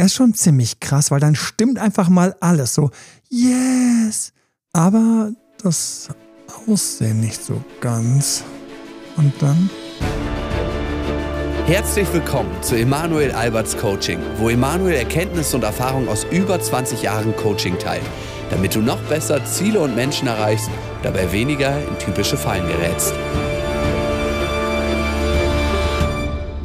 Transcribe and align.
Er 0.00 0.06
ist 0.06 0.14
schon 0.14 0.32
ziemlich 0.32 0.80
krass, 0.80 1.10
weil 1.10 1.20
dann 1.20 1.34
stimmt 1.34 1.78
einfach 1.78 2.08
mal 2.08 2.34
alles 2.40 2.72
so, 2.72 2.88
yes. 3.28 4.32
Aber 4.72 5.30
das 5.62 6.08
Aussehen 6.66 7.20
nicht 7.20 7.44
so 7.44 7.62
ganz. 7.82 8.42
Und 9.18 9.34
dann? 9.42 9.68
Herzlich 11.66 12.10
willkommen 12.14 12.50
zu 12.62 12.76
Emanuel 12.76 13.30
Alberts 13.32 13.76
Coaching, 13.76 14.20
wo 14.38 14.48
Emanuel 14.48 14.94
Erkenntnisse 14.94 15.54
und 15.56 15.64
Erfahrung 15.64 16.08
aus 16.08 16.24
über 16.30 16.58
20 16.58 17.02
Jahren 17.02 17.36
Coaching 17.36 17.78
teilt, 17.78 18.06
damit 18.48 18.74
du 18.74 18.80
noch 18.80 19.02
besser 19.02 19.44
Ziele 19.44 19.80
und 19.80 19.94
Menschen 19.94 20.28
erreichst, 20.28 20.70
dabei 21.02 21.30
weniger 21.30 21.76
in 21.76 21.98
typische 21.98 22.38
Fallen 22.38 22.66
gerätst. 22.66 23.12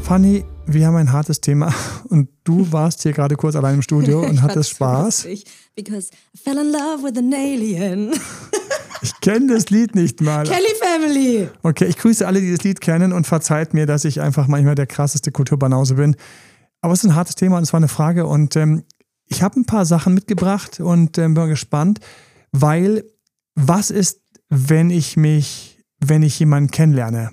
Fanny, 0.04 0.46
wir 0.68 0.88
haben 0.88 0.96
ein 0.96 1.12
hartes 1.12 1.42
Thema 1.42 1.74
und 2.10 2.30
du 2.44 2.68
warst 2.72 3.04
hier 3.04 3.14
gerade 3.14 3.36
kurz 3.36 3.56
allein 3.56 3.76
im 3.76 3.82
Studio 3.82 4.22
und 4.22 4.42
hattest 4.42 4.72
Spaß. 4.72 5.28
Because 5.76 6.10
I 6.34 6.38
fell 6.38 6.58
in 6.58 6.72
love 6.72 7.04
with 7.04 7.18
an 7.18 7.34
alien. 7.34 8.14
Ich 9.02 9.14
kenne 9.22 9.54
das 9.54 9.70
Lied 9.70 9.94
nicht 9.94 10.22
mal. 10.22 10.48
Kelly 10.48 10.74
Family. 10.82 11.50
Okay, 11.62 11.86
ich 11.86 11.98
grüße 11.98 12.26
alle, 12.26 12.42
die 12.42 12.50
das 12.50 12.64
Lied 12.64 12.82
kennen 12.82 13.14
und 13.14 13.28
verzeiht 13.28 13.74
mir, 13.74 13.86
dass 13.86 14.04
ich 14.04 14.20
einfach 14.20 14.48
manchmal 14.48 14.74
der 14.74 14.88
krasseste 14.88 15.32
Kulturbanause 15.32 15.96
bin. 15.96 16.16
Aber 16.82 16.94
es 16.94 17.04
ist 17.04 17.12
ein 17.12 17.16
hartes 17.16 17.36
Thema 17.36 17.58
und 17.58 17.64
es 17.64 17.74
war 17.74 17.78
eine 17.78 17.90
Frage 17.90 18.26
und 18.26 18.56
ähm, 18.56 18.84
ich 19.28 19.44
habe 19.44 19.60
ein 19.60 19.66
paar 19.66 19.86
Sachen 19.86 20.16
mitgebracht 20.16 20.80
und 20.80 21.20
ähm, 21.20 21.36
bin 21.36 21.50
gespannt, 21.50 22.00
weil 22.52 23.04
was 23.54 23.92
ist, 23.92 24.22
wenn 24.50 24.90
ich 24.90 25.18
mich, 25.18 25.84
wenn 26.00 26.24
ich 26.24 26.40
jemanden 26.40 26.72
kennenlerne 26.72 27.32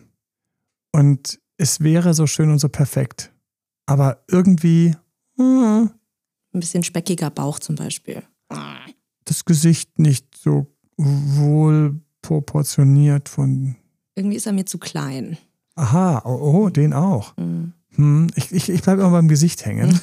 und 0.90 1.38
es 1.56 1.80
wäre 1.80 2.14
so 2.14 2.26
schön 2.26 2.50
und 2.50 2.58
so 2.58 2.68
perfekt, 2.68 3.32
aber 3.86 4.24
irgendwie 4.28 4.94
hm, 5.36 5.90
ein 6.52 6.60
bisschen 6.60 6.82
speckiger 6.82 7.30
Bauch 7.30 7.58
zum 7.58 7.76
Beispiel. 7.76 8.22
Das 9.24 9.44
Gesicht 9.44 9.98
nicht 9.98 10.36
so 10.36 10.66
wohl 10.96 12.00
proportioniert 12.20 13.28
von. 13.28 13.76
Irgendwie 14.14 14.36
ist 14.36 14.46
er 14.46 14.52
mir 14.52 14.66
zu 14.66 14.78
klein. 14.78 15.38
Aha, 15.74 16.22
oh, 16.24 16.64
oh 16.64 16.68
den 16.68 16.92
auch. 16.92 17.36
Mhm. 17.36 17.72
Hm, 17.94 18.26
ich 18.34 18.52
ich, 18.52 18.68
ich 18.68 18.82
bleibe 18.82 19.02
immer 19.02 19.10
beim 19.10 19.28
Gesicht 19.28 19.64
hängen. 19.64 19.98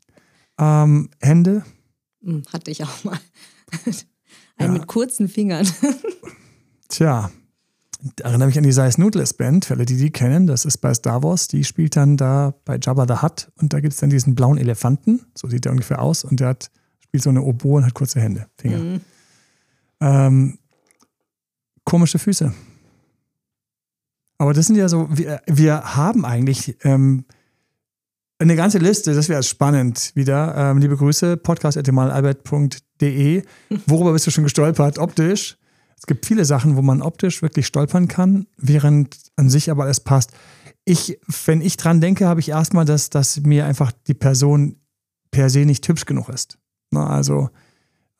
ähm, 0.58 1.10
Hände? 1.20 1.64
Hm, 2.22 2.42
hatte 2.52 2.70
ich 2.70 2.84
auch 2.84 3.04
mal. 3.04 3.18
Ein 4.56 4.66
ja. 4.66 4.72
mit 4.72 4.86
kurzen 4.86 5.28
Fingern. 5.28 5.68
Tja, 6.88 7.30
erinnere 8.22 8.46
mich 8.46 8.58
an 8.58 8.64
die 8.64 8.72
Size 8.72 9.00
Noodles 9.00 9.34
Band, 9.34 9.64
für 9.64 9.74
alle, 9.74 9.84
die 9.84 9.96
die 9.96 10.10
kennen. 10.10 10.46
Das 10.46 10.64
ist 10.64 10.78
bei 10.78 10.94
Star 10.94 11.22
Wars. 11.22 11.48
Die 11.48 11.64
spielt 11.64 11.96
dann 11.96 12.16
da 12.16 12.54
bei 12.64 12.78
Jabba 12.80 13.06
the 13.06 13.22
Hutt 13.22 13.50
und 13.60 13.72
da 13.72 13.80
gibt 13.80 13.94
es 13.94 14.00
dann 14.00 14.10
diesen 14.10 14.34
blauen 14.34 14.58
Elefanten. 14.58 15.26
So 15.34 15.48
sieht 15.48 15.64
der 15.64 15.72
ungefähr 15.72 16.00
aus. 16.00 16.24
Und 16.24 16.40
der 16.40 16.48
hat, 16.48 16.70
spielt 17.00 17.22
so 17.22 17.30
eine 17.30 17.42
Oboe 17.42 17.78
und 17.78 17.86
hat 17.86 17.94
kurze 17.94 18.20
Hände, 18.20 18.46
Finger. 18.56 18.78
Mhm. 18.78 19.00
Ähm, 20.00 20.58
komische 21.84 22.18
Füße. 22.18 22.52
Aber 24.38 24.52
das 24.52 24.66
sind 24.66 24.76
ja 24.76 24.88
so, 24.88 25.08
wir, 25.10 25.42
wir 25.46 25.96
haben 25.96 26.24
eigentlich 26.24 26.76
ähm, 26.84 27.24
eine 28.38 28.54
ganze 28.54 28.78
Liste, 28.78 29.14
das 29.14 29.28
wäre 29.28 29.42
spannend 29.42 30.12
wieder. 30.14 30.54
Ähm, 30.56 30.78
liebe 30.78 30.96
Grüße, 30.96 31.36
podcast.albert.de. 31.36 33.42
Worüber 33.86 34.12
bist 34.12 34.28
du 34.28 34.30
schon 34.30 34.44
gestolpert? 34.44 34.98
Optisch. 34.98 35.58
Es 35.98 36.06
gibt 36.06 36.26
viele 36.26 36.44
Sachen, 36.44 36.76
wo 36.76 36.82
man 36.82 37.02
optisch 37.02 37.42
wirklich 37.42 37.66
stolpern 37.66 38.08
kann, 38.08 38.46
während 38.56 39.16
an 39.36 39.50
sich 39.50 39.70
aber 39.70 39.84
alles 39.84 40.00
passt. 40.00 40.32
Ich, 40.84 41.18
wenn 41.44 41.60
ich 41.60 41.76
dran 41.76 42.00
denke, 42.00 42.26
habe 42.26 42.40
ich 42.40 42.50
erstmal, 42.50 42.84
dass, 42.84 43.10
dass 43.10 43.40
mir 43.40 43.66
einfach 43.66 43.92
die 44.06 44.14
Person 44.14 44.76
per 45.30 45.50
se 45.50 45.66
nicht 45.66 45.86
hübsch 45.88 46.06
genug 46.06 46.28
ist. 46.28 46.58
Na, 46.90 47.08
also, 47.08 47.50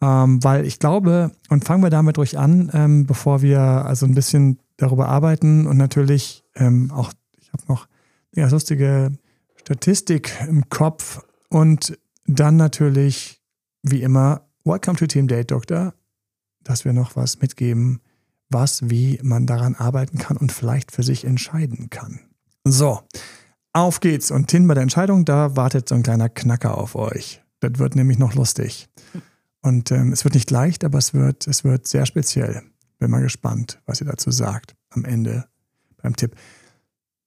ähm, 0.03 0.43
weil 0.45 0.67
ich 0.67 0.79
glaube, 0.79 1.33
und 1.49 1.65
fangen 1.65 1.83
wir 1.83 1.91
damit 1.91 2.19
ruhig 2.19 2.39
an, 2.39 2.71
ähm, 2.75 3.07
bevor 3.07 3.43
wir 3.43 3.61
also 3.61 4.07
ein 4.07 4.15
bisschen 4.15 4.59
darüber 4.77 5.09
arbeiten 5.09 5.67
und 5.67 5.77
natürlich 5.77 6.45
ähm, 6.57 6.91
auch, 6.91 7.13
ich 7.41 7.53
habe 7.53 7.63
noch 7.69 7.89
eine 8.37 8.49
lustige 8.51 9.13
Statistik 9.57 10.33
im 10.47 10.69
Kopf 10.69 11.21
und 11.49 11.99
dann 12.27 12.57
natürlich, 12.57 13.41
wie 13.83 14.03
immer, 14.03 14.43
Welcome 14.65 14.99
to 14.99 15.07
Team 15.07 15.27
Date 15.27 15.51
Doctor, 15.51 15.95
dass 16.69 16.85
wir 16.85 16.93
noch 16.93 17.17
was 17.17 17.41
mitgeben, 17.41 18.01
was, 18.51 18.91
wie 18.91 19.19
man 19.23 19.47
daran 19.47 19.75
arbeiten 19.75 20.19
kann 20.19 20.37
und 20.37 20.53
vielleicht 20.53 20.93
für 20.93 21.03
sich 21.03 21.25
entscheiden 21.25 21.89
kann. 21.89 22.21
So, 22.65 23.01
auf 23.73 24.01
geht's. 24.01 24.31
Und 24.31 24.51
hin 24.51 24.69
bei 24.69 24.75
der 24.75 24.83
Entscheidung, 24.83 25.25
da 25.25 25.57
wartet 25.57 25.89
so 25.89 25.95
ein 25.95 26.03
kleiner 26.03 26.29
Knacker 26.29 26.77
auf 26.77 26.95
euch. 26.95 27.43
Das 27.61 27.79
wird 27.79 27.97
nämlich 27.97 28.19
noch 28.19 28.35
lustig. 28.35 28.89
Und 29.63 29.91
ähm, 29.91 30.13
es 30.13 30.25
wird 30.25 30.35
nicht 30.35 30.51
leicht, 30.51 30.85
aber 30.85 30.99
es 30.99 31.15
wird, 31.15 31.47
es 31.47 31.65
wird 31.65 31.89
sehr 31.89 32.05
speziell. 32.05 32.63
Bin 32.99 33.11
mal 33.11 33.23
gespannt, 33.23 33.81
was 33.87 34.01
ihr 34.03 34.07
dazu 34.07 34.31
sagt 34.31 34.75
am 34.91 35.05
Ende 35.05 35.47
beim 36.03 36.17
Tipp. 36.17 36.37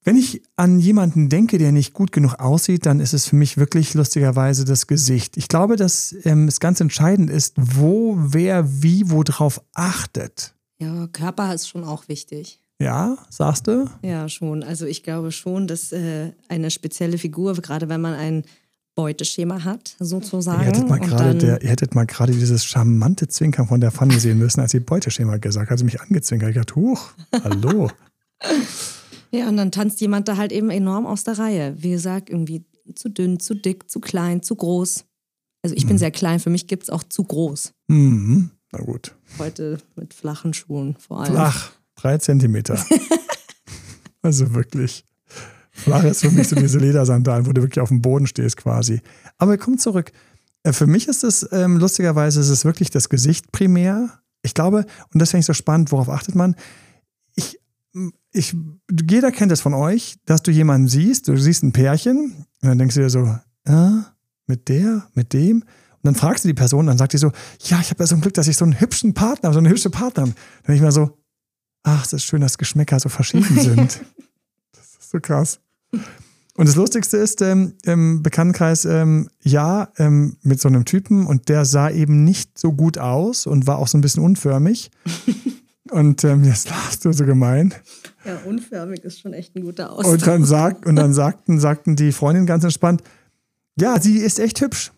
Wenn 0.04 0.16
ich 0.16 0.42
an 0.56 0.80
jemanden 0.80 1.30
denke, 1.30 1.60
der 1.60 1.72
nicht 1.72 1.94
gut 1.94 2.12
genug 2.12 2.40
aussieht, 2.40 2.88
dann 2.88 3.00
ist 3.00 3.14
es 3.14 3.28
für 3.28 3.36
mich 3.36 3.58
wirklich 3.58 3.94
lustigerweise 3.94 4.66
das 4.66 4.88
Gesicht. 4.88 5.38
Ich 5.38 5.48
glaube, 5.48 5.76
dass 5.76 6.16
ähm, 6.24 6.48
es 6.48 6.60
ganz 6.60 6.80
entscheidend 6.80 7.30
ist, 7.30 7.54
wo, 7.58 8.16
wer, 8.18 8.82
wie, 8.82 9.12
wo 9.12 9.22
drauf 9.22 9.62
achtet. 9.74 10.56
Ja, 10.80 11.08
Körper 11.14 11.54
ist 11.54 11.68
schon 11.68 11.84
auch 11.84 12.08
wichtig. 12.08 12.60
Ja, 12.80 13.16
sagst 13.30 13.68
du? 13.68 13.88
Ja, 14.02 14.28
schon. 14.28 14.64
Also 14.64 14.88
ich 14.88 15.04
glaube 15.04 15.32
schon, 15.32 15.68
dass 15.68 15.92
äh, 15.92 16.32
eine 16.50 16.72
spezielle 16.72 17.20
Figur, 17.20 17.54
gerade 17.54 17.88
wenn 17.88 18.02
man 18.02 18.16
ein 18.16 18.44
Beuteschema 18.96 19.64
hat, 19.64 19.96
sozusagen. 20.00 20.62
Ihr 20.62 20.68
hättet 20.68 20.90
mal 20.90 21.00
gerade, 21.00 21.36
der, 21.36 21.62
ihr 21.62 21.70
hättet 21.70 21.94
mal 21.94 22.08
gerade 22.08 22.34
dieses 22.34 22.66
charmante 22.66 23.28
Zwinkern 23.28 23.68
von 23.68 23.80
der 23.80 23.92
Fanny 23.92 24.20
sehen 24.20 24.40
müssen, 24.40 24.62
als 24.62 24.72
sie 24.72 24.80
Beuteschema 24.80 25.38
gesagt 25.38 25.70
hat. 25.70 25.78
Sie 25.78 25.86
mich 25.86 26.02
angezwinkert. 26.02 26.50
Ich 26.50 26.56
dachte, 26.56 26.76
huch, 26.76 27.12
hallo. 27.44 27.92
ja, 29.32 29.48
und 29.48 29.58
dann 29.58 29.72
tanzt 29.72 30.02
jemand 30.02 30.28
da 30.28 30.38
halt 30.38 30.52
eben 30.52 30.70
enorm 30.70 31.06
aus 31.06 31.24
der 31.24 31.40
Reihe. 31.40 31.76
Wie 31.78 31.92
gesagt, 31.92 32.30
irgendwie 32.30 32.66
zu 32.96 33.10
dünn, 33.10 33.40
zu 33.40 33.54
dick, 33.54 33.90
zu 33.90 34.00
klein, 34.00 34.44
zu 34.44 34.56
groß. 34.56 35.06
Also 35.64 35.76
ich 35.76 35.86
mhm. 35.86 35.90
bin 35.90 35.98
sehr 35.98 36.12
klein, 36.12 36.40
für 36.40 36.50
mich 36.50 36.68
gibt 36.68 36.84
es 36.84 36.90
auch 36.90 37.04
zu 37.04 37.24
groß. 37.24 37.74
Mhm. 37.88 38.52
Na 38.72 38.80
gut. 38.84 39.16
Heute 39.38 39.78
mit 39.96 40.14
flachen 40.14 40.54
Schuhen 40.54 40.96
vor 40.98 41.22
allem. 41.22 41.34
Flach, 41.34 41.72
drei 41.96 42.18
Zentimeter. 42.18 42.84
also 44.22 44.54
wirklich. 44.54 45.06
Flach 45.72 46.04
ist 46.04 46.22
für 46.22 46.32
mich 46.32 46.48
so 46.48 46.56
diese 46.56 46.80
Ledersandalen, 46.80 47.46
wo 47.46 47.54
du 47.54 47.62
wirklich 47.62 47.82
auf 47.82 47.90
dem 47.90 48.02
Boden 48.02 48.28
stehst 48.28 48.58
quasi. 48.58 49.02
Aber 49.38 49.58
komm 49.58 49.78
zurück. 49.78 50.12
Äh, 50.64 50.74
für 50.74 50.88
mich 50.88 51.08
ist 51.08 51.24
es 51.24 51.48
ähm, 51.52 51.78
lustigerweise, 51.78 52.40
ist 52.40 52.50
es 52.50 52.66
wirklich 52.66 52.90
das 52.90 53.10
Gesicht 53.10 53.52
primär. 53.52 54.10
Ich 54.44 54.54
glaube, 54.54 54.86
und 55.14 55.22
das 55.22 55.32
finde 55.32 55.42
ich 55.42 55.46
so 55.46 55.54
spannend, 55.54 55.92
worauf 55.92 56.10
achtet 56.10 56.36
man? 56.36 56.56
Ich, 58.32 58.56
jeder 59.10 59.32
kennt 59.32 59.52
es 59.52 59.62
von 59.62 59.74
euch, 59.74 60.16
dass 60.26 60.44
du 60.44 60.52
jemanden 60.52 60.88
siehst, 60.88 61.28
du 61.28 61.36
siehst 61.36 61.64
ein 61.64 61.74
Pärchen 61.74 62.46
und 62.62 62.70
dann 62.70 62.78
denkst 62.78 62.96
du 62.96 63.02
dir 63.02 63.10
so, 63.10 63.38
äh, 63.66 64.02
mit 64.48 64.70
der, 64.70 65.08
mit 65.14 65.34
dem. 65.34 65.62
Und 65.62 66.08
dann 66.08 66.16
fragst 66.16 66.44
du 66.44 66.48
die 66.48 66.54
Person, 66.54 66.88
dann 66.88 66.98
sagt 66.98 67.14
die 67.14 67.18
so, 67.18 67.32
ja, 67.66 67.80
ich 67.80 67.90
habe 67.90 68.02
ja 68.04 68.08
so 68.08 68.16
ein 68.16 68.22
Glück, 68.22 68.34
dass 68.34 68.48
ich 68.48 68.58
so 68.58 68.66
einen 68.66 68.80
hübschen 68.80 69.14
Partner 69.14 69.48
habe, 69.48 69.54
so 69.54 69.60
eine 69.60 69.70
hübsche 69.70 69.90
Partnerin. 69.90 70.32
Dann 70.32 70.66
denke 70.68 70.76
ich 70.76 70.82
mir 70.82 70.92
so, 70.92 71.18
ach, 71.84 72.06
es 72.06 72.14
ist 72.14 72.24
schön, 72.24 72.42
dass 72.42 72.58
Geschmäcker 72.58 73.00
so 73.00 73.10
verschieden 73.10 73.60
sind. 73.60 74.02
so 75.00 75.20
krass. 75.20 75.60
Und 76.56 76.68
das 76.68 76.76
Lustigste 76.76 77.18
ist, 77.18 77.42
ähm, 77.42 77.76
im 77.84 78.24
Bekanntenkreis, 78.24 78.86
ähm, 78.86 79.30
ja, 79.42 79.90
ähm, 79.98 80.38
mit 80.42 80.60
so 80.60 80.68
einem 80.68 80.86
Typen 80.86 81.26
und 81.26 81.50
der 81.50 81.66
sah 81.66 81.90
eben 81.90 82.24
nicht 82.24 82.58
so 82.58 82.74
gut 82.74 82.98
aus 82.98 83.46
und 83.46 83.68
war 83.68 83.78
auch 83.78 83.88
so 83.88 83.98
ein 83.98 84.02
bisschen 84.02 84.24
unförmig. 84.24 84.92
und 85.92 86.24
ähm, 86.24 86.44
jetzt 86.44 86.70
lachst 86.70 87.06
du 87.06 87.12
so 87.12 87.26
gemein. 87.26 87.74
Ja, 88.26 88.38
unförmig 88.46 89.04
ist 89.04 89.20
schon 89.20 89.34
echt 89.34 89.56
ein 89.56 89.62
guter 89.62 89.92
Ausdruck. 89.92 90.14
Und 90.14 90.28
dann, 90.28 90.46
sagt, 90.46 90.86
und 90.86 90.96
dann 90.96 91.14
sagten, 91.14 91.60
sagten 91.60 91.96
die 91.96 92.12
Freundin 92.12 92.46
ganz 92.46 92.64
entspannt, 92.64 93.04
ja, 93.80 94.00
sie 94.00 94.18
ist 94.18 94.40
echt 94.40 94.62
hübsch. 94.62 94.92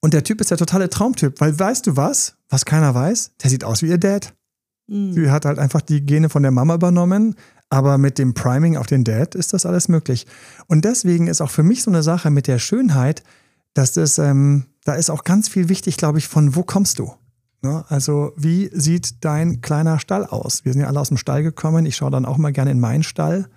Und 0.00 0.12
der 0.12 0.24
Typ 0.24 0.40
ist 0.40 0.50
der 0.50 0.58
totale 0.58 0.90
Traumtyp, 0.90 1.40
weil 1.40 1.58
weißt 1.58 1.86
du 1.86 1.96
was, 1.96 2.36
was 2.50 2.64
keiner 2.64 2.94
weiß? 2.94 3.32
Der 3.42 3.50
sieht 3.50 3.64
aus 3.64 3.82
wie 3.82 3.88
ihr 3.88 3.98
Dad. 3.98 4.34
Mhm. 4.86 5.14
Sie 5.14 5.30
hat 5.30 5.46
halt 5.46 5.58
einfach 5.58 5.80
die 5.80 6.04
Gene 6.04 6.28
von 6.28 6.42
der 6.42 6.52
Mama 6.52 6.74
übernommen, 6.74 7.36
aber 7.70 7.96
mit 7.96 8.18
dem 8.18 8.34
Priming 8.34 8.76
auf 8.76 8.86
den 8.86 9.04
Dad 9.04 9.34
ist 9.34 9.52
das 9.52 9.64
alles 9.64 9.88
möglich. 9.88 10.26
Und 10.66 10.84
deswegen 10.84 11.26
ist 11.26 11.40
auch 11.40 11.50
für 11.50 11.62
mich 11.62 11.82
so 11.82 11.90
eine 11.90 12.02
Sache 12.02 12.30
mit 12.30 12.46
der 12.46 12.58
Schönheit, 12.58 13.22
dass 13.72 13.92
das, 13.92 14.18
ähm, 14.18 14.66
da 14.84 14.94
ist 14.94 15.10
auch 15.10 15.24
ganz 15.24 15.48
viel 15.48 15.68
wichtig, 15.68 15.96
glaube 15.96 16.18
ich, 16.18 16.28
von 16.28 16.54
wo 16.54 16.62
kommst 16.62 16.98
du? 16.98 17.14
Ne? 17.64 17.82
Also, 17.88 18.32
wie 18.36 18.70
sieht 18.74 19.24
dein 19.24 19.62
kleiner 19.62 19.98
Stall 19.98 20.26
aus? 20.26 20.66
Wir 20.66 20.72
sind 20.72 20.82
ja 20.82 20.88
alle 20.88 21.00
aus 21.00 21.08
dem 21.08 21.16
Stall 21.16 21.42
gekommen. 21.42 21.86
Ich 21.86 21.96
schaue 21.96 22.10
dann 22.10 22.26
auch 22.26 22.36
mal 22.36 22.52
gerne 22.52 22.70
in 22.70 22.78
meinen 22.78 23.02
Stall. 23.02 23.48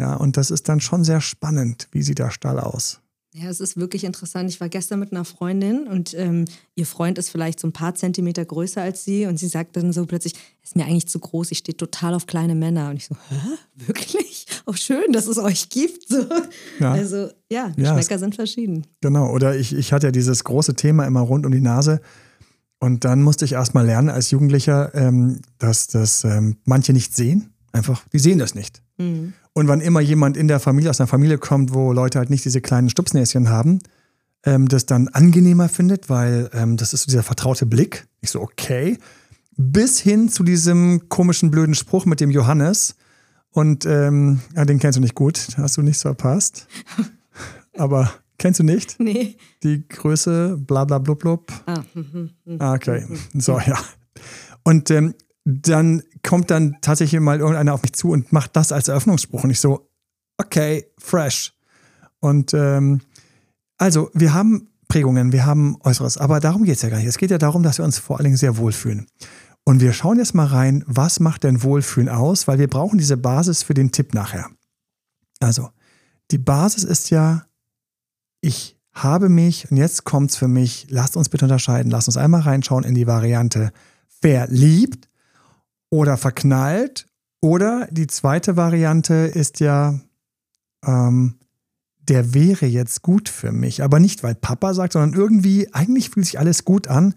Ja, 0.00 0.14
und 0.14 0.38
das 0.38 0.50
ist 0.50 0.70
dann 0.70 0.80
schon 0.80 1.04
sehr 1.04 1.20
spannend. 1.20 1.86
Wie 1.92 2.02
sieht 2.02 2.18
der 2.18 2.30
Stall 2.30 2.58
aus? 2.58 3.00
Ja, 3.34 3.50
es 3.50 3.60
ist 3.60 3.76
wirklich 3.76 4.04
interessant. 4.04 4.48
Ich 4.48 4.62
war 4.62 4.70
gestern 4.70 4.98
mit 4.98 5.12
einer 5.12 5.26
Freundin 5.26 5.86
und 5.86 6.14
ähm, 6.14 6.46
ihr 6.74 6.86
Freund 6.86 7.18
ist 7.18 7.28
vielleicht 7.28 7.60
so 7.60 7.68
ein 7.68 7.72
paar 7.72 7.94
Zentimeter 7.94 8.42
größer 8.42 8.80
als 8.80 9.04
sie 9.04 9.26
und 9.26 9.38
sie 9.38 9.48
sagt 9.48 9.76
dann 9.76 9.92
so 9.92 10.06
plötzlich, 10.06 10.32
ist 10.62 10.74
mir 10.74 10.86
eigentlich 10.86 11.06
zu 11.06 11.18
groß, 11.18 11.50
ich 11.50 11.58
stehe 11.58 11.76
total 11.76 12.14
auf 12.14 12.26
kleine 12.26 12.54
Männer. 12.54 12.88
Und 12.88 12.96
ich 12.96 13.04
so, 13.04 13.14
hä? 13.28 13.86
Wirklich? 13.86 14.46
Auch 14.64 14.72
oh, 14.72 14.76
schön, 14.76 15.12
dass 15.12 15.26
es 15.26 15.36
euch 15.36 15.68
gibt. 15.68 16.08
So. 16.08 16.24
Ja. 16.80 16.92
Also 16.92 17.28
ja, 17.50 17.68
Geschmäcker 17.76 18.12
ja, 18.12 18.18
sind 18.18 18.34
verschieden. 18.34 18.86
Genau, 19.02 19.30
oder 19.30 19.54
ich, 19.54 19.74
ich 19.74 19.92
hatte 19.92 20.06
ja 20.06 20.10
dieses 20.10 20.42
große 20.42 20.74
Thema 20.74 21.06
immer 21.06 21.20
rund 21.20 21.44
um 21.44 21.52
die 21.52 21.60
Nase. 21.60 22.00
Und 22.78 23.04
dann 23.04 23.22
musste 23.22 23.44
ich 23.44 23.52
erst 23.52 23.74
mal 23.74 23.86
lernen 23.86 24.10
als 24.10 24.30
Jugendlicher, 24.30 24.94
ähm, 24.94 25.40
dass 25.58 25.86
das 25.86 26.24
ähm, 26.24 26.58
manche 26.64 26.92
nicht 26.92 27.14
sehen. 27.16 27.50
Einfach, 27.72 28.04
die 28.12 28.18
sehen 28.18 28.38
das 28.38 28.54
nicht. 28.54 28.82
Mhm. 28.98 29.32
Und 29.52 29.68
wann 29.68 29.80
immer 29.80 30.00
jemand 30.00 30.36
in 30.36 30.48
der 30.48 30.60
Familie, 30.60 30.90
aus 30.90 31.00
einer 31.00 31.06
Familie 31.06 31.38
kommt, 31.38 31.72
wo 31.72 31.92
Leute 31.92 32.18
halt 32.18 32.30
nicht 32.30 32.44
diese 32.44 32.60
kleinen 32.60 32.90
Stupsnäschen 32.90 33.48
haben, 33.48 33.78
ähm, 34.44 34.68
das 34.68 34.86
dann 34.86 35.08
angenehmer 35.08 35.68
findet, 35.68 36.08
weil 36.10 36.50
ähm, 36.52 36.76
das 36.76 36.92
ist 36.92 37.02
so 37.02 37.06
dieser 37.06 37.22
vertraute 37.22 37.66
Blick. 37.66 38.06
Ich 38.20 38.30
so, 38.30 38.42
okay. 38.42 38.98
Bis 39.56 39.98
hin 39.98 40.28
zu 40.28 40.44
diesem 40.44 41.08
komischen, 41.08 41.50
blöden 41.50 41.74
Spruch 41.74 42.04
mit 42.04 42.20
dem 42.20 42.30
Johannes. 42.30 42.96
Und 43.50 43.86
ähm, 43.86 44.40
ja, 44.54 44.66
den 44.66 44.78
kennst 44.78 44.98
du 44.98 45.00
nicht 45.00 45.14
gut, 45.14 45.48
hast 45.56 45.78
du 45.78 45.82
nicht 45.82 45.98
verpasst. 45.98 46.68
Aber 47.78 48.12
kennst 48.38 48.60
du 48.60 48.64
nicht? 48.64 48.98
Nee. 48.98 49.36
Die 49.62 49.86
Größe, 49.88 50.56
bla 50.58 50.84
bla 50.84 50.98
blub 50.98 51.20
blub. 51.20 51.52
Ah, 51.66 51.82
hm, 51.92 52.30
hm, 52.44 52.60
ah 52.60 52.74
okay. 52.74 53.06
So, 53.34 53.58
ja. 53.58 53.78
Und 54.64 54.90
ähm, 54.90 55.14
dann 55.44 56.02
kommt 56.22 56.50
dann 56.50 56.76
tatsächlich 56.80 57.20
mal 57.20 57.38
irgendeiner 57.38 57.74
auf 57.74 57.82
mich 57.82 57.92
zu 57.92 58.10
und 58.10 58.32
macht 58.32 58.56
das 58.56 58.72
als 58.72 58.88
Eröffnungsspruch. 58.88 59.44
Und 59.44 59.50
ich 59.50 59.60
so, 59.60 59.88
okay, 60.38 60.86
fresh. 60.98 61.52
Und 62.20 62.52
ähm, 62.54 63.00
also, 63.78 64.10
wir 64.14 64.34
haben 64.34 64.68
Prägungen, 64.88 65.32
wir 65.32 65.46
haben 65.46 65.76
Äußeres, 65.82 66.18
aber 66.18 66.40
darum 66.40 66.64
geht 66.64 66.76
es 66.76 66.82
ja 66.82 66.88
gar 66.88 66.98
nicht. 66.98 67.06
Es 67.06 67.18
geht 67.18 67.30
ja 67.30 67.38
darum, 67.38 67.62
dass 67.62 67.78
wir 67.78 67.84
uns 67.84 67.98
vor 67.98 68.16
allen 68.16 68.24
Dingen 68.24 68.36
sehr 68.36 68.56
wohlfühlen. 68.56 69.06
Und 69.64 69.80
wir 69.80 69.92
schauen 69.92 70.18
jetzt 70.18 70.34
mal 70.34 70.46
rein, 70.46 70.84
was 70.86 71.20
macht 71.20 71.44
denn 71.44 71.62
Wohlfühlen 71.62 72.08
aus, 72.08 72.46
weil 72.46 72.58
wir 72.58 72.68
brauchen 72.68 72.98
diese 72.98 73.16
Basis 73.16 73.62
für 73.62 73.74
den 73.74 73.90
Tipp 73.90 74.14
nachher. 74.14 74.48
Also, 75.40 75.70
die 76.30 76.38
Basis 76.38 76.84
ist 76.84 77.10
ja, 77.10 77.46
ich 78.46 78.78
habe 78.92 79.28
mich, 79.28 79.70
und 79.70 79.76
jetzt 79.76 80.04
kommt 80.04 80.30
es 80.30 80.36
für 80.36 80.48
mich, 80.48 80.86
lasst 80.88 81.16
uns 81.16 81.28
bitte 81.28 81.44
unterscheiden, 81.44 81.90
lasst 81.90 82.08
uns 82.08 82.16
einmal 82.16 82.42
reinschauen 82.42 82.84
in 82.84 82.94
die 82.94 83.06
Variante 83.06 83.72
verliebt 84.20 85.08
oder 85.90 86.16
verknallt. 86.16 87.06
Oder 87.40 87.88
die 87.90 88.06
zweite 88.06 88.56
Variante 88.56 89.14
ist 89.14 89.60
ja, 89.60 89.98
ähm, 90.84 91.34
der 92.08 92.34
wäre 92.34 92.66
jetzt 92.66 93.02
gut 93.02 93.28
für 93.28 93.52
mich. 93.52 93.82
Aber 93.82 93.98
nicht, 93.98 94.22
weil 94.22 94.34
Papa 94.34 94.72
sagt, 94.74 94.94
sondern 94.94 95.18
irgendwie, 95.20 95.72
eigentlich 95.74 96.10
fühlt 96.10 96.26
sich 96.26 96.38
alles 96.38 96.64
gut 96.64 96.88
an. 96.88 97.14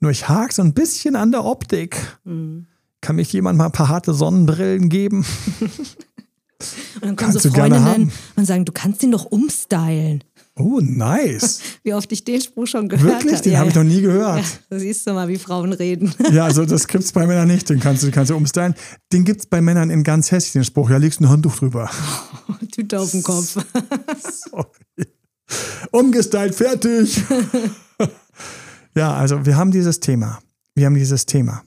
Nur 0.00 0.10
ich 0.10 0.28
hake 0.28 0.52
so 0.52 0.62
ein 0.62 0.72
bisschen 0.72 1.14
an 1.14 1.30
der 1.30 1.44
Optik. 1.44 1.96
Mhm. 2.24 2.66
Kann 3.02 3.16
mich 3.16 3.32
jemand 3.32 3.58
mal 3.58 3.66
ein 3.66 3.72
paar 3.72 3.88
harte 3.88 4.14
Sonnenbrillen 4.14 4.88
geben? 4.88 5.24
und 5.60 7.02
dann 7.02 7.16
kommen 7.16 7.32
so 7.32 7.50
Freundinnen 7.50 8.10
und 8.36 8.46
sagen, 8.46 8.64
du 8.64 8.72
kannst 8.72 9.02
ihn 9.02 9.12
doch 9.12 9.26
umstylen. 9.26 10.24
Oh, 10.56 10.80
nice. 10.82 11.60
Wie 11.84 11.94
oft 11.94 12.10
ich 12.12 12.24
den 12.24 12.40
Spruch 12.40 12.66
schon 12.66 12.88
gehört 12.88 13.14
habe. 13.14 13.24
Wirklich? 13.24 13.40
Den 13.42 13.52
ja, 13.52 13.58
habe 13.60 13.70
ich 13.70 13.74
noch 13.74 13.84
nie 13.84 14.00
gehört. 14.00 14.38
Ja, 14.38 14.44
da 14.68 14.78
siehst 14.78 15.06
du 15.06 15.12
mal, 15.12 15.28
wie 15.28 15.38
Frauen 15.38 15.72
reden. 15.72 16.12
Ja, 16.32 16.44
also 16.44 16.64
das 16.64 16.86
gibt 16.86 17.04
es 17.04 17.12
bei 17.12 17.26
Männern 17.26 17.48
nicht. 17.48 17.68
Den 17.68 17.80
kannst 17.80 18.02
du, 18.02 18.10
kannst 18.10 18.30
du 18.30 18.36
umstylen. 18.36 18.74
Den 19.12 19.24
gibt 19.24 19.40
es 19.40 19.46
bei 19.46 19.60
Männern 19.60 19.90
in 19.90 20.04
ganz 20.04 20.30
hässlich, 20.30 20.52
den 20.52 20.64
Spruch. 20.64 20.90
Ja, 20.90 20.96
legst 20.96 21.20
ein 21.20 21.28
Handtuch 21.28 21.56
drüber. 21.56 21.90
Tüte 22.72 23.00
auf 23.00 23.10
den 23.10 23.22
Kopf. 23.22 23.56
Sorry. 24.18 25.06
Umgestylt, 25.90 26.54
fertig. 26.54 27.22
ja, 28.94 29.14
also 29.14 29.44
wir 29.44 29.56
haben 29.56 29.70
dieses 29.70 30.00
Thema. 30.00 30.40
Wir 30.74 30.86
haben 30.86 30.94
dieses 30.94 31.26
Thema. 31.26 31.64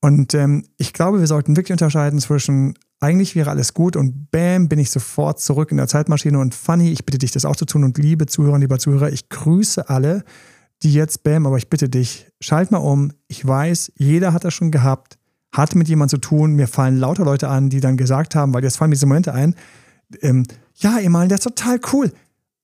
Und 0.00 0.34
ähm, 0.34 0.64
ich 0.76 0.92
glaube, 0.92 1.18
wir 1.18 1.26
sollten 1.26 1.56
wirklich 1.56 1.72
unterscheiden 1.72 2.20
zwischen 2.20 2.74
eigentlich 3.00 3.36
wäre 3.36 3.50
alles 3.50 3.74
gut 3.74 3.96
und 3.96 4.30
bam, 4.30 4.68
bin 4.68 4.78
ich 4.78 4.90
sofort 4.90 5.40
zurück 5.40 5.70
in 5.70 5.76
der 5.76 5.86
Zeitmaschine 5.86 6.38
und 6.38 6.54
funny, 6.54 6.90
ich 6.90 7.04
bitte 7.04 7.18
dich, 7.18 7.30
das 7.30 7.44
auch 7.44 7.56
zu 7.56 7.64
tun 7.64 7.84
und 7.84 7.96
liebe 7.98 8.26
Zuhörer, 8.26 8.58
lieber 8.58 8.78
Zuhörer, 8.78 9.12
ich 9.12 9.28
grüße 9.28 9.88
alle, 9.88 10.24
die 10.82 10.92
jetzt 10.92 11.22
bam, 11.22 11.46
aber 11.46 11.58
ich 11.58 11.70
bitte 11.70 11.88
dich, 11.88 12.26
schalt 12.40 12.70
mal 12.70 12.78
um. 12.78 13.12
Ich 13.28 13.46
weiß, 13.46 13.92
jeder 13.96 14.32
hat 14.32 14.44
das 14.44 14.54
schon 14.54 14.70
gehabt, 14.70 15.18
hat 15.52 15.74
mit 15.74 15.88
jemandem 15.88 16.20
zu 16.20 16.28
tun. 16.28 16.54
Mir 16.54 16.68
fallen 16.68 16.98
lauter 16.98 17.24
Leute 17.24 17.48
an, 17.48 17.70
die 17.70 17.80
dann 17.80 17.96
gesagt 17.96 18.34
haben, 18.34 18.52
weil 18.54 18.64
jetzt 18.64 18.76
fallen 18.76 18.90
diese 18.90 19.06
Momente 19.06 19.32
ein, 19.32 19.54
ähm, 20.20 20.44
ja, 20.74 20.98
Emal, 20.98 21.28
der 21.28 21.38
ist 21.38 21.44
total 21.44 21.80
cool. 21.92 22.12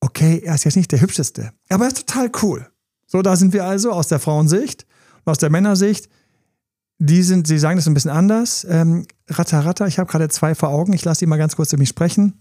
Okay, 0.01 0.43
er 0.45 0.55
ist 0.55 0.65
jetzt 0.65 0.77
nicht 0.77 0.93
der 0.93 1.01
hübscheste, 1.01 1.53
aber 1.69 1.85
er 1.85 1.89
ist 1.89 2.07
total 2.07 2.31
cool. 2.43 2.67
So, 3.07 3.23
da 3.23 3.37
sind 3.37 3.53
wir 3.53 3.65
also 3.65 3.93
aus 3.93 4.09
der 4.09 4.19
Frauensicht 4.19 4.87
und 5.25 5.31
aus 5.31 5.39
der 5.39 5.51
Männersicht 5.51 6.09
die 6.99 7.23
sind, 7.23 7.47
sie 7.47 7.59
sagen 7.59 7.77
das 7.77 7.87
ein 7.87 7.95
bisschen 7.95 8.11
anders. 8.11 8.67
Ähm, 8.69 9.07
Ratter, 9.29 9.65
Ratter, 9.65 9.87
ich 9.87 9.99
habe 9.99 10.11
gerade 10.11 10.29
zwei 10.29 10.55
vor 10.55 10.71
Augen. 10.71 10.93
Ich 10.93 11.05
lasse 11.05 11.21
die 11.21 11.27
mal 11.27 11.37
ganz 11.37 11.57
kurz 11.57 11.73
über 11.73 11.81
mich 11.81 11.89
sprechen. 11.89 12.35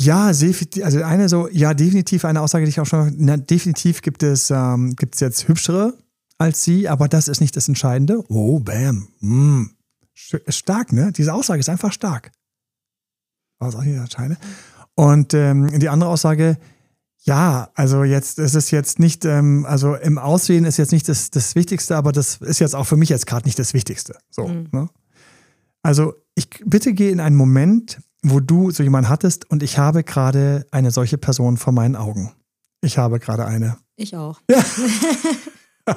Ja, 0.00 0.26
also 0.26 1.02
eine 1.02 1.28
so, 1.28 1.48
ja, 1.48 1.74
definitiv 1.74 2.24
eine 2.24 2.40
Aussage, 2.40 2.64
die 2.64 2.70
ich 2.70 2.80
auch 2.80 2.86
schon, 2.86 3.14
na, 3.18 3.36
definitiv 3.36 4.00
gibt 4.00 4.22
es, 4.22 4.50
ähm, 4.50 4.94
gibt 4.94 5.14
es 5.14 5.20
jetzt 5.20 5.48
hübschere 5.48 5.94
als 6.38 6.62
sie, 6.62 6.88
aber 6.88 7.08
das 7.08 7.28
ist 7.28 7.40
nicht 7.40 7.56
das 7.56 7.68
Entscheidende. 7.68 8.24
Oh, 8.28 8.60
bam. 8.60 9.08
Mm. 9.20 9.64
Stark, 10.48 10.92
ne? 10.92 11.12
Diese 11.12 11.34
Aussage 11.34 11.60
ist 11.60 11.68
einfach 11.68 11.92
stark. 11.92 12.32
Was 13.58 13.74
auch 13.74 13.82
nicht. 13.82 14.00
Und 14.94 15.34
ähm, 15.34 15.78
die 15.78 15.88
andere 15.88 16.10
Aussage, 16.10 16.58
ja, 17.28 17.70
also 17.74 18.04
jetzt 18.04 18.38
ist 18.38 18.54
es 18.54 18.70
jetzt 18.70 18.98
nicht, 18.98 19.26
ähm, 19.26 19.66
also 19.68 19.94
im 19.94 20.18
Aussehen 20.18 20.64
ist 20.64 20.78
jetzt 20.78 20.92
nicht 20.92 21.08
das, 21.08 21.30
das 21.30 21.54
Wichtigste, 21.54 21.94
aber 21.94 22.10
das 22.10 22.36
ist 22.36 22.58
jetzt 22.58 22.74
auch 22.74 22.84
für 22.84 22.96
mich 22.96 23.10
jetzt 23.10 23.26
gerade 23.26 23.46
nicht 23.46 23.58
das 23.58 23.74
Wichtigste. 23.74 24.16
So, 24.30 24.48
mhm. 24.48 24.68
ne? 24.72 24.88
Also 25.82 26.14
ich 26.34 26.48
bitte 26.64 26.94
gehe 26.94 27.10
in 27.10 27.20
einen 27.20 27.36
Moment, 27.36 28.00
wo 28.22 28.40
du 28.40 28.70
so 28.70 28.82
jemanden 28.82 29.10
hattest 29.10 29.48
und 29.50 29.62
ich 29.62 29.78
habe 29.78 30.02
gerade 30.04 30.66
eine 30.70 30.90
solche 30.90 31.18
Person 31.18 31.58
vor 31.58 31.72
meinen 31.72 31.96
Augen. 31.96 32.32
Ich 32.80 32.96
habe 32.96 33.18
gerade 33.18 33.44
eine. 33.44 33.76
Ich 33.96 34.16
auch. 34.16 34.40
Ja. 34.50 34.64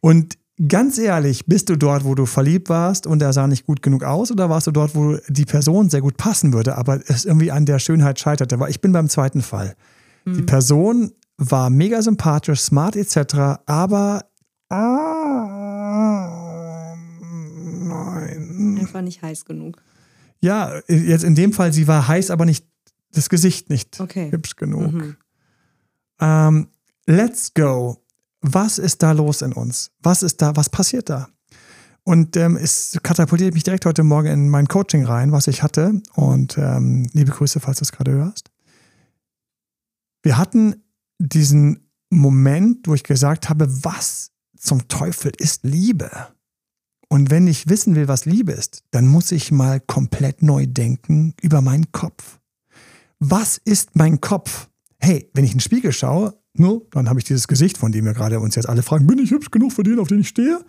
und 0.00 0.36
Ganz 0.68 0.98
ehrlich, 0.98 1.46
bist 1.46 1.68
du 1.68 1.74
dort, 1.76 2.04
wo 2.04 2.14
du 2.14 2.26
verliebt 2.26 2.68
warst 2.68 3.08
und 3.08 3.20
er 3.20 3.32
sah 3.32 3.48
nicht 3.48 3.66
gut 3.66 3.82
genug 3.82 4.04
aus 4.04 4.30
oder 4.30 4.48
warst 4.48 4.68
du 4.68 4.70
dort, 4.70 4.94
wo 4.94 5.16
die 5.28 5.46
Person 5.46 5.90
sehr 5.90 6.00
gut 6.00 6.16
passen 6.16 6.52
würde, 6.52 6.78
aber 6.78 7.00
es 7.08 7.24
irgendwie 7.24 7.50
an 7.50 7.66
der 7.66 7.80
Schönheit 7.80 8.20
scheiterte? 8.20 8.60
Weil 8.60 8.70
ich 8.70 8.80
bin 8.80 8.92
beim 8.92 9.08
zweiten 9.08 9.42
Fall. 9.42 9.74
Mhm. 10.24 10.34
Die 10.34 10.42
Person 10.42 11.10
war 11.38 11.70
mega 11.70 12.00
sympathisch, 12.02 12.60
smart 12.60 12.94
etc., 12.94 13.34
aber 13.66 14.26
ah, 14.68 15.34
nein. 17.58 18.78
Einfach 18.78 19.02
nicht 19.02 19.22
heiß 19.22 19.44
genug. 19.44 19.82
Ja, 20.40 20.80
jetzt 20.86 21.24
in 21.24 21.34
dem 21.34 21.52
Fall, 21.52 21.72
sie 21.72 21.88
war 21.88 22.06
heiß, 22.06 22.30
aber 22.30 22.44
nicht 22.44 22.64
das 23.10 23.28
Gesicht 23.28 23.70
nicht 23.70 23.98
okay. 23.98 24.30
hübsch 24.30 24.54
genug. 24.54 24.92
Mhm. 24.92 25.16
Ähm, 26.20 26.68
let's 27.06 27.52
go 27.54 28.03
was 28.46 28.78
ist 28.78 29.02
da 29.02 29.12
los 29.12 29.40
in 29.40 29.54
uns? 29.54 29.90
Was 30.00 30.22
ist 30.22 30.42
da, 30.42 30.54
was 30.54 30.68
passiert 30.68 31.08
da? 31.08 31.28
Und 32.04 32.36
ähm, 32.36 32.58
es 32.58 32.98
katapultiert 33.02 33.54
mich 33.54 33.62
direkt 33.62 33.86
heute 33.86 34.02
Morgen 34.02 34.28
in 34.28 34.48
mein 34.50 34.68
Coaching 34.68 35.06
rein, 35.06 35.32
was 35.32 35.46
ich 35.46 35.62
hatte. 35.62 36.02
Und 36.12 36.58
ähm, 36.58 37.08
liebe 37.14 37.32
Grüße, 37.32 37.58
falls 37.60 37.78
du 37.78 37.84
es 37.84 37.92
gerade 37.92 38.12
hörst. 38.12 38.50
Wir 40.22 40.36
hatten 40.36 40.84
diesen 41.18 41.88
Moment, 42.10 42.86
wo 42.86 42.94
ich 42.94 43.02
gesagt 43.02 43.48
habe, 43.48 43.66
was 43.82 44.32
zum 44.58 44.88
Teufel 44.88 45.32
ist 45.38 45.64
Liebe? 45.64 46.10
Und 47.08 47.30
wenn 47.30 47.46
ich 47.46 47.68
wissen 47.68 47.94
will, 47.94 48.08
was 48.08 48.26
Liebe 48.26 48.52
ist, 48.52 48.84
dann 48.90 49.06
muss 49.06 49.32
ich 49.32 49.50
mal 49.50 49.80
komplett 49.80 50.42
neu 50.42 50.66
denken 50.66 51.32
über 51.40 51.62
meinen 51.62 51.92
Kopf. 51.92 52.40
Was 53.20 53.56
ist 53.56 53.96
mein 53.96 54.20
Kopf? 54.20 54.68
Hey, 54.98 55.30
wenn 55.32 55.44
ich 55.44 55.52
in 55.52 55.58
den 55.58 55.62
Spiegel 55.62 55.92
schaue, 55.92 56.38
No, 56.56 56.86
dann 56.92 57.08
habe 57.08 57.18
ich 57.18 57.24
dieses 57.24 57.48
Gesicht, 57.48 57.78
von 57.78 57.90
dem 57.90 58.04
wir 58.04 58.14
gerade 58.14 58.38
uns 58.38 58.54
jetzt 58.54 58.68
alle 58.68 58.82
fragen, 58.82 59.06
bin 59.06 59.18
ich 59.18 59.30
hübsch 59.30 59.50
genug 59.50 59.72
für 59.72 59.82
den, 59.82 59.98
auf 59.98 60.08
den 60.08 60.20
ich 60.20 60.28
stehe? 60.28 60.60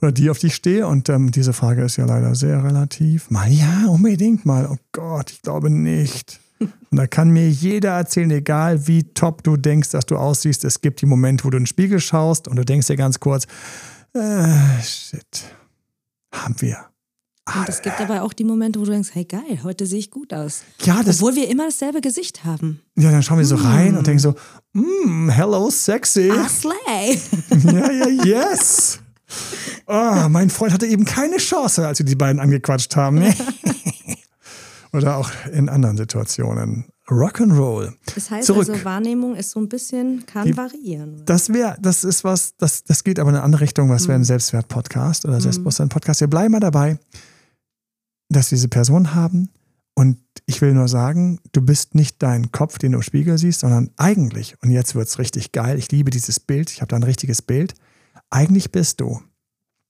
Oder 0.00 0.12
die, 0.12 0.28
auf 0.30 0.38
die 0.38 0.48
ich 0.48 0.54
stehe? 0.54 0.86
Und 0.86 1.08
ähm, 1.08 1.30
diese 1.30 1.52
Frage 1.52 1.84
ist 1.84 1.96
ja 1.96 2.04
leider 2.04 2.34
sehr 2.34 2.62
relativ. 2.62 3.30
Mal 3.30 3.50
ja, 3.50 3.86
unbedingt 3.86 4.44
mal. 4.44 4.68
Oh 4.70 4.76
Gott, 4.92 5.30
ich 5.30 5.40
glaube 5.42 5.70
nicht. 5.70 6.40
Und 6.60 6.98
da 6.98 7.06
kann 7.06 7.30
mir 7.30 7.48
jeder 7.48 7.92
erzählen, 7.92 8.30
egal 8.30 8.86
wie 8.86 9.04
top 9.04 9.42
du 9.42 9.56
denkst, 9.56 9.90
dass 9.90 10.06
du 10.06 10.16
aussiehst, 10.16 10.64
es 10.64 10.80
gibt 10.80 11.00
die 11.00 11.06
Momente, 11.06 11.44
wo 11.44 11.50
du 11.50 11.56
in 11.56 11.62
den 11.62 11.66
Spiegel 11.66 11.98
schaust 11.98 12.46
und 12.46 12.56
du 12.56 12.64
denkst 12.64 12.86
dir 12.86 12.96
ganz 12.96 13.18
kurz, 13.18 13.46
äh, 14.14 14.82
shit, 14.82 15.44
haben 16.32 16.54
wir. 16.58 16.91
Und 17.44 17.68
es 17.68 17.82
gibt 17.82 18.00
aber 18.00 18.22
auch 18.22 18.32
die 18.32 18.44
Momente, 18.44 18.78
wo 18.78 18.84
du 18.84 18.92
denkst, 18.92 19.10
hey 19.12 19.24
geil, 19.24 19.60
heute 19.64 19.84
sehe 19.84 19.98
ich 19.98 20.10
gut 20.10 20.32
aus. 20.32 20.62
Ja, 20.82 21.02
das, 21.02 21.16
Obwohl 21.16 21.34
wir 21.34 21.48
immer 21.48 21.64
dasselbe 21.64 22.00
Gesicht 22.00 22.44
haben. 22.44 22.80
Ja, 22.96 23.10
dann 23.10 23.22
schauen 23.22 23.38
wir 23.38 23.44
so 23.44 23.56
mm. 23.56 23.66
rein 23.66 23.96
und 23.96 24.06
denken 24.06 24.20
so, 24.20 24.34
mm, 24.74 25.28
hello, 25.28 25.68
sexy. 25.68 26.30
Ah, 26.30 26.48
slay. 26.48 27.20
Ja, 27.72 27.90
ja, 27.90 28.24
yes. 28.24 29.00
Oh, 29.86 30.28
mein 30.28 30.50
Freund 30.50 30.72
hatte 30.72 30.86
eben 30.86 31.04
keine 31.04 31.38
Chance, 31.38 31.86
als 31.86 31.98
wir 31.98 32.06
die 32.06 32.14
beiden 32.14 32.40
angequatscht 32.40 32.94
haben. 32.94 33.24
Oder 34.92 35.16
auch 35.16 35.30
in 35.52 35.68
anderen 35.68 35.96
Situationen. 35.96 36.84
Rock'n'Roll. 37.08 37.92
Das 38.14 38.30
heißt 38.30 38.46
Zurück. 38.46 38.68
also, 38.68 38.84
Wahrnehmung 38.84 39.34
ist 39.34 39.50
so 39.50 39.60
ein 39.60 39.68
bisschen, 39.68 40.24
kann 40.26 40.46
Die- 40.46 40.56
variieren. 40.56 41.22
Das 41.24 41.52
wäre, 41.52 41.76
das 41.80 42.04
ist 42.04 42.24
was, 42.24 42.56
das, 42.56 42.84
das 42.84 43.02
geht 43.02 43.18
aber 43.18 43.30
in 43.30 43.36
eine 43.36 43.44
andere 43.44 43.62
Richtung, 43.62 43.90
was 43.90 44.06
wäre 44.06 44.18
ein 44.18 44.24
Selbstwert-Podcast 44.24 45.24
oder 45.24 45.40
Selbstbewusstsein-Podcast. 45.40 46.20
Wir 46.20 46.28
bleiben 46.28 46.52
mal 46.52 46.60
dabei, 46.60 46.98
dass 48.32 48.48
diese 48.48 48.68
Person 48.68 49.14
haben. 49.14 49.48
Und 49.94 50.18
ich 50.46 50.60
will 50.62 50.72
nur 50.72 50.88
sagen, 50.88 51.38
du 51.52 51.60
bist 51.60 51.94
nicht 51.94 52.22
dein 52.22 52.50
Kopf, 52.50 52.78
den 52.78 52.92
du 52.92 52.98
im 52.98 53.02
Spiegel 53.02 53.36
siehst, 53.36 53.60
sondern 53.60 53.90
eigentlich, 53.96 54.56
und 54.62 54.70
jetzt 54.70 54.94
wird 54.94 55.08
es 55.08 55.18
richtig 55.18 55.52
geil, 55.52 55.78
ich 55.78 55.92
liebe 55.92 56.10
dieses 56.10 56.40
Bild, 56.40 56.70
ich 56.70 56.80
habe 56.80 56.88
da 56.88 56.96
ein 56.96 57.02
richtiges 57.02 57.42
Bild. 57.42 57.74
Eigentlich 58.30 58.72
bist 58.72 59.00
du, 59.00 59.20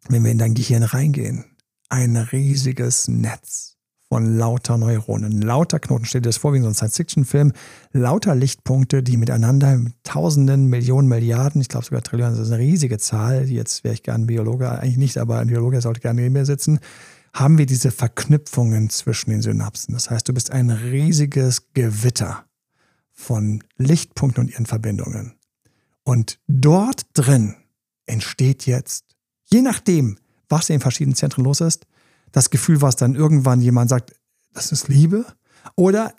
wenn 0.08 0.24
wir 0.24 0.32
in 0.32 0.38
dein 0.38 0.54
Gehirn 0.54 0.82
reingehen, 0.82 1.44
ein 1.88 2.16
riesiges 2.16 3.06
Netz 3.06 3.76
von 4.08 4.36
lauter 4.36 4.76
Neuronen, 4.76 5.40
lauter 5.40 5.78
Knoten. 5.78 6.04
Stell 6.04 6.20
dir 6.20 6.28
das 6.28 6.36
vor 6.36 6.52
wie 6.52 6.58
in 6.58 6.62
so 6.62 6.68
einem 6.68 6.74
Science-Fiction-Film, 6.74 7.52
lauter 7.92 8.34
Lichtpunkte, 8.34 9.02
die 9.02 9.16
miteinander 9.16 9.76
mit 9.76 9.94
Tausenden, 10.02 10.66
Millionen, 10.66 11.08
Milliarden, 11.08 11.62
ich 11.62 11.68
glaube 11.68 11.86
sogar 11.86 12.02
Trillionen, 12.02 12.36
das 12.36 12.48
ist 12.48 12.52
eine 12.52 12.62
riesige 12.62 12.98
Zahl. 12.98 13.48
Jetzt 13.48 13.84
wäre 13.84 13.94
ich 13.94 14.02
gern 14.02 14.26
Biologe, 14.26 14.70
eigentlich 14.70 14.98
nicht, 14.98 15.16
aber 15.16 15.38
ein 15.38 15.46
Biologe 15.46 15.80
sollte 15.80 16.00
gerne 16.00 16.20
neben 16.20 16.34
mir 16.34 16.44
sitzen. 16.44 16.80
Haben 17.32 17.58
wir 17.58 17.66
diese 17.66 17.90
Verknüpfungen 17.90 18.90
zwischen 18.90 19.30
den 19.30 19.42
Synapsen. 19.42 19.94
Das 19.94 20.10
heißt, 20.10 20.28
du 20.28 20.34
bist 20.34 20.50
ein 20.50 20.70
riesiges 20.70 21.72
Gewitter 21.72 22.44
von 23.10 23.62
Lichtpunkten 23.76 24.44
und 24.44 24.50
ihren 24.50 24.66
Verbindungen. 24.66 25.38
Und 26.04 26.40
dort 26.46 27.06
drin 27.14 27.56
entsteht 28.06 28.66
jetzt, 28.66 29.04
je 29.44 29.62
nachdem, 29.62 30.18
was 30.48 30.68
in 30.68 30.80
verschiedenen 30.80 31.14
Zentren 31.14 31.44
los 31.44 31.60
ist, 31.60 31.86
das 32.32 32.50
Gefühl, 32.50 32.82
was 32.82 32.96
dann 32.96 33.14
irgendwann 33.14 33.60
jemand 33.60 33.90
sagt, 33.90 34.14
das 34.52 34.72
ist 34.72 34.88
Liebe 34.88 35.24
oder 35.76 36.14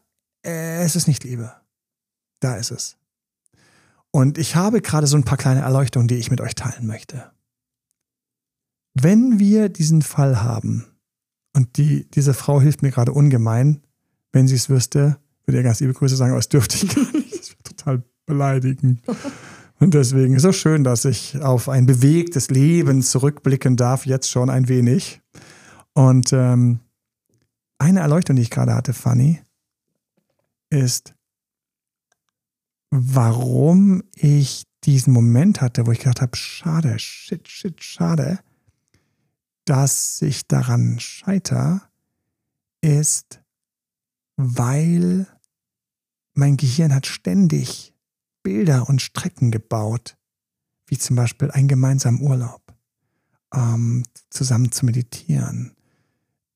äh, 0.46 0.84
es 0.84 0.96
ist 0.96 1.08
nicht 1.08 1.24
Liebe. 1.24 1.54
Da 2.40 2.56
ist 2.56 2.72
es. 2.72 2.98
Und 4.12 4.38
ich 4.38 4.56
habe 4.56 4.82
gerade 4.82 5.08
so 5.08 5.18
ein 5.18 5.24
paar 5.24 5.38
kleine 5.38 5.62
Erleuchtungen, 5.62 6.08
die 6.08 6.16
ich 6.16 6.30
mit 6.30 6.42
euch 6.42 6.56
teilen 6.56 6.86
möchte. 6.86 7.32
Wenn 8.94 9.40
wir 9.40 9.70
diesen 9.70 10.04
Fall 10.04 10.44
haben, 10.44 10.86
und 11.54 11.78
die, 11.78 12.10
diese 12.12 12.34
Frau 12.34 12.60
hilft 12.62 12.82
mir 12.82 12.92
gerade 12.92 13.12
ungemein, 13.12 13.82
wenn 14.32 14.48
sie 14.48 14.56
es 14.56 14.70
wüsste, 14.70 15.18
würde 15.46 15.58
ihr 15.58 15.64
ganz 15.64 15.80
liebe 15.80 15.94
Grüße 15.94 16.16
sagen, 16.16 16.32
aber 16.32 16.40
es 16.40 16.50
dürfte 16.50 16.76
ich 16.76 16.88
gar 16.96 17.12
nicht. 17.12 17.40
Das 17.40 17.50
wäre 17.52 17.64
total 17.64 18.04
beleidigend. 18.26 19.02
Und 19.80 19.94
deswegen 19.94 20.36
ist 20.36 20.46
es 20.46 20.56
schön, 20.56 20.84
dass 20.84 21.06
ich 21.06 21.42
auf 21.42 21.70
ein 21.70 21.86
bewegtes 21.86 22.50
Leben 22.50 23.02
zurückblicken 23.02 23.76
darf, 23.76 24.06
jetzt 24.06 24.30
schon 24.30 24.50
ein 24.50 24.70
wenig. 24.70 25.22
Und 25.94 26.32
ähm, 26.34 26.80
eine 27.78 28.00
Erleuchtung, 28.00 28.36
die 28.36 28.42
ich 28.42 28.50
gerade 28.50 28.74
hatte, 28.74 28.94
Fanny, 28.94 29.42
ist, 30.70 31.14
warum 32.90 34.04
ich 34.16 34.66
diesen 34.86 35.14
Moment 35.14 35.62
hatte, 35.62 35.86
wo 35.86 35.92
ich 35.92 36.00
gedacht 36.00 36.22
habe, 36.22 36.36
schade, 36.36 36.98
shit, 36.98 37.48
shit, 37.48 37.84
schade, 37.84 38.40
dass 39.66 40.22
ich 40.22 40.48
daran 40.48 41.00
scheiter, 41.00 41.90
ist, 42.82 43.42
weil 44.36 45.28
mein 46.34 46.58
Gehirn 46.58 46.94
hat 46.94 47.06
ständig 47.06 47.94
Bilder 48.44 48.90
und 48.90 49.02
Strecken 49.02 49.52
gebaut, 49.52 50.18
wie 50.88 50.98
zum 50.98 51.16
Beispiel 51.16 51.50
einen 51.52 51.68
gemeinsamen 51.68 52.22
Urlaub, 52.22 52.62
ähm, 53.54 54.04
zusammen 54.30 54.72
zu 54.72 54.86
meditieren, 54.86 55.76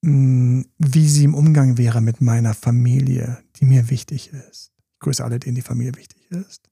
mh, 0.01 0.65
wie 0.77 1.07
sie 1.07 1.23
im 1.23 1.33
Umgang 1.33 1.77
wäre 1.77 2.01
mit 2.01 2.19
meiner 2.19 2.53
Familie, 2.53 3.37
die 3.55 3.65
mir 3.65 3.89
wichtig 3.89 4.33
ist. 4.33 4.71
Ich 4.93 4.99
grüße 4.99 5.23
alle, 5.23 5.39
denen 5.39 5.55
die 5.55 5.61
Familie 5.61 5.95
wichtig 5.95 6.29
ist. 6.31 6.69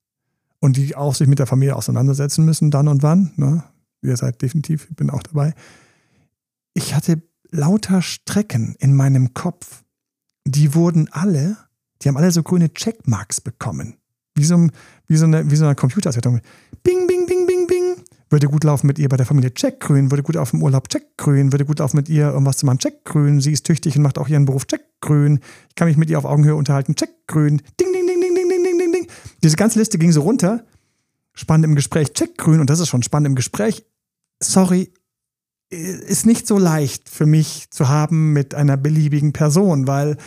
Und 0.59 0.77
die 0.77 0.95
auch 0.95 1.15
sich 1.15 1.27
mit 1.27 1.39
der 1.39 1.45
Familie 1.45 1.75
auseinandersetzen 1.75 2.43
müssen, 2.43 2.71
dann 2.71 2.87
und 2.87 3.03
wann. 3.03 3.31
Ne? 3.35 3.63
Ihr 4.01 4.17
seid 4.17 4.41
definitiv, 4.41 4.87
ich 4.89 4.95
bin 4.95 5.09
auch 5.09 5.23
dabei. 5.23 5.53
Ich 6.75 6.93
hatte 6.93 7.23
lauter 7.51 8.01
Strecken 8.01 8.75
in 8.79 8.93
meinem 8.93 9.33
Kopf. 9.33 9.83
Die 10.45 10.75
wurden 10.75 11.07
alle, 11.11 11.57
die 12.01 12.09
haben 12.09 12.17
alle 12.17 12.31
so 12.31 12.43
grüne 12.43 12.71
Checkmarks 12.71 13.41
bekommen. 13.41 13.95
Wie 14.35 14.43
so, 14.43 14.67
wie 15.07 15.15
so 15.15 15.25
eine, 15.25 15.49
wie 15.49 15.55
so 15.55 15.65
eine 15.65 15.75
Computersettung. 15.75 16.41
Bing, 16.83 17.07
bing, 17.07 17.25
bing, 17.25 17.47
bing, 17.47 17.65
bing. 17.65 17.95
Würde 18.29 18.47
gut 18.47 18.65
laufen 18.65 18.87
mit 18.87 18.99
ihr 18.99 19.07
bei 19.07 19.15
der 19.15 19.25
Familie, 19.25 19.53
check 19.53 19.79
grün. 19.79 20.11
Würde 20.11 20.21
gut 20.21 20.35
auf 20.35 20.51
dem 20.51 20.61
Urlaub, 20.61 20.89
check 20.89 21.17
grün. 21.17 21.53
Würde 21.53 21.63
gut 21.63 21.79
laufen 21.79 21.95
mit 21.95 22.09
ihr, 22.09 22.27
irgendwas 22.27 22.57
zu 22.57 22.65
machen, 22.65 22.79
check 22.79 23.05
grün. 23.05 23.39
Sie 23.39 23.53
ist 23.53 23.65
tüchtig 23.65 23.95
und 23.95 24.03
macht 24.03 24.17
auch 24.17 24.27
ihren 24.27 24.43
Beruf, 24.43 24.67
check 24.67 24.81
grün. 24.99 25.39
Ich 25.69 25.75
kann 25.75 25.87
mich 25.87 25.95
mit 25.95 26.09
ihr 26.09 26.17
auf 26.17 26.25
Augenhöhe 26.25 26.55
unterhalten, 26.55 26.95
check 26.95 27.25
grün. 27.27 27.61
Ding, 27.79 27.93
ding, 27.93 28.05
ding, 28.05 28.19
ding, 28.19 28.35
ding, 28.35 28.49
ding, 28.49 28.63
ding, 28.63 28.77
ding, 28.77 28.91
ding. 28.91 29.07
Diese 29.41 29.55
ganze 29.55 29.79
Liste 29.79 29.97
ging 29.97 30.11
so 30.11 30.21
runter. 30.21 30.65
Spannend 31.33 31.63
im 31.63 31.75
Gespräch, 31.75 32.11
check 32.11 32.37
grün. 32.37 32.59
Und 32.59 32.69
das 32.69 32.81
ist 32.81 32.89
schon 32.89 33.03
spannend 33.03 33.27
im 33.27 33.35
Gespräch. 33.35 33.85
Sorry, 34.41 34.91
ist 35.69 36.25
nicht 36.25 36.47
so 36.47 36.57
leicht 36.57 37.09
für 37.09 37.25
mich 37.25 37.69
zu 37.69 37.89
haben 37.89 38.33
mit 38.33 38.53
einer 38.53 38.77
beliebigen 38.77 39.33
Person, 39.33 39.87
weil 39.87 40.17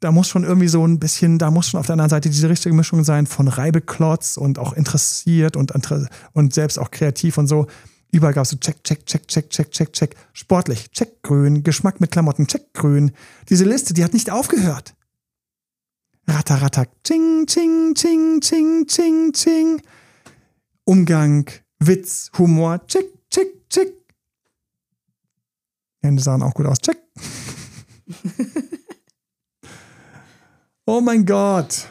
da 0.00 0.12
muss 0.12 0.28
schon 0.28 0.44
irgendwie 0.44 0.68
so 0.68 0.86
ein 0.86 0.98
bisschen, 0.98 1.38
da 1.38 1.50
muss 1.50 1.68
schon 1.68 1.78
auf 1.78 1.86
der 1.86 1.92
anderen 1.92 2.10
Seite 2.10 2.30
diese 2.30 2.48
richtige 2.48 2.74
Mischung 2.74 3.04
sein 3.04 3.26
von 3.26 3.48
Reibeklotz 3.48 4.36
und 4.36 4.58
auch 4.58 4.72
interessiert 4.72 5.56
und, 5.56 5.72
und 6.32 6.54
selbst 6.54 6.78
auch 6.78 6.90
kreativ 6.90 7.38
und 7.38 7.46
so. 7.46 7.66
Überall 8.10 8.32
gab 8.32 8.44
es 8.44 8.50
so 8.50 8.56
check, 8.56 8.82
check, 8.82 9.06
check, 9.06 9.28
check, 9.28 9.50
check, 9.50 9.70
check, 9.70 9.92
check. 9.92 10.16
Sportlich, 10.32 10.90
check 10.90 11.22
grün. 11.22 11.62
Geschmack 11.62 12.00
mit 12.00 12.10
Klamotten, 12.10 12.46
check 12.46 12.72
grün. 12.74 13.12
Diese 13.48 13.64
Liste, 13.64 13.94
die 13.94 14.02
hat 14.02 14.14
nicht 14.14 14.30
aufgehört. 14.30 14.94
Ratter, 16.26 16.62
ratter, 16.62 16.86
ching, 17.04 17.46
ching, 17.46 17.94
ching, 17.94 18.40
ching, 18.40 18.86
ching, 18.86 19.32
ching. 19.32 19.82
Umgang, 20.84 21.48
Witz, 21.78 22.30
Humor, 22.36 22.80
check, 22.86 23.04
check, 23.30 23.48
check. 23.68 23.99
Hände 26.00 26.22
sahen 26.22 26.42
auch 26.42 26.54
gut 26.54 26.66
aus. 26.66 26.78
Check. 26.78 26.98
oh 30.86 31.00
mein 31.00 31.24
Gott. 31.24 31.88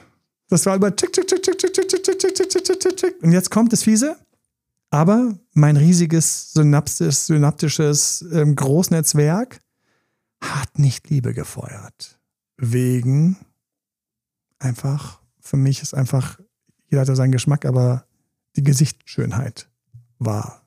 Das 0.50 0.66
war 0.66 0.76
über 0.76 0.96
check, 0.96 1.14
check, 1.14 1.28
check, 1.28 1.44
check, 1.44 1.58
check, 1.58 1.74
check, 1.74 1.88
check, 1.88 2.04
check, 2.04 2.20
check, 2.20 2.34
check, 2.34 2.50
check, 2.50 2.64
check, 2.64 2.80
check, 2.80 2.96
check. 2.98 3.24
Und 3.24 3.32
jetzt 3.32 3.52
kommt 3.52 3.72
das 3.72 3.84
Fiese. 3.84 4.18
Aber 4.90 5.38
mein 5.54 5.78
riesiges 5.78 6.52
synaptisches, 6.54 7.28
synaptisches 7.28 8.26
ähm, 8.32 8.56
Großnetzwerk 8.56 9.60
hat 10.42 10.80
nicht 10.80 11.10
Liebe 11.10 11.34
gefeuert. 11.34 12.20
Wegen 12.58 13.38
einfach, 14.58 15.22
für 15.40 15.58
mich 15.58 15.82
ist 15.82 15.94
einfach, 15.94 16.40
jeder 16.88 17.02
hat 17.02 17.08
ja 17.08 17.16
seinen 17.16 17.32
Geschmack, 17.32 17.66
aber 17.66 18.06
die 18.56 18.64
Gesichtsschönheit 18.64 19.70
war 20.18 20.66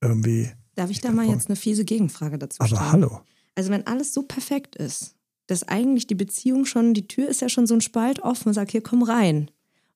irgendwie. 0.00 0.52
Darf 0.82 0.90
ich 0.90 1.00
da 1.00 1.12
mal 1.12 1.28
jetzt 1.28 1.46
eine 1.48 1.54
fiese 1.54 1.84
Gegenfrage 1.84 2.38
dazu 2.38 2.56
stellen? 2.56 2.76
Aber 2.76 2.90
hallo. 2.90 3.20
Also 3.54 3.70
wenn 3.70 3.86
alles 3.86 4.12
so 4.12 4.22
perfekt 4.22 4.74
ist, 4.74 5.14
dass 5.46 5.62
eigentlich 5.68 6.08
die 6.08 6.16
Beziehung 6.16 6.64
schon, 6.64 6.92
die 6.92 7.06
Tür 7.06 7.28
ist 7.28 7.40
ja 7.40 7.48
schon 7.48 7.68
so 7.68 7.74
ein 7.74 7.80
Spalt 7.80 8.18
offen 8.18 8.48
und 8.48 8.54
sagt, 8.54 8.72
hier 8.72 8.80
komm 8.82 9.04
rein. 9.04 9.48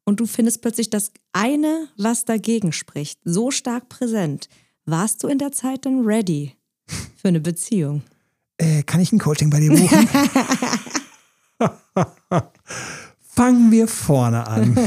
Und 0.05 0.21
du 0.21 0.26
findest 0.26 0.62
plötzlich 0.62 0.88
das 0.88 1.11
eine, 1.33 1.88
was 1.97 2.25
dagegen 2.25 2.71
spricht, 2.71 3.19
so 3.25 3.50
stark 3.50 3.88
präsent. 3.88 4.49
Warst 4.85 5.25
du 5.25 5.26
in 5.26 5.38
der 5.38 5.50
Zeit 5.50 5.87
dann 5.87 6.05
ready 6.05 6.55
für 7.16 7.26
eine 7.26 7.40
Beziehung? 7.40 8.05
Äh, 8.57 8.85
kann 8.85 9.00
ich 9.00 9.11
ein 9.11 9.19
Coaching 9.19 9.50
bei 9.50 9.59
dir 9.59 9.71
buchen? 9.71 10.09
Fangen 13.35 13.73
wir 13.73 13.88
vorne 13.88 14.47
an. 14.47 14.78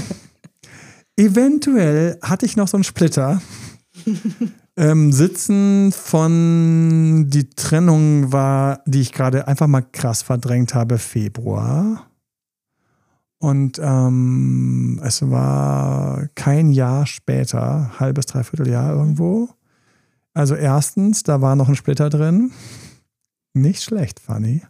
Eventuell 1.17 2.17
hatte 2.21 2.45
ich 2.45 2.55
noch 2.55 2.69
so 2.69 2.77
einen 2.77 2.85
Splitter. 2.85 3.41
Ähm, 4.79 5.11
sitzen 5.11 5.91
von 5.91 7.25
die 7.27 7.49
Trennung 7.49 8.31
war, 8.31 8.81
die 8.85 9.01
ich 9.01 9.11
gerade 9.11 9.45
einfach 9.45 9.67
mal 9.67 9.81
krass 9.81 10.21
verdrängt 10.21 10.73
habe, 10.73 10.97
Februar. 10.97 12.07
Und 13.39 13.79
ähm, 13.83 15.01
es 15.03 15.29
war 15.29 16.27
kein 16.35 16.71
Jahr 16.71 17.05
später, 17.05 17.99
halbes, 17.99 18.25
dreiviertel 18.27 18.69
Jahr 18.69 18.93
irgendwo. 18.95 19.49
Also 20.33 20.55
erstens, 20.55 21.23
da 21.23 21.41
war 21.41 21.57
noch 21.57 21.67
ein 21.67 21.75
Splitter 21.75 22.09
drin. 22.09 22.51
Nicht 23.53 23.83
schlecht, 23.83 24.21
Fanny. 24.21 24.61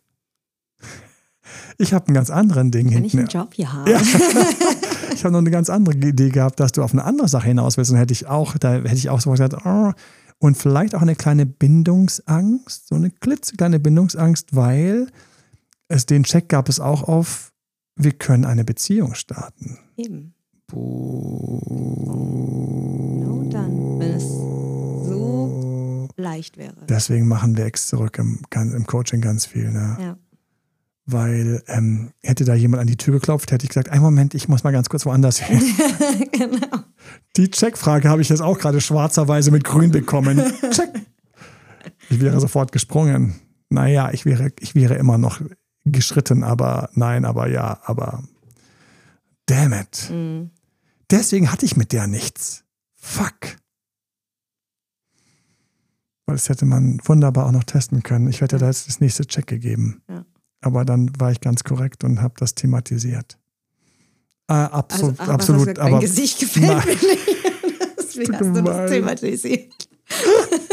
Ich 1.77 1.93
habe 1.93 2.07
einen 2.07 2.15
ganz 2.15 2.31
anderen 2.31 2.71
Ding 2.71 2.91
Kann 2.91 3.05
ich 3.05 3.11
hinten. 3.11 3.19
einen 3.19 3.41
Job 3.43 3.53
hier 3.53 3.71
haben? 3.71 3.89
Ja. 3.89 3.99
Ich 5.19 5.25
habe 5.25 5.33
noch 5.33 5.39
eine 5.39 5.51
ganz 5.51 5.69
andere 5.69 5.97
Idee 5.97 6.29
gehabt, 6.29 6.61
dass 6.61 6.71
du 6.71 6.81
auf 6.81 6.93
eine 6.93 7.03
andere 7.03 7.27
Sache 7.27 7.47
hinaus 7.47 7.75
willst. 7.75 7.91
Und 7.91 7.97
hätte 7.97 8.13
ich 8.13 8.27
auch, 8.27 8.57
da 8.57 8.75
hätte 8.75 8.95
ich 8.95 9.09
auch 9.09 9.19
so 9.19 9.31
gesagt, 9.31 9.53
oh, 9.65 9.91
und 10.37 10.55
vielleicht 10.55 10.95
auch 10.95 11.01
eine 11.01 11.17
kleine 11.17 11.45
Bindungsangst, 11.45 12.87
so 12.87 12.95
eine 12.95 13.09
klitzekleine 13.11 13.81
Bindungsangst, 13.81 14.55
weil 14.55 15.07
es 15.89 16.05
den 16.05 16.23
Check 16.23 16.47
gab 16.47 16.69
es 16.69 16.79
auch 16.79 17.03
auf, 17.03 17.51
wir 17.97 18.13
können 18.13 18.45
eine 18.45 18.63
Beziehung 18.63 19.13
starten. 19.13 19.77
Eben. 19.97 20.33
Nur 20.71 21.59
dann, 23.49 23.99
wenn 23.99 24.11
es 24.11 24.23
so 24.23 26.07
leicht 26.15 26.55
wäre. 26.57 26.85
Deswegen 26.87 27.27
machen 27.27 27.57
wir 27.57 27.65
Ex 27.65 27.87
zurück 27.87 28.17
im, 28.19 28.39
im 28.53 28.87
Coaching 28.87 29.19
ganz 29.19 29.45
viel. 29.45 29.69
Ne? 29.69 29.97
Ja. 29.99 30.17
Weil 31.11 31.63
ähm, 31.67 32.11
hätte 32.21 32.45
da 32.45 32.53
jemand 32.53 32.81
an 32.81 32.87
die 32.87 32.97
Tür 32.97 33.15
geklopft, 33.15 33.51
hätte 33.51 33.65
ich 33.65 33.69
gesagt, 33.69 33.89
einen 33.89 34.01
Moment, 34.03 34.33
ich 34.33 34.47
muss 34.47 34.63
mal 34.63 34.71
ganz 34.71 34.89
kurz 34.89 35.05
woanders 35.05 35.39
hin. 35.43 35.61
genau. 36.31 36.83
Die 37.37 37.49
Checkfrage 37.49 38.09
habe 38.09 38.21
ich 38.21 38.29
jetzt 38.29 38.41
auch 38.41 38.57
gerade 38.57 38.81
schwarzerweise 38.81 39.51
mit 39.51 39.63
grün 39.63 39.91
bekommen. 39.91 40.37
Check. 40.71 40.89
Ich 42.09 42.19
wäre 42.19 42.39
sofort 42.39 42.71
gesprungen. 42.71 43.35
Naja, 43.69 44.11
ich 44.11 44.25
wäre, 44.25 44.51
ich 44.59 44.75
wäre 44.75 44.95
immer 44.95 45.17
noch 45.17 45.41
geschritten, 45.85 46.43
aber 46.43 46.89
nein, 46.93 47.25
aber 47.25 47.47
ja, 47.47 47.79
aber 47.83 48.23
damn 49.45 49.73
it. 49.73 50.09
Mhm. 50.11 50.51
Deswegen 51.11 51.51
hatte 51.51 51.65
ich 51.65 51.77
mit 51.77 51.91
der 51.91 52.07
nichts. 52.07 52.63
Fuck. 52.95 53.57
Weil 56.25 56.35
das 56.35 56.49
hätte 56.49 56.65
man 56.65 56.99
wunderbar 57.03 57.47
auch 57.47 57.51
noch 57.51 57.63
testen 57.63 58.03
können. 58.03 58.27
Ich 58.27 58.41
hätte 58.41 58.57
da 58.57 58.67
jetzt 58.67 58.87
das 58.87 58.99
nächste 58.99 59.25
Check 59.25 59.47
gegeben. 59.47 60.03
Ja. 60.07 60.25
Aber 60.61 60.85
dann 60.85 61.11
war 61.19 61.31
ich 61.31 61.41
ganz 61.41 61.63
korrekt 61.63 62.03
und 62.03 62.21
habe 62.21 62.33
das 62.37 62.55
thematisiert. 62.55 63.37
Äh, 64.47 64.53
absolut, 64.53 65.19
also, 65.19 65.31
absolut. 65.31 65.79
aber 65.79 65.91
dein 65.91 65.99
Gesicht 65.99 66.39
gefällt 66.39 66.67
nein. 66.67 66.85
mir 66.85 66.93
nicht. 66.93 67.27
Deswegen 67.97 68.33
hast 68.33 68.55
du 68.55 68.61
das 68.61 68.91
thematisiert. 68.91 69.89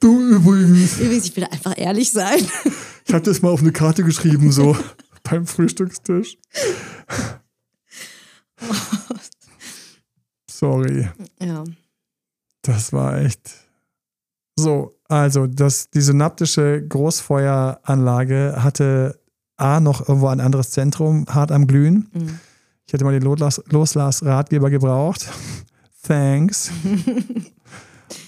Du 0.00 0.20
übrigens. 0.20 1.00
Übrigens, 1.00 1.24
ich 1.24 1.36
will 1.36 1.44
einfach 1.44 1.78
ehrlich 1.78 2.10
sein. 2.10 2.46
Ich 3.06 3.14
habe 3.14 3.24
das 3.24 3.40
mal 3.40 3.48
auf 3.48 3.60
eine 3.60 3.72
Karte 3.72 4.04
geschrieben, 4.04 4.52
so 4.52 4.76
beim 5.22 5.46
Frühstückstisch. 5.46 6.36
Sorry. 10.50 11.08
Ja. 11.40 11.64
Das 12.60 12.92
war 12.92 13.18
echt. 13.18 13.50
So, 14.56 14.93
also 15.08 15.46
das, 15.46 15.90
die 15.90 16.00
synaptische 16.00 16.86
Großfeueranlage 16.86 18.56
hatte 18.58 19.18
A 19.56 19.80
noch 19.80 20.08
irgendwo 20.08 20.28
ein 20.28 20.40
anderes 20.40 20.70
Zentrum 20.70 21.26
hart 21.28 21.52
am 21.52 21.66
Glühen. 21.66 22.08
Mhm. 22.12 22.38
Ich 22.86 22.92
hätte 22.92 23.04
mal 23.04 23.18
den 23.18 23.22
Loslass-Ratgeber 23.22 24.70
gebraucht. 24.70 25.30
Thanks. 26.02 26.70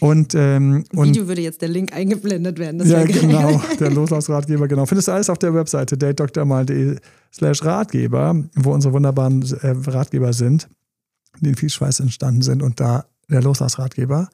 Und, 0.01 0.35
ähm, 0.35 0.85
und 0.95 1.09
Video 1.09 1.29
würde 1.29 1.43
jetzt 1.43 1.63
der 1.63 1.69
Link 1.69 1.93
eingeblendet 1.93 2.59
werden. 2.59 2.85
ja, 2.87 3.05
genau, 3.05 3.61
der 3.79 3.91
Loslassratgeber, 3.91 4.69
genau. 4.69 4.87
Findest 4.87 5.09
du 5.09 5.13
alles 5.13 5.31
auf 5.31 5.39
der 5.39 5.55
Webseite 5.55 5.97
datedoktormal.de 5.97 6.97
slash 7.33 7.65
Ratgeber, 7.65 8.35
wo 8.55 8.73
unsere 8.73 8.95
wunderbaren 8.95 9.43
äh, 9.63 9.75
Ratgeber 9.89 10.33
sind, 10.33 10.69
die 11.41 11.51
in 11.51 11.55
viel 11.55 11.71
Schweiß 11.71 12.01
entstanden 12.01 12.43
sind 12.43 12.63
und 12.63 12.81
da 12.81 13.07
der 13.29 13.43
Loslassratgeber, 13.43 14.29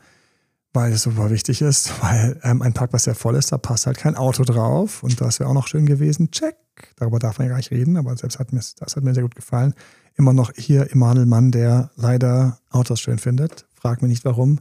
weil 0.73 0.93
es 0.93 1.03
super 1.03 1.31
wichtig 1.31 1.63
ist, 1.63 1.93
weil 2.03 2.41
ähm, 2.43 2.63
ein 2.63 2.73
Parkplatz, 2.73 3.05
der 3.05 3.15
voll 3.15 3.37
ist, 3.37 3.53
da 3.53 3.59
passt 3.59 3.87
halt 3.87 3.99
kein 3.99 4.17
Auto 4.17 4.45
drauf 4.45 5.03
und 5.03 5.21
das 5.21 5.39
wäre 5.39 5.51
auch 5.51 5.55
noch 5.55 5.67
schön 5.67 5.87
gewesen. 5.87 6.31
Check. 6.31 6.57
Darüber 6.97 7.19
darf 7.19 7.39
man 7.39 7.47
ja 7.47 7.51
gar 7.51 7.59
nicht 7.59 7.71
reden, 7.71 7.97
aber 7.97 8.17
selbst 8.17 8.39
hat 8.39 8.53
mir, 8.53 8.61
das 8.79 8.97
hat 8.97 9.05
mir 9.05 9.15
sehr 9.15 9.23
gut 9.23 9.35
gefallen. 9.35 9.75
Immer 10.17 10.33
noch 10.33 10.53
hier 10.57 10.91
Emanuel 10.93 11.27
Mann, 11.27 11.51
der 11.51 11.91
leider 11.97 12.59
Autos 12.71 13.01
schön 13.01 13.19
findet. 13.19 13.67
Frag 13.75 14.03
mich 14.03 14.11
nicht 14.11 14.25
warum 14.25 14.61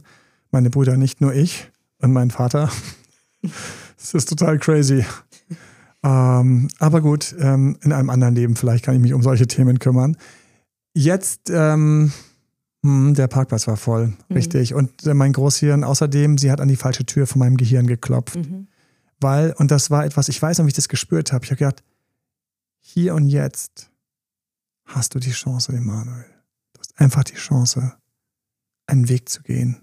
meine 0.50 0.70
Brüder, 0.70 0.96
nicht 0.96 1.20
nur 1.20 1.34
ich 1.34 1.70
und 1.98 2.12
mein 2.12 2.30
Vater. 2.30 2.70
Das 4.02 4.14
ist 4.14 4.28
total 4.28 4.58
crazy. 4.58 5.04
Ähm, 6.02 6.68
aber 6.80 7.00
gut, 7.00 7.36
ähm, 7.38 7.78
in 7.82 7.92
einem 7.92 8.10
anderen 8.10 8.34
Leben 8.34 8.56
vielleicht 8.56 8.84
kann 8.84 8.96
ich 8.96 9.00
mich 9.00 9.14
um 9.14 9.22
solche 9.22 9.46
Themen 9.46 9.78
kümmern. 9.78 10.16
Jetzt, 10.92 11.50
ähm, 11.50 12.10
hm, 12.10 12.12
der 12.82 13.28
Parkplatz 13.28 13.66
war 13.66 13.76
voll, 13.76 14.08
mhm. 14.08 14.16
richtig. 14.34 14.74
Und 14.74 15.06
äh, 15.06 15.14
mein 15.14 15.32
Großhirn, 15.32 15.84
außerdem, 15.84 16.38
sie 16.38 16.50
hat 16.50 16.60
an 16.60 16.68
die 16.68 16.76
falsche 16.76 17.06
Tür 17.06 17.26
von 17.26 17.38
meinem 17.38 17.56
Gehirn 17.56 17.86
geklopft. 17.86 18.36
Mhm. 18.36 18.66
Weil, 19.20 19.52
und 19.52 19.70
das 19.70 19.90
war 19.90 20.04
etwas, 20.04 20.28
ich 20.28 20.42
weiß 20.42 20.58
noch, 20.58 20.66
wie 20.66 20.70
ich 20.70 20.74
das 20.74 20.88
gespürt 20.88 21.32
habe. 21.32 21.44
Ich 21.44 21.50
habe 21.50 21.58
gedacht, 21.58 21.84
hier 22.80 23.14
und 23.14 23.28
jetzt 23.28 23.90
hast 24.84 25.14
du 25.14 25.20
die 25.20 25.30
Chance, 25.30 25.72
Emanuel. 25.72 26.24
Du 26.72 26.80
hast 26.80 26.98
einfach 26.98 27.22
die 27.22 27.34
Chance, 27.34 27.94
einen 28.86 29.08
Weg 29.08 29.28
zu 29.28 29.42
gehen 29.42 29.82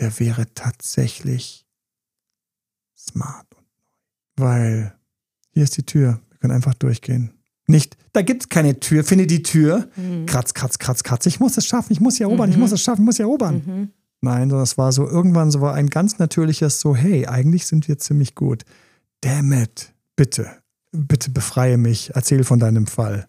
der 0.00 0.18
wäre 0.18 0.52
tatsächlich 0.54 1.66
smart 2.96 3.46
und 3.54 3.66
neu. 3.74 4.46
Weil 4.46 4.98
hier 5.50 5.64
ist 5.64 5.76
die 5.76 5.84
Tür. 5.84 6.20
Wir 6.30 6.38
können 6.38 6.54
einfach 6.54 6.74
durchgehen. 6.74 7.34
Nicht, 7.70 7.96
da 8.12 8.22
gibt 8.22 8.42
es 8.42 8.48
keine 8.48 8.80
Tür, 8.80 9.04
finde 9.04 9.26
die 9.26 9.42
Tür. 9.42 9.88
Mhm. 9.96 10.26
Kratz, 10.26 10.54
kratz, 10.54 10.78
kratz, 10.78 11.02
kratz. 11.02 11.26
Ich 11.26 11.40
muss 11.40 11.56
es 11.56 11.66
schaffen, 11.66 11.92
ich 11.92 12.00
muss 12.00 12.16
hier 12.16 12.26
erobern, 12.26 12.48
mhm. 12.48 12.54
ich 12.54 12.58
muss 12.58 12.72
es 12.72 12.80
schaffen, 12.80 13.02
ich 13.02 13.06
muss 13.06 13.16
hier 13.16 13.26
erobern. 13.26 13.62
Mhm. 13.64 13.88
Nein, 14.22 14.50
sondern 14.50 14.64
es 14.64 14.76
war 14.76 14.92
so 14.92 15.08
irgendwann 15.08 15.50
so 15.50 15.64
ein 15.66 15.88
ganz 15.88 16.18
natürliches 16.18 16.80
so, 16.80 16.94
hey, 16.94 17.26
eigentlich 17.26 17.66
sind 17.66 17.88
wir 17.88 17.98
ziemlich 17.98 18.34
gut. 18.34 18.64
Damn 19.22 19.52
it, 19.52 19.92
bitte, 20.16 20.48
bitte 20.92 21.30
befreie 21.30 21.78
mich, 21.78 22.10
erzähl 22.14 22.44
von 22.44 22.58
deinem 22.58 22.86
Fall. 22.86 23.26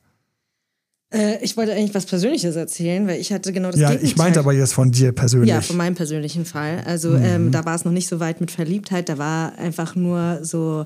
Äh, 1.13 1.43
ich 1.43 1.57
wollte 1.57 1.73
eigentlich 1.73 1.93
was 1.93 2.05
Persönliches 2.05 2.55
erzählen, 2.55 3.07
weil 3.07 3.19
ich 3.19 3.31
hatte 3.31 3.53
genau 3.53 3.71
das 3.71 3.79
Ja, 3.79 3.89
Gegenteil. 3.89 4.09
ich 4.09 4.17
meinte 4.17 4.39
aber 4.39 4.53
jetzt 4.53 4.73
von 4.73 4.91
dir 4.91 5.11
persönlich. 5.11 5.49
Ja, 5.49 5.61
von 5.61 5.77
meinem 5.77 5.95
persönlichen 5.95 6.45
Fall. 6.45 6.83
Also 6.85 7.11
mhm. 7.11 7.23
ähm, 7.23 7.51
da 7.51 7.65
war 7.65 7.75
es 7.75 7.85
noch 7.85 7.91
nicht 7.91 8.07
so 8.07 8.19
weit 8.19 8.41
mit 8.41 8.51
Verliebtheit, 8.51 9.09
da 9.09 9.17
war 9.17 9.57
einfach 9.57 9.95
nur 9.95 10.39
so 10.43 10.85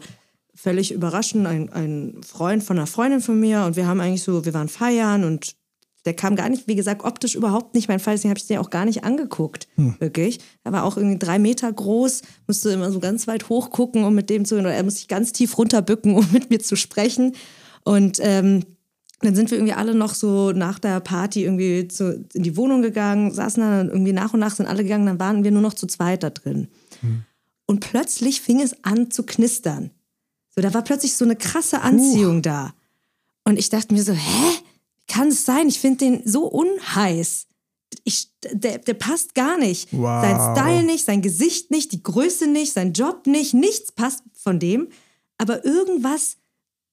völlig 0.56 0.92
überraschend 0.92 1.46
ein, 1.46 1.72
ein 1.72 2.22
Freund 2.24 2.64
von 2.64 2.78
einer 2.78 2.88
Freundin 2.88 3.22
von 3.22 3.40
mir 3.40 3.66
und 3.66 3.76
wir 3.76 3.88
haben 3.88 4.00
eigentlich 4.00 4.24
so, 4.24 4.46
wir 4.46 4.54
waren 4.54 4.70
feiern 4.70 5.24
und 5.24 5.56
der 6.06 6.14
kam 6.14 6.36
gar 6.36 6.50
nicht, 6.50 6.68
wie 6.68 6.76
gesagt, 6.76 7.04
optisch 7.04 7.36
überhaupt 7.36 7.74
nicht 7.74 7.88
mein 7.88 8.00
Fall, 8.00 8.14
deswegen 8.14 8.30
habe 8.30 8.38
ich 8.38 8.46
den 8.46 8.60
auch 8.60 8.70
gar 8.70 8.86
nicht 8.86 9.04
angeguckt, 9.04 9.68
hm. 9.76 9.96
wirklich. 10.00 10.40
Er 10.64 10.72
war 10.72 10.84
auch 10.84 10.98
irgendwie 10.98 11.18
drei 11.18 11.40
Meter 11.40 11.72
groß, 11.72 12.22
musste 12.48 12.70
immer 12.70 12.92
so 12.92 13.00
ganz 13.00 13.28
weit 13.28 13.50
hoch 13.50 13.72
gucken, 13.72 14.04
um 14.04 14.14
mit 14.14 14.30
dem 14.30 14.46
zu, 14.46 14.58
oder 14.58 14.72
er 14.72 14.84
musste 14.84 15.00
sich 15.00 15.08
ganz 15.08 15.32
tief 15.32 15.58
runterbücken, 15.58 16.14
um 16.16 16.28
mit 16.32 16.52
mir 16.52 16.60
zu 16.60 16.76
sprechen. 16.76 17.34
Und 17.84 18.20
ähm, 18.22 18.64
dann 19.22 19.36
sind 19.36 19.50
wir 19.50 19.58
irgendwie 19.58 19.74
alle 19.74 19.96
noch 19.96 20.14
so 20.14 20.52
nach 20.52 20.78
der 20.78 21.00
Party 21.00 21.44
irgendwie 21.44 21.88
zu, 21.88 22.26
in 22.34 22.44
die 22.44 22.56
Wohnung 22.56 22.84
gegangen, 22.84 23.32
saßen 23.32 23.62
dann 23.62 23.90
irgendwie 23.90 24.14
nach 24.14 24.34
und 24.34 24.40
nach 24.40 24.56
sind 24.56 24.68
alle 24.68 24.84
gegangen, 24.84 25.08
dann 25.08 25.20
waren 25.20 25.44
wir 25.44 25.52
nur 25.52 25.62
noch 25.62 25.74
zu 25.74 25.88
zweit 25.88 26.22
da 26.22 26.30
drin. 26.30 26.68
Mhm. 27.02 27.24
Und 27.66 27.80
plötzlich 27.80 28.42
fing 28.42 28.62
es 28.62 28.84
an 28.84 29.10
zu 29.10 29.24
knistern. 29.24 29.90
So, 30.56 30.62
da 30.62 30.74
war 30.74 30.84
plötzlich 30.84 31.16
so 31.16 31.26
eine 31.26 31.36
krasse 31.36 31.82
Anziehung 31.82 32.38
uh. 32.38 32.42
da. 32.42 32.74
Und 33.44 33.60
ich 33.60 33.70
dachte 33.70 33.94
mir 33.94 34.04
so, 34.04 34.14
hä? 34.14 34.52
Kann 35.08 35.28
es 35.28 35.46
sein? 35.46 35.68
Ich 35.68 35.80
finde 35.80 35.98
den 35.98 36.22
so 36.26 36.46
unheiß. 36.48 37.48
Ich, 38.04 38.30
der, 38.52 38.80
der 38.80 38.94
passt 38.96 39.36
gar 39.36 39.58
nicht. 39.58 39.90
Wow. 39.92 40.24
Sein 40.24 40.56
Style 40.56 40.84
nicht, 40.84 41.06
sein 41.06 41.22
Gesicht 41.22 41.72
nicht, 41.72 41.92
die 41.92 42.02
Größe 42.02 42.48
nicht, 42.48 42.74
sein 42.74 42.94
Job 42.94 43.28
nicht, 43.28 43.54
nichts 43.54 43.92
passt 43.92 44.24
von 44.34 44.60
dem. 44.60 44.90
Aber 45.38 45.64
irgendwas 45.64 46.38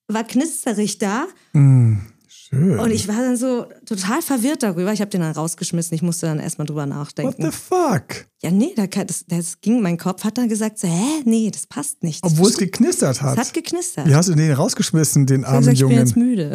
war 0.08 0.24
knisterig 0.24 0.98
da. 0.98 1.26
Mm. 1.52 2.11
Schön. 2.52 2.78
Und 2.78 2.90
ich 2.90 3.08
war 3.08 3.16
dann 3.16 3.36
so 3.36 3.66
total 3.86 4.20
verwirrt 4.20 4.62
darüber. 4.62 4.92
Ich 4.92 5.00
habe 5.00 5.10
den 5.10 5.22
dann 5.22 5.32
rausgeschmissen. 5.32 5.94
Ich 5.94 6.02
musste 6.02 6.26
dann 6.26 6.38
erstmal 6.38 6.66
drüber 6.66 6.84
nachdenken. 6.84 7.42
What 7.42 7.52
the 7.52 7.58
fuck? 7.58 8.26
Ja, 8.42 8.50
nee, 8.50 8.74
das, 8.76 9.24
das 9.26 9.60
ging, 9.62 9.80
mein 9.80 9.96
Kopf 9.96 10.22
hat 10.24 10.36
dann 10.36 10.48
gesagt 10.50 10.78
so, 10.78 10.86
hä, 10.86 11.22
nee, 11.24 11.50
das 11.50 11.66
passt 11.66 12.02
nicht. 12.02 12.22
Das 12.22 12.32
Obwohl 12.32 12.50
es 12.50 12.58
geknistert 12.58 13.22
hat. 13.22 13.38
Es 13.38 13.46
hat 13.46 13.54
geknistert. 13.54 14.06
Wie 14.06 14.14
hast 14.14 14.28
du 14.28 14.34
den 14.34 14.52
rausgeschmissen, 14.52 15.24
den 15.24 15.44
armen 15.44 15.60
gesagt, 15.60 15.78
Jungen? 15.78 15.92
Ich 15.92 15.98
bin 15.98 16.06
jetzt 16.06 16.16
müde. 16.16 16.52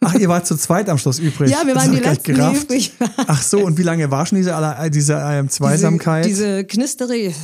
Ach, 0.00 0.14
ihr 0.14 0.28
wart 0.28 0.46
zu 0.46 0.56
zweit 0.56 0.88
am 0.88 0.98
Schluss 0.98 1.18
übrig. 1.18 1.50
Ja, 1.50 1.66
wir 1.66 1.74
waren 1.74 1.90
die 1.90 1.98
letzten, 1.98 2.34
die 2.34 2.56
übrig 2.58 2.92
Ach 3.26 3.42
so, 3.42 3.60
und 3.60 3.78
wie 3.78 3.82
lange 3.82 4.10
war 4.10 4.26
schon 4.26 4.36
diese, 4.36 4.54
diese 4.92 5.14
ähm, 5.14 5.48
Zweisamkeit? 5.48 6.24
Diese, 6.24 6.62
diese 6.62 6.64
knisterige, 6.64 7.34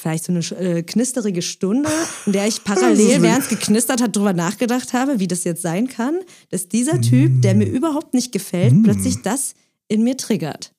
vielleicht 0.00 0.24
so 0.24 0.32
eine 0.32 0.40
äh, 0.60 0.82
knisterige 0.82 1.42
Stunde, 1.42 1.90
in 2.26 2.32
der 2.32 2.46
ich 2.46 2.64
parallel, 2.64 3.22
während 3.22 3.42
es 3.42 3.48
geknistert 3.48 4.02
hat, 4.02 4.16
darüber 4.16 4.32
nachgedacht 4.32 4.92
habe, 4.92 5.20
wie 5.20 5.28
das 5.28 5.44
jetzt 5.44 5.62
sein 5.62 5.88
kann, 5.88 6.14
dass 6.50 6.68
dieser 6.68 7.00
Typ, 7.00 7.42
der 7.42 7.54
mir 7.54 7.68
überhaupt 7.68 8.14
nicht 8.14 8.32
gefällt, 8.32 8.72
mm. 8.72 8.82
plötzlich 8.82 9.22
das 9.22 9.54
in 9.88 10.02
mir 10.02 10.16
triggert. 10.16 10.72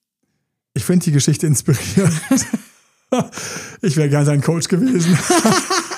Ich 0.74 0.84
finde 0.84 1.04
die 1.06 1.12
Geschichte 1.12 1.48
inspirierend. 1.48 2.14
ich 3.82 3.96
wäre 3.98 4.10
gern 4.10 4.26
sein 4.26 4.42
Coach 4.42 4.68
gewesen. 4.68 5.18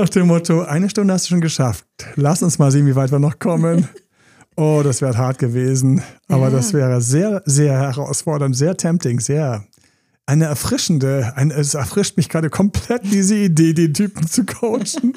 Nach 0.00 0.08
dem 0.08 0.28
Motto, 0.28 0.62
eine 0.62 0.88
Stunde 0.88 1.12
hast 1.12 1.26
du 1.26 1.28
schon 1.28 1.42
geschafft. 1.42 1.84
Lass 2.16 2.42
uns 2.42 2.58
mal 2.58 2.70
sehen, 2.70 2.86
wie 2.86 2.96
weit 2.96 3.12
wir 3.12 3.18
noch 3.18 3.38
kommen. 3.38 3.86
Oh, 4.56 4.82
das 4.84 5.00
wäre 5.00 5.16
hart 5.16 5.38
gewesen. 5.38 6.02
Aber 6.28 6.48
ja. 6.48 6.50
das 6.50 6.74
wäre 6.74 7.00
sehr, 7.00 7.40
sehr 7.46 7.72
herausfordernd, 7.78 8.54
sehr 8.54 8.76
tempting, 8.76 9.20
sehr 9.20 9.64
eine 10.26 10.46
erfrischende, 10.46 11.32
ein, 11.36 11.50
es 11.50 11.74
erfrischt 11.74 12.16
mich 12.18 12.28
gerade 12.28 12.50
komplett 12.50 13.04
diese 13.04 13.36
Idee, 13.36 13.72
den 13.72 13.94
Typen 13.94 14.26
zu 14.26 14.44
coachen. 14.44 15.16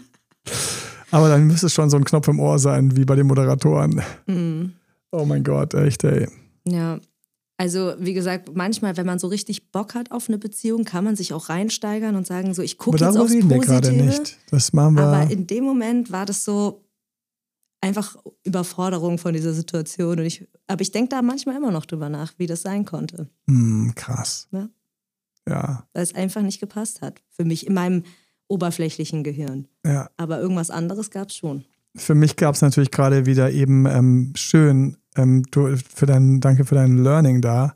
Aber 1.12 1.30
dann 1.30 1.48
müsste 1.48 1.66
es 1.66 1.74
schon 1.74 1.90
so 1.90 1.98
ein 1.98 2.06
Knopf 2.06 2.28
im 2.30 2.40
Ohr 2.40 2.60
sein, 2.60 2.96
wie 2.96 3.06
bei 3.06 3.16
den 3.16 3.28
Moderatoren. 3.28 4.02
Mhm. 4.28 4.74
Oh 5.12 5.26
mein 5.26 5.44
Gott, 5.44 5.74
echt, 5.74 6.04
ey. 6.04 6.28
Ja, 6.66 7.00
also, 7.64 7.94
wie 7.98 8.14
gesagt, 8.14 8.54
manchmal, 8.54 8.98
wenn 8.98 9.06
man 9.06 9.20
so 9.20 9.28
richtig 9.28 9.72
Bock 9.72 9.96
hat 9.96 10.12
auf 10.12 10.28
eine 10.28 10.38
Beziehung, 10.38 10.84
kann 10.84 11.06
man 11.06 11.16
sich 11.16 11.32
auch 11.32 11.48
reinsteigern 11.48 12.18
und 12.18 12.28
sagen, 12.28 12.54
so, 12.54 12.62
ich 12.62 12.78
gucke 12.78 12.98
jetzt 12.98 13.16
aufs 13.16 13.32
reden 13.32 13.48
Positive. 13.48 13.72
Wir 13.72 13.82
gerade 13.82 13.94
nicht. 13.94 14.38
Das 14.52 14.74
machen 14.74 14.96
wir. 14.96 15.04
Aber 15.04 15.32
in 15.32 15.48
dem 15.48 15.64
Moment 15.64 16.12
war 16.12 16.26
das 16.26 16.44
so 16.44 16.84
einfach 17.80 18.18
Überforderung 18.44 19.18
von 19.18 19.34
dieser 19.34 19.54
Situation. 19.54 20.20
Und 20.20 20.26
ich, 20.26 20.46
aber 20.68 20.82
ich 20.82 20.92
denke 20.92 21.08
da 21.16 21.22
manchmal 21.22 21.56
immer 21.56 21.72
noch 21.72 21.86
drüber 21.86 22.10
nach, 22.10 22.34
wie 22.38 22.48
das 22.48 22.64
sein 22.64 22.84
konnte. 22.84 23.30
Mm, 23.46 23.92
krass. 23.96 24.50
Ja? 24.52 24.68
ja. 25.48 25.88
Weil 25.94 26.04
es 26.04 26.14
einfach 26.14 26.42
nicht 26.42 26.60
gepasst 26.60 27.02
hat. 27.02 27.22
Für 27.30 27.46
mich 27.46 27.66
in 27.66 27.76
meinem 27.76 28.04
oberflächlichen 28.50 29.24
Gehirn. 29.24 29.70
Ja. 29.86 30.10
Aber 30.18 30.42
irgendwas 30.42 30.70
anderes 30.70 31.12
gab 31.12 31.30
es 31.30 31.38
schon. 31.38 31.64
Für 31.96 32.14
mich 32.14 32.36
gab 32.36 32.56
es 32.56 32.62
natürlich 32.62 32.92
gerade 32.92 33.26
wieder 33.26 33.52
eben 33.52 33.86
ähm, 33.86 34.34
schön, 34.36 34.98
ähm, 35.16 35.44
du, 35.52 35.76
für 35.78 36.06
dein, 36.06 36.40
danke 36.40 36.66
für 36.66 36.76
dein 36.76 37.04
Learning 37.04 37.42
da. 37.42 37.74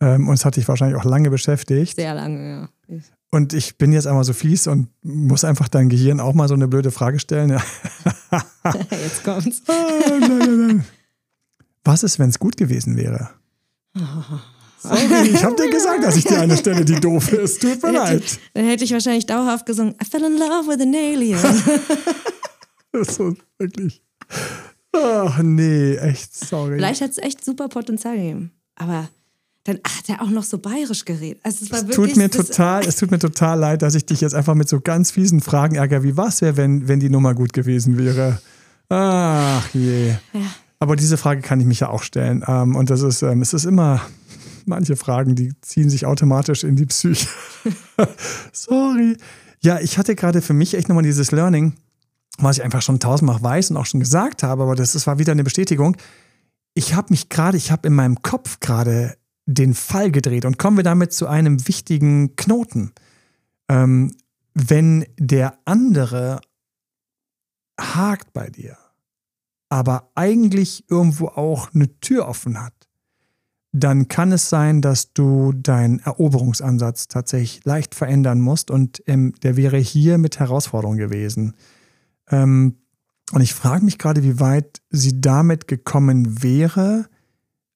Ähm, 0.00 0.28
und 0.28 0.34
es 0.34 0.44
hat 0.44 0.56
dich 0.56 0.66
wahrscheinlich 0.68 1.00
auch 1.00 1.04
lange 1.04 1.30
beschäftigt. 1.30 1.96
Sehr 1.96 2.14
lange, 2.14 2.68
ja. 2.88 2.98
Und 3.30 3.54
ich 3.54 3.78
bin 3.78 3.92
jetzt 3.92 4.06
einmal 4.06 4.24
so 4.24 4.34
fies 4.34 4.66
und 4.66 4.88
muss 5.02 5.42
einfach 5.44 5.68
dein 5.68 5.88
Gehirn 5.88 6.20
auch 6.20 6.34
mal 6.34 6.48
so 6.48 6.54
eine 6.54 6.68
blöde 6.68 6.90
Frage 6.90 7.18
stellen. 7.18 7.50
Jetzt 8.90 9.24
kommt's. 9.24 9.62
Ah. 9.68 10.84
Was 11.82 12.02
ist, 12.02 12.18
wenn 12.18 12.28
es 12.28 12.38
gut 12.38 12.58
gewesen 12.58 12.96
wäre? 12.96 13.30
Sorry, 14.82 15.28
ich 15.30 15.44
habe 15.44 15.54
dir 15.54 15.70
gesagt, 15.70 16.02
dass 16.02 16.16
ich 16.16 16.24
dir 16.24 16.40
eine 16.40 16.56
Stelle, 16.56 16.84
die 16.84 16.98
doof 17.00 17.32
ist. 17.32 17.62
Tut 17.62 17.82
mir 17.82 17.92
leid. 17.92 18.38
Dann 18.52 18.66
hätte 18.66 18.84
ich 18.84 18.92
wahrscheinlich 18.92 19.26
dauerhaft 19.26 19.64
gesungen, 19.64 19.94
I 20.02 20.04
fell 20.04 20.24
in 20.24 20.36
love 20.36 20.68
with 20.68 20.80
an 20.80 20.94
alien. 20.94 21.38
Das 22.94 23.08
ist 23.08 23.14
so 23.14 23.34
wirklich. 23.56 24.02
Ach 24.92 25.40
nee, 25.42 25.96
echt, 25.96 26.34
sorry. 26.34 26.76
Vielleicht 26.76 27.00
hat 27.00 27.10
es 27.10 27.18
echt 27.18 27.44
super 27.44 27.68
Potenzial 27.68 28.16
gegeben. 28.16 28.52
Aber 28.76 29.08
dann 29.64 29.76
hat 29.76 30.08
er 30.08 30.22
auch 30.22 30.30
noch 30.30 30.42
so 30.42 30.58
bayerisch 30.58 31.04
geredet. 31.04 31.40
Also 31.44 31.64
es 31.64 31.70
war 31.70 31.78
es 31.78 31.88
wirklich, 31.88 32.14
tut 32.14 32.16
mir 32.16 32.30
total, 32.30 32.84
es 32.84 32.96
tut 32.96 33.10
mir 33.10 33.18
total 33.18 33.58
leid, 33.58 33.82
dass 33.82 33.94
ich 33.94 34.04
dich 34.04 34.20
jetzt 34.20 34.34
einfach 34.34 34.54
mit 34.54 34.68
so 34.68 34.80
ganz 34.80 35.10
fiesen 35.10 35.40
Fragen 35.40 35.76
ärgere. 35.76 36.02
Wie 36.02 36.16
was 36.16 36.42
wäre, 36.42 36.56
wenn, 36.56 36.88
wenn 36.88 37.00
die 37.00 37.10
Nummer 37.10 37.34
gut 37.34 37.52
gewesen 37.52 37.96
wäre? 37.96 38.40
Ach 38.88 39.68
je. 39.72 40.10
Ja. 40.32 40.40
Aber 40.80 40.96
diese 40.96 41.16
Frage 41.16 41.42
kann 41.42 41.60
ich 41.60 41.66
mich 41.66 41.80
ja 41.80 41.90
auch 41.90 42.02
stellen. 42.02 42.44
Ähm, 42.46 42.74
und 42.74 42.90
das 42.90 43.02
ist, 43.02 43.22
ähm, 43.22 43.40
es 43.40 43.54
ist 43.54 43.64
immer 43.64 44.02
manche 44.66 44.96
Fragen, 44.96 45.36
die 45.36 45.52
ziehen 45.60 45.88
sich 45.88 46.06
automatisch 46.06 46.64
in 46.64 46.74
die 46.74 46.86
Psyche. 46.86 47.28
Sorry. 48.52 49.16
Ja, 49.60 49.78
ich 49.78 49.96
hatte 49.96 50.16
gerade 50.16 50.42
für 50.42 50.54
mich 50.54 50.74
echt 50.74 50.88
nochmal 50.88 51.04
dieses 51.04 51.30
Learning, 51.30 51.74
was 52.44 52.58
ich 52.58 52.64
einfach 52.64 52.82
schon 52.82 53.00
tausendmal 53.00 53.42
weiß 53.42 53.70
und 53.70 53.76
auch 53.76 53.86
schon 53.86 54.00
gesagt 54.00 54.42
habe, 54.42 54.62
aber 54.62 54.74
das, 54.74 54.92
das 54.92 55.06
war 55.06 55.18
wieder 55.18 55.32
eine 55.32 55.44
Bestätigung. 55.44 55.96
Ich 56.74 56.94
habe 56.94 57.08
mich 57.10 57.28
gerade, 57.28 57.56
ich 57.56 57.70
habe 57.70 57.88
in 57.88 57.94
meinem 57.94 58.22
Kopf 58.22 58.60
gerade 58.60 59.16
den 59.46 59.74
Fall 59.74 60.10
gedreht 60.10 60.44
und 60.44 60.58
kommen 60.58 60.76
wir 60.76 60.84
damit 60.84 61.12
zu 61.12 61.26
einem 61.26 61.66
wichtigen 61.66 62.36
Knoten. 62.36 62.92
Ähm, 63.68 64.14
wenn 64.54 65.06
der 65.18 65.58
andere 65.64 66.40
hakt 67.80 68.32
bei 68.32 68.48
dir, 68.50 68.76
aber 69.68 70.10
eigentlich 70.14 70.84
irgendwo 70.88 71.28
auch 71.28 71.74
eine 71.74 71.98
Tür 72.00 72.28
offen 72.28 72.62
hat, 72.62 72.74
dann 73.72 74.08
kann 74.08 74.32
es 74.32 74.50
sein, 74.50 74.82
dass 74.82 75.14
du 75.14 75.52
deinen 75.52 75.98
Eroberungsansatz 76.00 77.08
tatsächlich 77.08 77.64
leicht 77.64 77.94
verändern 77.94 78.40
musst 78.40 78.70
und 78.70 79.02
ähm, 79.06 79.32
der 79.42 79.56
wäre 79.56 79.78
hier 79.78 80.18
mit 80.18 80.38
Herausforderung 80.38 80.98
gewesen. 80.98 81.54
Ähm, 82.30 82.76
und 83.32 83.40
ich 83.40 83.54
frage 83.54 83.84
mich 83.84 83.98
gerade, 83.98 84.22
wie 84.22 84.40
weit 84.40 84.82
sie 84.90 85.20
damit 85.20 85.68
gekommen 85.68 86.42
wäre. 86.42 87.08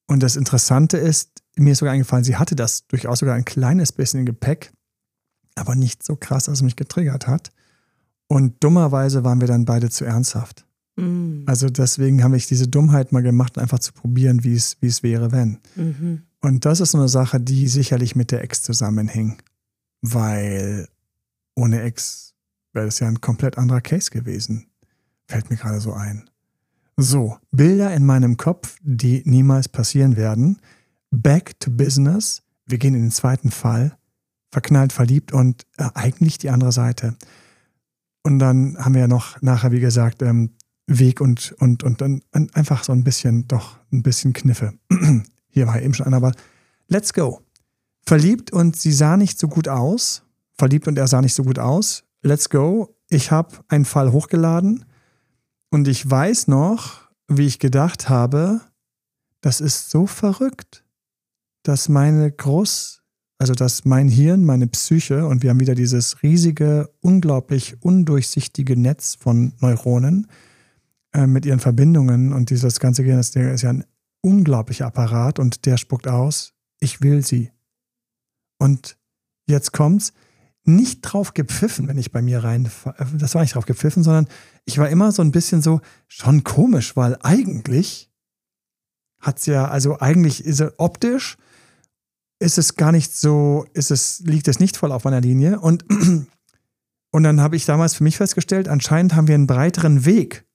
Und 0.07 0.21
das 0.21 0.35
Interessante 0.35 0.97
ist, 0.97 1.41
mir 1.55 1.71
ist 1.71 1.79
sogar 1.79 1.93
eingefallen, 1.93 2.23
sie 2.23 2.37
hatte 2.37 2.55
das 2.55 2.87
durchaus 2.87 3.19
sogar 3.19 3.35
ein 3.35 3.45
kleines 3.45 3.91
bisschen 3.91 4.21
im 4.21 4.25
Gepäck, 4.25 4.71
aber 5.55 5.75
nicht 5.75 6.03
so 6.03 6.15
krass, 6.15 6.45
dass 6.45 6.59
es 6.59 6.63
mich 6.63 6.75
getriggert 6.75 7.27
hat. 7.27 7.51
Und 8.27 8.63
dummerweise 8.63 9.23
waren 9.23 9.41
wir 9.41 9.47
dann 9.47 9.65
beide 9.65 9.89
zu 9.89 10.05
ernsthaft. 10.05 10.65
Mm, 10.97 11.43
Also 11.45 11.69
deswegen 11.69 12.23
habe 12.23 12.37
ich 12.37 12.45
diese 12.47 12.67
Dummheit 12.67 13.11
mal 13.11 13.23
gemacht, 13.23 13.57
einfach 13.57 13.79
zu 13.79 13.93
probieren, 13.93 14.43
wie 14.43 14.53
es, 14.53 14.77
wie 14.81 14.87
es 14.87 15.01
wäre, 15.01 15.31
wenn. 15.31 15.59
mhm. 15.75 16.23
Und 16.39 16.65
das 16.65 16.81
ist 16.81 16.91
so 16.91 16.99
eine 16.99 17.09
Sache, 17.09 17.39
die 17.39 17.67
sicherlich 17.67 18.15
mit 18.15 18.31
der 18.31 18.43
Ex 18.43 18.61
zusammenhing. 18.61 19.41
Weil 20.01 20.87
ohne 21.55 21.81
Ex 21.81 22.35
wäre 22.77 22.85
das 22.85 22.99
ja 22.99 23.07
ein 23.07 23.19
komplett 23.21 23.57
anderer 23.57 23.81
Case 23.81 24.09
gewesen. 24.11 24.67
Fällt 25.27 25.49
mir 25.49 25.57
gerade 25.57 25.81
so 25.81 25.93
ein. 25.93 26.29
So, 26.95 27.37
Bilder 27.51 27.93
in 27.93 28.05
meinem 28.05 28.37
Kopf, 28.37 28.77
die 28.81 29.21
niemals 29.25 29.67
passieren 29.67 30.15
werden. 30.15 30.59
Back 31.11 31.59
to 31.59 31.69
business. 31.71 32.41
Wir 32.65 32.77
gehen 32.77 32.95
in 32.95 33.01
den 33.01 33.11
zweiten 33.11 33.51
Fall. 33.51 33.97
Verknallt, 34.51 34.93
verliebt 34.93 35.33
und 35.33 35.65
äh, 35.77 35.89
eigentlich 35.93 36.37
die 36.37 36.49
andere 36.49 36.71
Seite. 36.71 37.15
Und 38.23 38.39
dann 38.39 38.77
haben 38.77 38.93
wir 38.93 39.01
ja 39.01 39.07
noch 39.07 39.41
nachher, 39.41 39.71
wie 39.71 39.79
gesagt, 39.79 40.21
ähm, 40.21 40.51
Weg 40.87 41.19
und, 41.19 41.53
und, 41.59 41.83
und 41.83 41.99
dann 42.01 42.21
ein- 42.31 42.49
einfach 42.53 42.83
so 42.83 42.93
ein 42.93 43.03
bisschen, 43.03 43.47
doch 43.47 43.77
ein 43.91 44.03
bisschen 44.03 44.31
Kniffe. 44.33 44.73
Hier 45.49 45.67
war 45.67 45.75
ja 45.77 45.83
eben 45.83 45.93
schon 45.93 46.05
einer, 46.07 46.17
aber 46.17 46.31
let's 46.87 47.11
go. 47.13 47.41
Verliebt 48.05 48.51
und 48.53 48.75
sie 48.77 48.93
sah 48.93 49.17
nicht 49.17 49.37
so 49.37 49.47
gut 49.49 49.67
aus. 49.67 50.23
Verliebt 50.57 50.87
und 50.87 50.97
er 50.97 51.07
sah 51.07 51.21
nicht 51.21 51.33
so 51.33 51.43
gut 51.43 51.59
aus. 51.59 52.03
Let's 52.21 52.49
go. 52.49 52.95
Ich 53.09 53.31
habe 53.31 53.57
einen 53.67 53.85
Fall 53.85 54.11
hochgeladen 54.11 54.85
und 55.69 55.87
ich 55.87 56.09
weiß 56.09 56.47
noch, 56.47 57.09
wie 57.27 57.45
ich 57.45 57.59
gedacht 57.59 58.09
habe, 58.09 58.61
das 59.41 59.61
ist 59.61 59.89
so 59.89 60.07
verrückt, 60.07 60.83
dass 61.63 61.89
meine 61.89 62.31
Groß, 62.31 63.01
also 63.37 63.53
dass 63.53 63.85
mein 63.85 64.07
Hirn, 64.07 64.45
meine 64.45 64.67
Psyche, 64.67 65.25
und 65.25 65.43
wir 65.43 65.51
haben 65.51 65.59
wieder 65.59 65.75
dieses 65.75 66.23
riesige, 66.23 66.89
unglaublich 67.01 67.81
undurchsichtige 67.81 68.75
Netz 68.75 69.15
von 69.15 69.53
Neuronen 69.59 70.27
äh, 71.13 71.27
mit 71.27 71.45
ihren 71.45 71.59
Verbindungen 71.59 72.33
und 72.33 72.49
dieses 72.49 72.79
ganze 72.79 73.03
Gehirn, 73.03 73.19
das 73.19 73.35
ist 73.35 73.61
ja 73.61 73.69
ein 73.69 73.85
unglaublicher 74.21 74.87
Apparat 74.87 75.39
und 75.39 75.65
der 75.65 75.77
spuckt 75.77 76.07
aus, 76.07 76.53
ich 76.79 77.01
will 77.01 77.25
sie. 77.25 77.51
Und 78.57 78.97
jetzt 79.47 79.71
kommt's, 79.71 80.13
nicht 80.67 81.01
drauf 81.01 81.33
gepfiffen, 81.33 81.87
wenn 81.87 81.97
ich 81.97 82.11
bei 82.11 82.21
mir 82.21 82.43
rein, 82.43 82.69
das 83.13 83.35
war 83.35 83.41
nicht 83.41 83.55
drauf 83.55 83.65
gepfiffen, 83.65 84.03
sondern 84.03 84.27
ich 84.65 84.77
war 84.77 84.89
immer 84.89 85.11
so 85.11 85.21
ein 85.21 85.31
bisschen 85.31 85.61
so, 85.61 85.81
schon 86.07 86.43
komisch, 86.43 86.95
weil 86.95 87.17
eigentlich 87.21 88.11
hat's 89.19 89.45
ja, 89.45 89.67
also 89.67 89.99
eigentlich 89.99 90.45
ist 90.45 90.59
er 90.59 90.73
optisch, 90.77 91.37
ist 92.39 92.57
es 92.57 92.75
gar 92.75 92.91
nicht 92.91 93.15
so, 93.15 93.65
ist 93.73 93.91
es, 93.91 94.19
liegt 94.19 94.47
es 94.47 94.59
nicht 94.59 94.77
voll 94.77 94.91
auf 94.91 95.05
meiner 95.05 95.21
Linie 95.21 95.59
und, 95.59 95.85
und 97.11 97.23
dann 97.23 97.41
habe 97.41 97.55
ich 97.55 97.65
damals 97.65 97.95
für 97.95 98.03
mich 98.03 98.17
festgestellt, 98.17 98.67
anscheinend 98.67 99.15
haben 99.15 99.27
wir 99.27 99.35
einen 99.35 99.47
breiteren 99.47 100.05
Weg. 100.05 100.45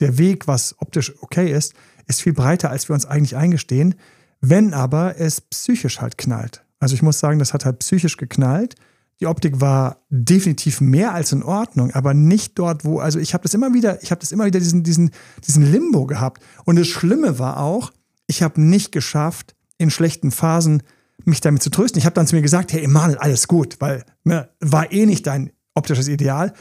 Der 0.00 0.18
Weg, 0.18 0.48
was 0.48 0.74
optisch 0.80 1.12
okay 1.22 1.52
ist, 1.52 1.74
ist 2.06 2.22
viel 2.22 2.32
breiter, 2.32 2.70
als 2.70 2.88
wir 2.88 2.94
uns 2.94 3.06
eigentlich 3.06 3.36
eingestehen, 3.36 3.94
wenn 4.40 4.74
aber 4.74 5.20
es 5.20 5.40
psychisch 5.40 6.00
halt 6.00 6.18
knallt. 6.18 6.64
Also 6.80 6.94
ich 6.94 7.02
muss 7.02 7.20
sagen, 7.20 7.38
das 7.38 7.54
hat 7.54 7.64
halt 7.64 7.78
psychisch 7.78 8.16
geknallt. 8.16 8.74
Die 9.22 9.28
Optik 9.28 9.60
war 9.60 9.98
definitiv 10.10 10.80
mehr 10.80 11.14
als 11.14 11.30
in 11.30 11.44
Ordnung, 11.44 11.92
aber 11.92 12.12
nicht 12.12 12.58
dort, 12.58 12.84
wo, 12.84 12.98
also 12.98 13.20
ich 13.20 13.34
habe 13.34 13.44
das 13.44 13.54
immer 13.54 13.72
wieder, 13.72 14.02
ich 14.02 14.10
habe 14.10 14.20
das 14.20 14.32
immer 14.32 14.46
wieder 14.46 14.58
diesen, 14.58 14.82
diesen, 14.82 15.12
diesen 15.46 15.70
Limbo 15.70 16.06
gehabt. 16.06 16.42
Und 16.64 16.76
das 16.76 16.88
Schlimme 16.88 17.38
war 17.38 17.60
auch, 17.60 17.92
ich 18.26 18.42
habe 18.42 18.60
nicht 18.60 18.90
geschafft, 18.90 19.54
in 19.78 19.90
schlechten 19.90 20.32
Phasen 20.32 20.82
mich 21.24 21.40
damit 21.40 21.62
zu 21.62 21.70
trösten. 21.70 22.00
Ich 22.00 22.04
habe 22.04 22.14
dann 22.14 22.26
zu 22.26 22.34
mir 22.34 22.42
gesagt, 22.42 22.72
hey 22.72 22.82
Emanuel, 22.82 23.16
alles 23.18 23.46
gut, 23.46 23.76
weil 23.78 24.04
ne, 24.24 24.48
war 24.58 24.90
eh 24.90 25.06
nicht 25.06 25.24
dein 25.28 25.52
optisches 25.76 26.08
Ideal. 26.08 26.52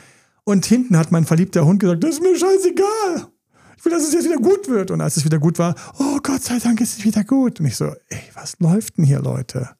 Und 0.43 0.63
hinten 0.67 0.97
hat 0.97 1.11
mein 1.11 1.25
verliebter 1.25 1.65
Hund 1.65 1.79
gesagt, 1.79 2.03
das 2.03 2.11
ist 2.11 2.21
mir 2.21 2.37
scheißegal. 2.37 3.27
Ich 3.75 3.85
will, 3.85 3.91
dass 3.91 4.03
es 4.03 4.13
jetzt 4.13 4.25
wieder 4.25 4.37
gut 4.37 4.69
wird. 4.69 4.91
Und 4.91 5.01
als 5.01 5.17
es 5.17 5.25
wieder 5.25 5.39
gut 5.39 5.57
war, 5.57 5.73
oh 5.97 6.19
Gott 6.21 6.43
sei 6.43 6.59
Dank 6.59 6.79
ist 6.79 6.99
es 6.99 7.05
wieder 7.05 7.23
gut. 7.23 7.59
Und 7.59 7.65
ich 7.65 7.75
so, 7.75 7.85
ey, 8.09 8.21
was 8.35 8.59
läuft 8.59 8.99
denn 8.99 9.05
hier, 9.05 9.19
Leute? 9.19 9.71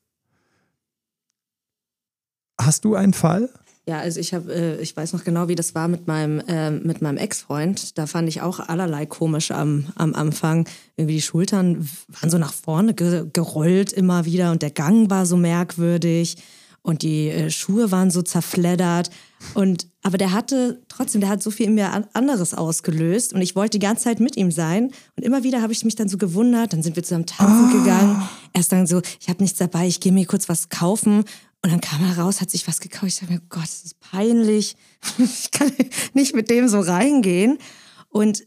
Hast 2.66 2.86
du 2.86 2.96
einen 2.96 3.14
Fall? 3.14 3.50
Ja, 3.88 3.98
also 4.00 4.20
ich 4.20 4.34
habe, 4.34 4.54
äh, 4.54 4.82
ich 4.82 4.96
weiß 4.96 5.12
noch 5.14 5.24
genau, 5.24 5.48
wie 5.48 5.56
das 5.56 5.74
war 5.74 5.88
mit 5.88 6.08
meinem, 6.08 6.42
ähm, 6.48 6.82
mit 6.84 7.02
meinem 7.02 7.18
Ex-Freund. 7.18 7.98
Da 7.98 8.06
fand 8.06 8.30
ich 8.30 8.42
auch 8.42 8.60
allerlei 8.60 9.06
komisch 9.08 9.50
am, 9.52 9.86
am 9.96 10.14
Anfang. 10.14 10.68
Irgendwie 10.98 11.16
die 11.16 11.22
Schultern 11.22 11.90
waren 12.22 12.30
so 12.30 12.38
nach 12.38 12.54
vorne 12.54 12.94
ge 12.94 13.26
gerollt 13.34 13.92
immer 13.92 14.26
wieder 14.26 14.52
und 14.52 14.62
der 14.62 14.70
Gang 14.70 15.10
war 15.10 15.26
so 15.26 15.36
merkwürdig 15.36 16.38
und 16.84 17.02
die 17.02 17.30
äh, 17.30 17.50
Schuhe 17.50 17.92
waren 17.92 18.12
so 18.12 18.22
zerfleddert. 18.22 19.10
Und 19.56 19.88
aber 20.04 20.20
der 20.20 20.32
hatte 20.32 20.80
trotzdem, 20.88 21.22
der 21.22 21.30
hat 21.32 21.42
so 21.42 21.50
viel 21.50 21.66
in 21.68 21.74
mir 21.76 21.92
an- 21.92 22.06
anderes 22.14 22.54
ausgelöst 22.54 23.34
und 23.34 23.42
ich 23.42 23.56
wollte 23.56 23.80
die 23.80 23.86
ganze 23.86 24.04
Zeit 24.04 24.20
mit 24.20 24.38
ihm 24.38 24.52
sein. 24.52 24.92
Und 25.16 25.24
immer 25.24 25.44
wieder 25.44 25.64
habe 25.64 25.74
ich 25.74 25.84
mich 25.86 25.96
dann 25.96 26.08
so 26.08 26.18
gewundert. 26.20 26.74
Dann 26.74 26.84
sind 26.84 26.96
wir 26.96 27.04
zusammen 27.04 27.26
tanzen 27.26 27.72
gegangen. 27.80 28.22
Erst 28.54 28.72
dann 28.72 28.86
so, 28.86 29.02
ich 29.20 29.28
habe 29.28 29.42
nichts 29.42 29.58
dabei, 29.58 29.88
ich 29.88 30.00
gehe 30.00 30.12
mir 30.12 30.26
kurz 30.28 30.48
was 30.50 30.70
kaufen. 30.70 31.24
Und 31.64 31.72
dann 31.72 31.82
kam 31.82 32.04
er 32.04 32.18
raus, 32.18 32.42
hat 32.42 32.50
sich 32.50 32.68
was 32.68 32.80
gekauft. 32.80 33.08
Ich 33.08 33.20
dachte 33.20 33.34
mir, 33.34 33.42
Gott, 33.50 33.64
das 33.64 33.84
ist 33.84 34.00
peinlich. 34.00 34.76
Ich 35.20 35.52
kann 35.52 35.72
nicht 36.14 36.36
mit 36.36 36.50
dem 36.50 36.68
so 36.68 36.80
reingehen. 36.80 37.58
Und 38.10 38.44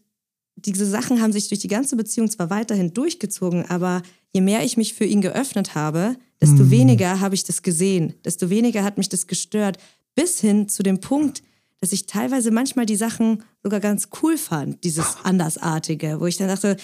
diese 0.57 0.87
Sachen 0.87 1.21
haben 1.21 1.33
sich 1.33 1.49
durch 1.49 1.61
die 1.61 1.69
ganze 1.69 1.97
Beziehung 1.97 2.31
zwar 2.31 2.51
weiterhin 2.51 2.95
durchgezogen, 2.95 3.67
aber 3.69 4.03
je 4.33 4.41
mehr 4.41 4.65
ich 4.65 4.77
mich 4.77 4.95
für 4.95 5.05
ihn 5.05 5.21
geöffnet 5.21 5.75
habe, 5.75 6.17
desto 6.41 6.71
weniger 6.71 7.21
habe 7.21 7.35
ich 7.35 7.45
das 7.45 7.63
gesehen, 7.63 8.15
desto 8.25 8.51
weniger 8.51 8.85
hat 8.85 8.99
mich 8.99 9.09
das 9.09 9.27
gestört, 9.27 9.79
bis 10.15 10.41
hin 10.41 10.69
zu 10.69 10.83
dem 10.83 11.01
Punkt, 11.01 11.43
dass 11.81 11.93
ich 11.93 12.07
teilweise 12.07 12.51
manchmal 12.51 12.87
die 12.87 12.97
Sachen 12.97 13.43
sogar 13.63 13.81
ganz 13.81 14.09
cool 14.23 14.39
fand, 14.39 14.85
dieses 14.85 15.17
Andersartige, 15.23 16.21
wo 16.21 16.27
ich 16.27 16.37
dann 16.37 16.49
dachte, 16.49 16.77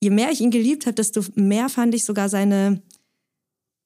je 0.00 0.10
mehr 0.10 0.30
ich 0.30 0.40
ihn 0.40 0.50
geliebt 0.50 0.86
habe, 0.86 0.94
desto 0.94 1.22
mehr 1.34 1.68
fand 1.68 1.94
ich 1.94 2.04
sogar 2.04 2.28
seine, 2.28 2.82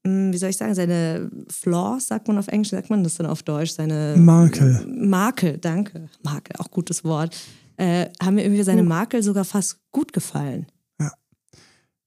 wie 0.03 0.37
soll 0.39 0.51
ich 0.51 0.57
sagen, 0.57 0.75
seine 0.75 1.31
Flaws, 1.49 2.09
sagt 2.09 2.29
man 2.29 2.39
auf 2.39 2.49
Englisch, 2.49 2.71
sagt 2.71 2.91
man 2.91 3.05
das 3.05 3.17
dann 3.17 3.27
auf 3.27 3.43
Deutsch, 3.43 3.73
seine 3.73 4.17
Makel. 4.17 4.87
Makel, 4.87 5.59
danke. 5.59 6.09
Makel, 6.23 6.57
auch 6.59 6.71
gutes 6.71 7.05
Wort. 7.05 7.37
Äh, 7.77 8.09
haben 8.23 8.37
mir 8.37 8.45
irgendwie 8.45 8.63
seine 8.63 8.83
Makel 8.83 9.23
sogar 9.23 9.45
fast 9.45 9.79
gut 9.91 10.13
gefallen. 10.13 10.67
Ja. 10.99 11.13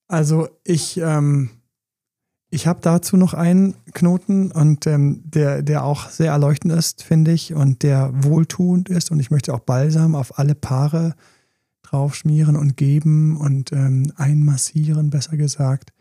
Also 0.07 0.47
ich, 0.63 0.97
ähm, 0.97 1.51
ich 2.49 2.65
habe 2.65 2.79
dazu 2.81 3.15
noch 3.15 3.35
einen 3.35 3.75
Knoten 3.93 4.51
und 4.51 4.87
ähm, 4.87 5.21
der, 5.25 5.61
der 5.61 5.83
auch 5.83 6.09
sehr 6.09 6.31
erleuchtend 6.31 6.73
ist, 6.73 7.03
finde 7.03 7.31
ich, 7.31 7.53
und 7.53 7.83
der 7.83 8.11
wohltuend 8.13 8.89
ist. 8.89 9.11
Und 9.11 9.19
ich 9.19 9.29
möchte 9.29 9.53
auch 9.53 9.59
Balsam 9.59 10.15
auf 10.15 10.39
alle 10.39 10.55
Paare 10.55 11.13
draufschmieren 11.83 12.55
und 12.55 12.75
geben 12.75 13.37
und 13.37 13.71
ähm, 13.71 14.11
einmassieren, 14.15 15.11
besser 15.11 15.37
gesagt 15.37 15.93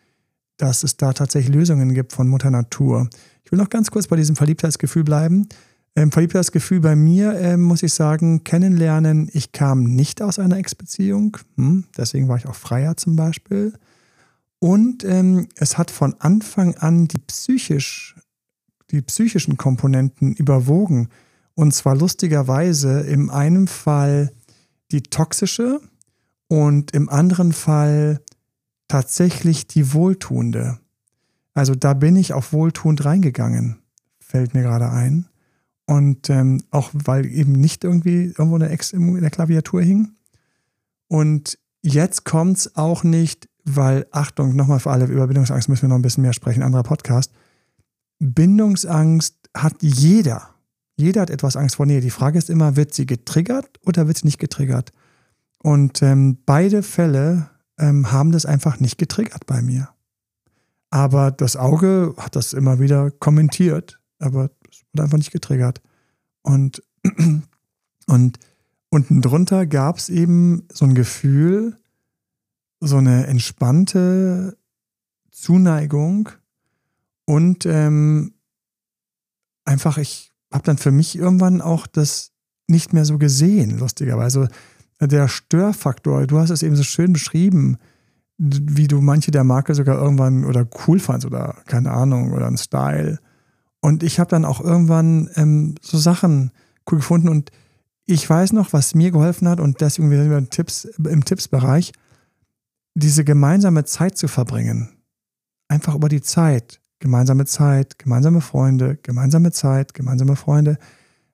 dass 0.57 0.85
es 0.85 0.97
da 0.97 1.13
tatsächlich 1.13 1.55
Lösungen 1.55 1.95
gibt 1.95 2.13
von 2.13 2.29
Mutter 2.29 2.51
Natur. 2.51 3.09
Ich 3.45 3.53
will 3.53 3.59
noch 3.59 3.71
ganz 3.71 3.91
kurz 3.91 4.07
bei 4.07 4.17
diesem 4.17 4.37
Verliebtheitsgefühl 4.37 5.05
bleiben. 5.05 5.49
Ähm, 5.95 6.11
Verliebtheitsgefühl 6.11 6.81
bei 6.81 6.97
mir, 6.97 7.35
äh, 7.35 7.57
muss 7.57 7.83
ich 7.83 7.93
sagen, 7.93 8.45
kennenlernen, 8.45 9.29
ich 9.33 9.53
kam 9.53 9.85
nicht 9.85 10.23
aus 10.23 10.39
einer 10.39 10.57
Ex-Beziehung, 10.57 11.37
hm, 11.57 11.85
deswegen 11.97 12.29
war 12.29 12.39
ich 12.39 12.47
auch 12.47 12.55
freier 12.55 12.97
zum 12.97 13.15
Beispiel. 13.15 13.75
Und 14.59 15.05
ähm, 15.05 15.49
es 15.57 15.77
hat 15.77 15.91
von 15.91 16.15
Anfang 16.21 16.77
an 16.77 17.09
die, 17.09 17.19
psychisch, 17.19 18.17
die 18.91 19.03
psychischen 19.03 19.57
Komponenten 19.57 20.33
überwogen. 20.33 21.09
Und 21.55 21.75
zwar 21.75 21.97
lustigerweise 21.97 23.01
im 23.01 23.29
einen 23.29 23.67
Fall 23.67 24.33
die 24.93 25.03
toxische 25.03 25.81
und 26.49 26.93
im 26.93 27.09
anderen 27.09 27.53
Fall 27.53 28.21
tatsächlich 28.93 29.67
die 29.67 29.95
wohltuende. 29.95 30.79
Also 31.55 31.75
da 31.75 31.95
bin 31.95 32.15
ich 32.15 32.35
auf 32.35 32.53
wohltuend 32.53 33.07
reingegangen, 33.07 33.79
fällt 34.21 34.53
mir 34.53 34.61
gerade 34.61 34.91
ein. 34.91 35.29
Und 35.87 36.29
ähm, 36.29 36.63
auch 36.71 36.91
weil 36.93 37.25
eben 37.25 37.53
nicht 37.53 37.85
irgendwie 37.85 38.35
irgendwo 38.37 38.57
eine 38.57 38.69
Ex 38.69 38.93
in 38.93 39.19
der 39.19 39.31
Klaviatur 39.31 39.81
hing. 39.81 40.13
Und 41.09 41.59
jetzt 41.81 42.27
kommt 42.27 42.59
es 42.59 42.77
auch 42.77 43.03
nicht, 43.03 43.49
weil, 43.65 44.07
Achtung, 44.11 44.57
nochmal 44.57 44.79
für 44.79 44.91
alle, 44.91 45.07
über 45.07 45.27
Bindungsangst 45.27 45.71
müssen 45.71 45.85
wir 45.85 45.89
noch 45.89 45.97
ein 45.97 46.03
bisschen 46.03 46.23
mehr 46.23 46.35
sprechen, 46.35 46.63
anderer 46.63 46.83
Podcast. 46.83 47.33
Bindungsangst 48.19 49.37
hat 49.57 49.77
jeder. 49.81 50.51
Jeder 50.97 51.23
hat 51.23 51.31
etwas 51.31 51.57
Angst 51.57 51.77
vor 51.77 51.87
Nähe. 51.87 52.03
Die 52.03 52.11
Frage 52.11 52.37
ist 52.37 52.51
immer, 52.51 52.77
wird 52.77 52.93
sie 52.93 53.07
getriggert 53.07 53.81
oder 53.87 54.07
wird 54.07 54.19
sie 54.19 54.27
nicht 54.27 54.39
getriggert? 54.39 54.93
Und 55.63 56.03
ähm, 56.03 56.37
beide 56.45 56.83
Fälle 56.83 57.52
ähm, 57.83 58.13
haben 58.13 58.31
das 58.31 58.47
einfach 58.47 58.79
nicht 58.81 58.97
getriggert 58.97 59.45
bei 59.47 59.61
mir. 59.61 59.89
Aber 60.91 61.33
das 61.33 61.57
Auge 61.57 62.15
hat 62.17 62.37
das 62.37 62.53
immer 62.53 62.79
wieder 62.79 63.11
kommentiert, 63.11 63.99
aber 64.19 64.51
es 64.71 64.85
wurde 64.93 65.03
einfach 65.03 65.19
nicht 65.19 65.33
getriggert. 65.33 65.83
Und, 66.43 66.83
und 68.07 68.39
unten 68.89 69.21
drunter 69.21 69.67
gab 69.67 69.99
es 69.99 70.09
eben 70.09 70.67
so 70.73 70.85
ein 70.85 70.95
Gefühl, 70.95 71.77
so 72.81 72.99
eine 72.99 73.27
entspannte 73.27 74.57
Zuneigung 75.31 76.29
und 77.25 77.67
ähm, 77.67 78.35
einfach, 79.65 79.99
ich 79.99 80.33
habe 80.53 80.65
dann 80.65 80.79
für 80.79 80.91
mich 80.91 81.17
irgendwann 81.17 81.61
auch 81.61 81.87
das 81.87 82.33
nicht 82.69 82.93
mehr 82.93 83.05
so 83.05 83.19
gesehen, 83.19 83.79
lustigerweise 83.79 84.49
der 85.07 85.29
Störfaktor, 85.29 86.27
du 86.27 86.39
hast 86.39 86.51
es 86.51 86.63
eben 86.63 86.77
so 86.77 86.83
schön 86.83 87.13
beschrieben, 87.13 87.79
wie 88.39 88.89
du 88.89 89.01
manche 89.01 89.31
der 89.31 89.45
Marke 89.45 89.75
sogar 89.75 89.99
irgendwann 89.99 90.45
oder 90.45 90.67
cool 90.87 90.99
fandst 90.99 91.27
oder 91.27 91.57
keine 91.67 91.91
Ahnung 91.93 92.33
oder 92.33 92.47
ein 92.47 92.57
Style. 92.57 93.19
Und 93.81 94.03
ich 94.03 94.19
habe 94.19 94.31
dann 94.31 94.45
auch 94.45 94.61
irgendwann 94.61 95.31
ähm, 95.37 95.75
so 95.81 95.99
Sachen 95.99 96.51
cool 96.91 96.99
gefunden 96.99 97.29
und 97.29 97.51
ich 98.05 98.29
weiß 98.29 98.53
noch, 98.53 98.73
was 98.73 98.95
mir 98.95 99.11
geholfen 99.11 99.49
hat 99.49 99.61
und 99.61 99.81
deswegen 99.81 100.11
sind 100.11 100.31
wir 100.31 100.51
Tipps, 100.51 100.85
im 100.85 101.25
Tippsbereich, 101.25 101.93
diese 102.95 103.25
gemeinsame 103.25 103.85
Zeit 103.85 104.19
zu 104.19 104.29
verbringen. 104.29 104.91
Einfach 105.69 105.95
über 105.95 106.09
die 106.09 106.21
Zeit. 106.23 106.81
Gemeinsame 106.99 107.47
Zeit, 107.47 107.99
gemeinsame 107.99 108.41
Freunde, 108.41 108.97
gemeinsame 109.03 109.51
Zeit, 109.51 109.93
gemeinsame 109.95 110.37
Freunde 110.37 110.79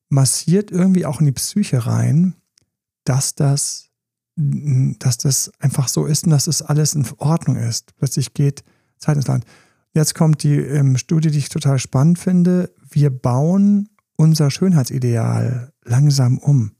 massiert 0.09 0.71
irgendwie 0.71 1.05
auch 1.05 1.21
in 1.21 1.27
die 1.27 1.33
Psyche 1.33 1.87
rein 1.87 2.35
dass 3.09 3.35
das, 3.35 3.89
dass 4.37 5.19
das 5.19 5.51
einfach 5.59 5.89
so 5.89 6.07
ist 6.07 6.25
und 6.25 6.31
dass 6.31 6.47
es 6.47 6.59
das 6.59 6.69
alles 6.69 6.95
in 6.95 7.07
Ordnung 7.19 7.57
ist. 7.57 7.97
Plötzlich 7.97 8.35
geht 8.35 8.63
Zeit 8.99 9.17
ins 9.17 9.27
Land. 9.27 9.45
Jetzt 9.95 10.15
kommt 10.15 10.43
die 10.43 10.57
ähm, 10.57 10.97
Studie, 10.97 11.31
die 11.31 11.39
ich 11.39 11.49
total 11.49 11.79
spannend 11.79 12.19
finde. 12.19 12.73
Wir 12.91 13.11
bauen 13.11 13.89
unser 14.17 14.51
Schönheitsideal 14.51 15.73
langsam 15.85 16.39
um. 16.39 16.73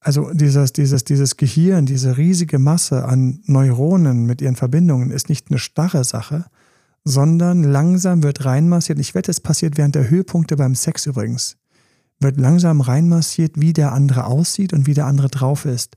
Also 0.00 0.30
dieses, 0.34 0.72
dieses, 0.74 1.04
dieses 1.04 1.36
Gehirn, 1.38 1.86
diese 1.86 2.18
riesige 2.18 2.58
Masse 2.58 3.06
an 3.06 3.40
Neuronen 3.46 4.26
mit 4.26 4.42
ihren 4.42 4.56
Verbindungen 4.56 5.10
ist 5.10 5.30
nicht 5.30 5.50
eine 5.50 5.58
starre 5.58 6.04
Sache, 6.04 6.44
sondern 7.04 7.62
langsam 7.62 8.22
wird 8.22 8.44
reinmassiert. 8.44 8.98
Ich 8.98 9.14
wette, 9.14 9.30
es 9.30 9.40
passiert 9.40 9.78
während 9.78 9.94
der 9.94 10.10
Höhepunkte 10.10 10.56
beim 10.56 10.74
Sex 10.74 11.06
übrigens 11.06 11.56
wird 12.24 12.38
langsam 12.38 12.80
reinmassiert, 12.80 13.60
wie 13.60 13.72
der 13.72 13.92
andere 13.92 14.24
aussieht 14.26 14.72
und 14.72 14.86
wie 14.86 14.94
der 14.94 15.06
andere 15.06 15.28
drauf 15.28 15.64
ist. 15.64 15.96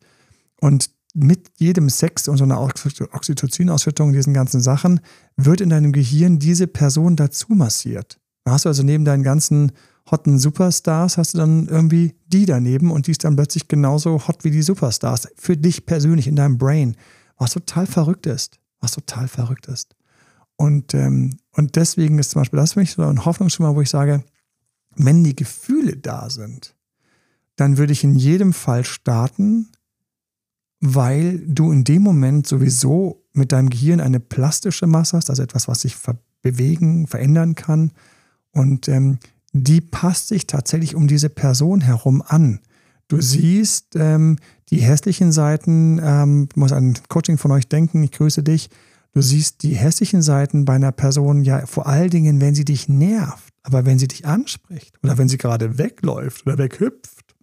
Und 0.62 0.92
mit 1.14 1.50
jedem 1.58 1.90
Sex 1.90 2.28
und 2.28 2.38
so 2.38 2.44
einer 2.44 2.62
Oxytocin-Ausschüttung, 2.62 4.14
diesen 4.14 4.34
ganzen 4.34 4.62
Sachen, 4.62 5.00
wird 5.36 5.62
in 5.62 5.70
deinem 5.70 5.92
Gehirn 5.92 6.38
diese 6.38 6.68
Person 6.68 7.16
dazu 7.16 7.54
massiert. 7.54 8.20
Da 8.44 8.52
hast 8.52 8.66
du 8.66 8.70
also 8.70 8.84
neben 8.84 9.04
deinen 9.04 9.24
ganzen 9.24 9.72
hotten 10.10 10.38
Superstars, 10.38 11.18
hast 11.18 11.34
du 11.34 11.40
dann 11.40 11.68
irgendwie 11.68 12.16
die 12.28 12.46
daneben 12.46 12.92
und 12.92 13.08
die 13.08 13.12
ist 13.12 13.24
dann 13.24 13.36
plötzlich 13.36 13.68
genauso 13.68 14.28
hot 14.28 14.44
wie 14.44 14.52
die 14.52 14.62
Superstars. 14.62 15.28
Für 15.36 15.58
dich 15.58 15.86
persönlich 15.86 16.28
in 16.28 16.36
deinem 16.36 16.58
Brain. 16.58 16.96
Was 17.38 17.52
total 17.52 17.88
verrückt 17.88 18.26
ist. 18.26 18.60
Was 18.80 18.92
total 18.92 19.28
verrückt 19.28 19.68
ist. 19.68 19.96
Und, 20.56 20.94
ähm, 20.94 21.38
und 21.52 21.76
deswegen 21.76 22.20
ist 22.20 22.32
zum 22.32 22.42
Beispiel 22.42 22.60
das 22.60 22.74
für 22.74 22.80
mich 22.80 22.94
so 22.94 23.04
ein 23.04 23.26
Hoffnungsschimmer, 23.26 23.76
wo 23.76 23.82
ich 23.82 23.90
sage, 23.90 24.24
wenn 24.98 25.24
die 25.24 25.36
Gefühle 25.36 25.98
da 25.98 26.30
sind, 26.30 26.76
dann 27.56 27.78
würde 27.78 27.94
ich 27.94 28.04
in 28.04 28.16
jedem 28.16 28.54
Fall 28.54 28.84
starten, 28.84 29.70
weil 30.80 31.40
du 31.48 31.72
in 31.72 31.84
dem 31.84 32.04
Moment 32.04 32.48
sowieso 32.48 33.24
mit 33.34 33.52
deinem 33.52 33.70
Gehirn 33.70 34.00
eine 34.00 34.20
plastische 34.20 34.88
Masse 34.88 35.18
hast, 35.18 35.30
also 35.30 35.44
etwas, 35.44 35.68
was 35.68 35.82
sich 35.82 35.96
bewegen, 36.42 37.08
verändern 37.08 37.56
kann. 37.56 37.92
Und 38.52 38.88
ähm, 38.88 39.20
die 39.54 39.82
passt 39.82 40.28
sich 40.28 40.48
tatsächlich 40.48 40.96
um 40.96 41.08
diese 41.08 41.30
Person 41.30 41.82
herum 41.82 42.24
an. 42.26 42.60
Du 43.08 43.22
siehst 43.22 43.96
ähm, 43.96 44.38
die 44.70 44.82
hässlichen 44.82 45.32
Seiten, 45.32 46.00
ähm, 46.04 46.50
muss 46.56 46.72
an 46.72 46.96
Coaching 47.08 47.38
von 47.38 47.52
euch 47.52 47.70
denken, 47.70 48.04
ich 48.04 48.12
grüße 48.12 48.44
dich. 48.44 48.70
Du 49.14 49.22
siehst 49.22 49.64
die 49.64 49.76
hässlichen 49.76 50.22
Seiten 50.22 50.66
bei 50.66 50.74
einer 50.74 50.92
Person 50.92 51.44
ja 51.44 51.66
vor 51.66 51.88
allen 51.88 52.10
Dingen, 52.10 52.42
wenn 52.42 52.54
sie 52.54 52.66
dich 52.66 52.90
nervt. 52.90 53.54
Aber 53.68 53.86
wenn 53.86 54.00
sie 54.00 54.08
dich 54.08 54.26
anspricht 54.26 54.98
oder 55.04 55.18
wenn 55.18 55.28
sie 55.28 55.38
gerade 55.38 55.78
wegläuft 55.78 56.48
oder 56.48 56.58
weghüpft 56.58 57.36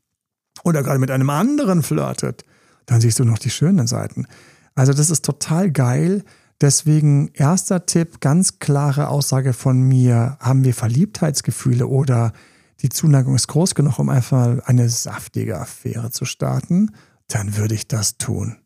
oder 0.62 0.82
gerade 0.82 0.98
mit 0.98 1.10
einem 1.10 1.28
anderen 1.28 1.82
flirtet, 1.82 2.44
dann 2.86 3.02
siehst 3.02 3.18
du 3.18 3.24
noch 3.24 3.38
die 3.38 3.50
schönen 3.50 3.86
Seiten. 3.86 4.26
Also 4.74 4.94
das 4.94 5.10
ist 5.10 5.22
total 5.22 5.70
geil. 5.70 6.24
Deswegen 6.62 7.28
erster 7.34 7.84
Tipp, 7.84 8.22
ganz 8.22 8.58
klare 8.58 9.08
Aussage 9.08 9.52
von 9.52 9.82
mir, 9.82 10.38
haben 10.40 10.64
wir 10.64 10.72
Verliebtheitsgefühle 10.72 11.86
oder 11.86 12.32
die 12.80 12.88
Zuneigung 12.88 13.34
ist 13.34 13.48
groß 13.48 13.74
genug, 13.74 13.98
um 13.98 14.08
einfach 14.08 14.60
eine 14.64 14.88
saftige 14.88 15.60
Affäre 15.60 16.10
zu 16.10 16.24
starten, 16.24 16.92
dann 17.28 17.58
würde 17.58 17.74
ich 17.74 17.86
das 17.86 18.16
tun. 18.16 18.56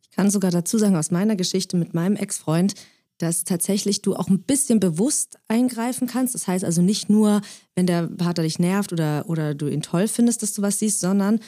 Ich 0.00 0.10
kann 0.10 0.30
sogar 0.30 0.52
dazu 0.52 0.78
sagen, 0.78 0.94
aus 0.94 1.10
meiner 1.10 1.34
Geschichte 1.34 1.76
mit 1.76 1.92
meinem 1.92 2.14
Ex-Freund, 2.14 2.74
dass 3.22 3.44
tatsächlich 3.44 4.02
du 4.02 4.16
auch 4.16 4.28
ein 4.28 4.42
bisschen 4.42 4.80
bewusst 4.80 5.38
eingreifen 5.46 6.08
kannst. 6.08 6.34
Das 6.34 6.48
heißt 6.48 6.64
also 6.64 6.82
nicht 6.82 7.08
nur, 7.08 7.40
wenn 7.76 7.86
der 7.86 8.08
Partner 8.08 8.42
dich 8.42 8.58
nervt 8.58 8.92
oder, 8.92 9.24
oder 9.28 9.54
du 9.54 9.68
ihn 9.68 9.82
toll 9.82 10.08
findest, 10.08 10.42
dass 10.42 10.54
du 10.54 10.62
was 10.62 10.80
siehst, 10.80 10.98
sondern 10.98 11.38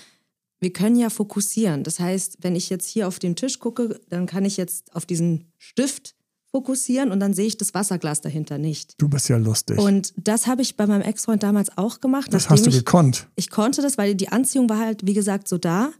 wir 0.60 0.72
können 0.72 0.96
ja 0.96 1.10
fokussieren. 1.10 1.82
Das 1.82 1.98
heißt, 1.98 2.38
wenn 2.42 2.54
ich 2.54 2.70
jetzt 2.70 2.88
hier 2.88 3.08
auf 3.08 3.18
den 3.18 3.34
Tisch 3.34 3.58
gucke, 3.58 4.00
dann 4.08 4.26
kann 4.26 4.44
ich 4.44 4.56
jetzt 4.56 4.94
auf 4.94 5.04
diesen 5.04 5.52
Stift 5.58 6.14
fokussieren 6.52 7.10
und 7.10 7.18
dann 7.18 7.34
sehe 7.34 7.46
ich 7.46 7.56
das 7.56 7.74
Wasserglas 7.74 8.20
dahinter 8.20 8.56
nicht. 8.56 8.94
Du 8.98 9.08
bist 9.08 9.28
ja 9.28 9.36
lustig. 9.36 9.76
Und 9.76 10.14
das 10.16 10.46
habe 10.46 10.62
ich 10.62 10.76
bei 10.76 10.86
meinem 10.86 11.02
Ex-Freund 11.02 11.42
damals 11.42 11.76
auch 11.76 12.00
gemacht. 12.00 12.32
Das 12.32 12.48
hast 12.50 12.66
du 12.66 12.70
ich, 12.70 12.76
gekonnt. 12.76 13.26
Ich 13.34 13.50
konnte 13.50 13.82
das, 13.82 13.98
weil 13.98 14.14
die 14.14 14.28
Anziehung 14.28 14.68
war 14.68 14.78
halt, 14.78 15.04
wie 15.04 15.14
gesagt, 15.14 15.48
so 15.48 15.58
da. 15.58 15.90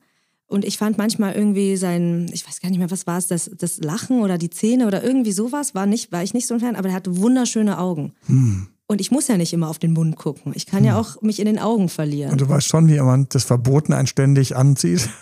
Und 0.55 0.65
ich 0.65 0.79
fand 0.79 0.99
manchmal 0.99 1.35
irgendwie 1.35 1.77
sein, 1.77 2.31
ich 2.33 2.47
weiß 2.47 2.61
gar 2.61 2.69
nicht 2.69 2.79
mehr, 2.79 2.93
was 2.93 3.09
war 3.09 3.19
es, 3.19 3.27
das, 3.27 3.51
das 3.59 3.79
Lachen 3.79 4.23
oder 4.23 4.39
die 4.39 4.51
Zähne 4.51 4.87
oder 4.87 5.03
irgendwie 5.03 5.33
sowas, 5.33 5.75
war, 5.75 5.85
nicht, 5.85 6.13
war 6.13 6.23
ich 6.23 6.33
nicht 6.33 6.47
so 6.47 6.55
ein 6.55 6.61
Fan, 6.61 6.77
aber 6.77 6.91
er 6.91 6.95
hatte 6.95 7.17
wunderschöne 7.17 7.77
Augen. 7.77 8.13
Hm. 8.27 8.69
Und 8.87 9.01
ich 9.01 9.11
muss 9.11 9.27
ja 9.27 9.37
nicht 9.37 9.53
immer 9.53 9.69
auf 9.69 9.81
den 9.81 9.93
Mund 9.93 10.15
gucken. 10.15 10.53
Ich 10.55 10.67
kann 10.67 10.79
hm. 10.79 10.87
ja 10.87 10.97
auch 10.97 11.21
mich 11.23 11.41
in 11.41 11.47
den 11.47 11.59
Augen 11.59 11.89
verlieren. 11.89 12.31
Und 12.31 12.41
du 12.41 12.49
weißt 12.49 12.69
schon, 12.69 12.87
wie 12.87 12.93
jemand 12.93 13.35
das 13.35 13.43
Verboten 13.43 13.93
ein 13.93 14.07
ständig 14.07 14.55
anzieht. 14.57 15.09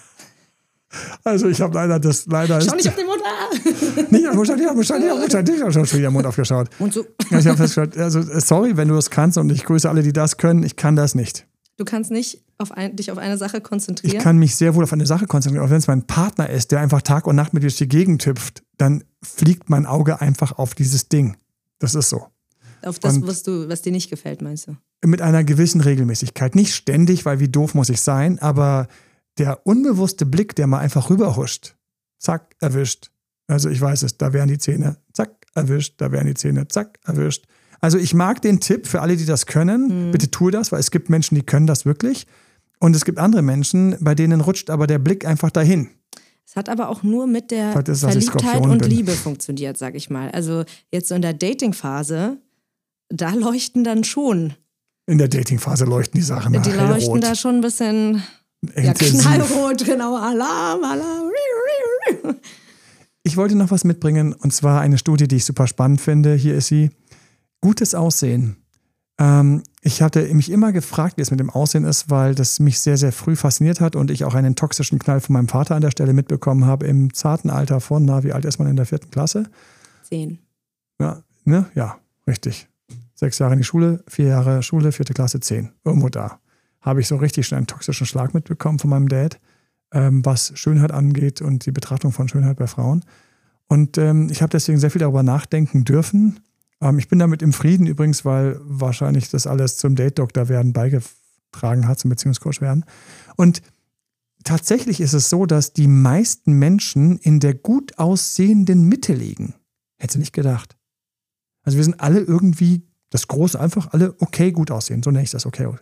Also 1.24 1.48
ich 1.48 1.62
habe 1.62 1.72
leider 1.72 1.98
das 1.98 2.26
leider. 2.26 2.60
Schau 2.60 2.76
nicht 2.76 2.86
auf 2.86 2.94
den 2.94 3.06
Mund. 3.06 3.22
Ah! 3.24 3.48
Nicht 4.10 4.28
am 4.28 4.36
Mund, 4.36 4.46
nicht 4.46 4.68
am 4.68 4.76
Mund, 4.76 4.78
nicht 4.78 4.92
am 4.92 4.98
Mund, 5.08 5.32
nicht 5.32 5.62
am 5.62 5.72
Mund, 5.72 5.88
schon 5.88 5.98
wieder 5.98 6.10
Mund 6.10 6.26
aufgeschaut. 6.26 6.68
Und 6.78 6.92
so. 6.92 7.06
Ich 7.30 7.46
habe 7.46 7.56
festgestellt, 7.56 7.96
also 7.96 8.20
sorry, 8.40 8.76
wenn 8.76 8.88
du 8.88 8.94
das 8.94 9.08
kannst 9.08 9.38
und 9.38 9.50
ich 9.50 9.64
grüße 9.64 9.88
alle, 9.88 10.02
die 10.02 10.12
das 10.12 10.36
können, 10.36 10.62
ich 10.64 10.76
kann 10.76 10.94
das 10.94 11.14
nicht. 11.14 11.46
Du 11.82 11.84
kannst 11.90 12.12
nicht 12.12 12.40
auf 12.58 12.70
ein, 12.70 12.94
dich 12.94 13.10
auf 13.10 13.18
eine 13.18 13.36
Sache 13.36 13.60
konzentrieren. 13.60 14.16
Ich 14.16 14.22
kann 14.22 14.38
mich 14.38 14.54
sehr 14.54 14.76
wohl 14.76 14.84
auf 14.84 14.92
eine 14.92 15.04
Sache 15.04 15.26
konzentrieren. 15.26 15.66
Auch 15.66 15.70
wenn 15.70 15.78
es 15.78 15.88
mein 15.88 16.06
Partner 16.06 16.48
ist, 16.48 16.70
der 16.70 16.78
einfach 16.78 17.02
Tag 17.02 17.26
und 17.26 17.34
Nacht 17.34 17.54
mit 17.54 17.64
dir 17.64 17.66
durch 17.66 17.76
die 17.78 17.88
Gegend 17.88 18.24
hüpft, 18.24 18.62
dann 18.78 19.02
fliegt 19.20 19.68
mein 19.68 19.84
Auge 19.84 20.20
einfach 20.20 20.58
auf 20.58 20.74
dieses 20.76 21.08
Ding. 21.08 21.36
Das 21.80 21.96
ist 21.96 22.08
so. 22.08 22.28
auf 22.84 23.00
das, 23.00 23.16
und- 23.16 23.26
was, 23.26 23.42
du, 23.42 23.68
was 23.68 23.82
dir 23.82 23.90
nicht 23.90 24.10
gefällt, 24.10 24.42
meinst 24.42 24.68
du? 24.68 24.76
Mit 25.04 25.20
einer 25.22 25.42
gewissen 25.42 25.80
Regelmäßigkeit. 25.80 26.54
Nicht 26.54 26.72
ständig, 26.76 27.24
weil 27.24 27.40
wie 27.40 27.48
doof 27.48 27.74
muss 27.74 27.88
ich 27.88 28.00
sein, 28.00 28.38
aber 28.38 28.86
der 29.38 29.66
unbewusste 29.66 30.24
Blick, 30.24 30.54
der 30.54 30.68
mal 30.68 30.78
einfach 30.78 31.10
rüberhuscht, 31.10 31.74
zack, 32.20 32.54
erwischt. 32.60 33.10
Also 33.48 33.70
ich 33.70 33.80
weiß 33.80 34.04
es, 34.04 34.18
da 34.18 34.32
wären 34.32 34.48
die 34.48 34.58
Zähne, 34.58 34.98
zack, 35.12 35.32
erwischt, 35.56 35.94
da 36.00 36.12
wären 36.12 36.28
die 36.28 36.34
Zähne, 36.34 36.68
zack, 36.68 37.00
erwischt. 37.04 37.44
Also 37.82 37.98
ich 37.98 38.14
mag 38.14 38.40
den 38.40 38.60
Tipp 38.60 38.86
für 38.86 39.02
alle, 39.02 39.16
die 39.16 39.26
das 39.26 39.46
können. 39.46 40.12
Bitte 40.12 40.30
tue 40.30 40.50
das, 40.50 40.72
weil 40.72 40.80
es 40.80 40.90
gibt 40.90 41.10
Menschen, 41.10 41.34
die 41.34 41.42
können 41.42 41.66
das 41.66 41.84
wirklich. 41.84 42.26
Und 42.78 42.96
es 42.96 43.04
gibt 43.04 43.18
andere 43.18 43.42
Menschen, 43.42 43.96
bei 44.00 44.14
denen 44.14 44.40
rutscht 44.40 44.70
aber 44.70 44.86
der 44.86 44.98
Blick 44.98 45.26
einfach 45.26 45.50
dahin. 45.50 45.90
Es 46.46 46.56
hat 46.56 46.68
aber 46.68 46.88
auch 46.88 47.02
nur 47.02 47.26
mit 47.26 47.50
der 47.50 47.70
ich 47.86 47.98
Verliebtheit 47.98 48.62
und 48.62 48.78
bin. 48.78 48.90
Liebe 48.90 49.12
funktioniert, 49.12 49.76
sag 49.78 49.94
ich 49.94 50.10
mal. 50.10 50.30
Also 50.30 50.64
jetzt 50.92 51.08
so 51.08 51.14
in 51.14 51.22
der 51.22 51.34
Dating-Phase, 51.34 52.38
da 53.08 53.34
leuchten 53.34 53.84
dann 53.84 54.04
schon. 54.04 54.54
In 55.06 55.18
der 55.18 55.28
Datingphase 55.28 55.84
leuchten 55.84 56.20
die 56.20 56.24
Sachen 56.24 56.52
die 56.52 56.70
leuchten 56.70 56.88
hellrot, 56.88 57.24
da 57.24 57.34
schon 57.34 57.56
ein 57.56 57.60
bisschen 57.60 58.22
ja, 58.76 58.92
knallrot, 58.94 59.84
genau. 59.84 60.16
Alarm, 60.16 60.84
Alarm. 60.84 61.30
Ich 63.24 63.36
wollte 63.36 63.56
noch 63.56 63.70
was 63.70 63.84
mitbringen 63.84 64.32
und 64.32 64.52
zwar 64.52 64.80
eine 64.80 64.98
Studie, 64.98 65.28
die 65.28 65.36
ich 65.36 65.44
super 65.44 65.66
spannend 65.66 66.00
finde. 66.00 66.34
Hier 66.34 66.54
ist 66.56 66.68
sie. 66.68 66.90
Gutes 67.62 67.94
Aussehen. 67.94 68.56
Ähm, 69.18 69.62
ich 69.82 70.02
hatte 70.02 70.22
mich 70.34 70.50
immer 70.50 70.72
gefragt, 70.72 71.16
wie 71.16 71.22
es 71.22 71.30
mit 71.30 71.38
dem 71.38 71.48
Aussehen 71.48 71.84
ist, 71.84 72.10
weil 72.10 72.34
das 72.34 72.58
mich 72.58 72.80
sehr, 72.80 72.96
sehr 72.96 73.12
früh 73.12 73.36
fasziniert 73.36 73.80
hat 73.80 73.94
und 73.94 74.10
ich 74.10 74.24
auch 74.24 74.34
einen 74.34 74.56
toxischen 74.56 74.98
Knall 74.98 75.20
von 75.20 75.34
meinem 75.34 75.46
Vater 75.46 75.76
an 75.76 75.80
der 75.80 75.92
Stelle 75.92 76.12
mitbekommen 76.12 76.66
habe 76.66 76.86
im 76.86 77.14
zarten 77.14 77.50
Alter 77.50 77.80
von, 77.80 78.04
na, 78.04 78.24
wie 78.24 78.32
alt 78.32 78.44
ist 78.44 78.58
man 78.58 78.66
in 78.66 78.74
der 78.74 78.86
vierten 78.86 79.10
Klasse? 79.10 79.44
Zehn. 80.02 80.40
Ja, 81.00 81.22
ne? 81.44 81.66
Ja, 81.74 81.98
richtig. 82.26 82.68
Sechs 83.14 83.38
Jahre 83.38 83.52
in 83.52 83.60
die 83.60 83.64
Schule, 83.64 84.02
vier 84.08 84.26
Jahre 84.26 84.64
Schule, 84.64 84.90
vierte 84.90 85.14
Klasse, 85.14 85.38
zehn. 85.38 85.70
Irgendwo 85.84 86.08
da. 86.08 86.40
Habe 86.80 87.00
ich 87.00 87.06
so 87.06 87.14
richtig 87.14 87.46
schon 87.46 87.58
einen 87.58 87.68
toxischen 87.68 88.06
Schlag 88.06 88.34
mitbekommen 88.34 88.80
von 88.80 88.90
meinem 88.90 89.08
Dad, 89.08 89.38
ähm, 89.92 90.24
was 90.24 90.52
Schönheit 90.56 90.90
angeht 90.90 91.40
und 91.40 91.64
die 91.64 91.70
Betrachtung 91.70 92.10
von 92.10 92.28
Schönheit 92.28 92.56
bei 92.56 92.66
Frauen. 92.66 93.04
Und 93.68 93.98
ähm, 93.98 94.28
ich 94.32 94.42
habe 94.42 94.50
deswegen 94.50 94.80
sehr 94.80 94.90
viel 94.90 95.00
darüber 95.00 95.22
nachdenken 95.22 95.84
dürfen. 95.84 96.40
Ähm, 96.82 96.98
ich 96.98 97.08
bin 97.08 97.18
damit 97.18 97.40
im 97.40 97.52
Frieden 97.52 97.86
übrigens, 97.86 98.24
weil 98.24 98.60
wahrscheinlich 98.62 99.30
das 99.30 99.46
alles 99.46 99.78
zum 99.78 99.94
Date-Doktor 99.94 100.48
werden 100.48 100.72
beigetragen 100.74 101.88
hat, 101.88 101.98
zum 102.00 102.10
Beziehungscoach 102.10 102.60
werden. 102.60 102.84
Und 103.36 103.62
tatsächlich 104.44 105.00
ist 105.00 105.14
es 105.14 105.30
so, 105.30 105.46
dass 105.46 105.72
die 105.72 105.86
meisten 105.86 106.54
Menschen 106.54 107.18
in 107.18 107.40
der 107.40 107.54
gut 107.54 107.98
aussehenden 107.98 108.88
Mitte 108.88 109.14
liegen. 109.14 109.54
Hätte 109.98 110.18
nicht 110.18 110.32
gedacht. 110.32 110.76
Also 111.62 111.78
wir 111.78 111.84
sind 111.84 112.00
alle 112.00 112.20
irgendwie, 112.20 112.82
das 113.10 113.28
Große 113.28 113.58
einfach 113.58 113.92
alle 113.92 114.16
okay 114.18 114.50
gut 114.50 114.72
aussehen. 114.72 115.02
So 115.02 115.10
nenne 115.10 115.22
ich 115.22 115.30
das 115.30 115.46
okay. 115.46 115.72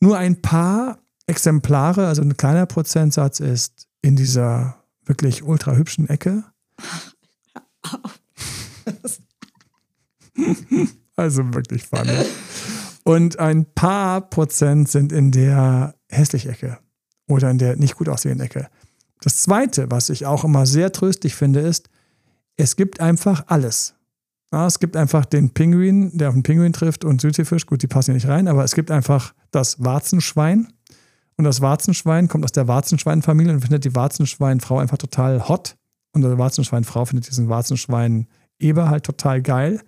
Nur 0.00 0.18
ein 0.18 0.42
paar 0.42 0.98
Exemplare, 1.26 2.06
also 2.06 2.22
ein 2.22 2.36
kleiner 2.36 2.66
Prozentsatz 2.66 3.40
ist 3.40 3.88
in 4.02 4.16
dieser 4.16 4.84
wirklich 5.04 5.42
ultra 5.42 5.74
hübschen 5.74 6.08
Ecke. 6.08 6.44
Also 11.16 11.52
wirklich 11.52 11.82
funny. 11.82 12.12
Und 13.02 13.40
ein 13.40 13.64
paar 13.74 14.20
Prozent 14.20 14.88
sind 14.88 15.10
in 15.10 15.32
der 15.32 15.96
hässlich 16.08 16.46
Ecke 16.46 16.78
oder 17.26 17.50
in 17.50 17.58
der 17.58 17.74
nicht 17.74 17.96
gut 17.96 18.08
aussehenden 18.08 18.46
Ecke. 18.46 18.68
Das 19.20 19.38
zweite, 19.38 19.90
was 19.90 20.10
ich 20.10 20.26
auch 20.26 20.44
immer 20.44 20.64
sehr 20.64 20.92
tröstlich 20.92 21.34
finde, 21.34 21.58
ist, 21.58 21.90
es 22.56 22.76
gibt 22.76 23.00
einfach 23.00 23.44
alles. 23.48 23.94
Ja, 24.52 24.66
es 24.66 24.78
gibt 24.78 24.96
einfach 24.96 25.24
den 25.24 25.50
Pinguin, 25.50 26.16
der 26.16 26.28
auf 26.28 26.34
den 26.34 26.42
Pinguin 26.42 26.72
trifft 26.72 27.04
und 27.04 27.20
Südseefisch. 27.20 27.66
Gut, 27.66 27.82
die 27.82 27.86
passen 27.86 28.12
hier 28.12 28.14
nicht 28.14 28.28
rein, 28.28 28.48
aber 28.48 28.64
es 28.64 28.74
gibt 28.74 28.90
einfach 28.90 29.34
das 29.50 29.82
Warzenschwein. 29.82 30.68
Und 31.36 31.44
das 31.44 31.60
Warzenschwein 31.60 32.28
kommt 32.28 32.44
aus 32.44 32.52
der 32.52 32.66
Warzenschweinfamilie 32.66 33.52
und 33.52 33.60
findet 33.60 33.84
die 33.84 33.94
Warzenschweinfrau 33.94 34.78
einfach 34.78 34.98
total 34.98 35.48
hot. 35.48 35.76
Und 36.12 36.22
die 36.22 36.38
Warzenschweinfrau 36.38 37.04
findet 37.04 37.28
diesen 37.28 37.48
Warzenschwein-Eber 37.48 38.88
halt 38.88 39.04
total 39.04 39.42
geil. 39.42 39.80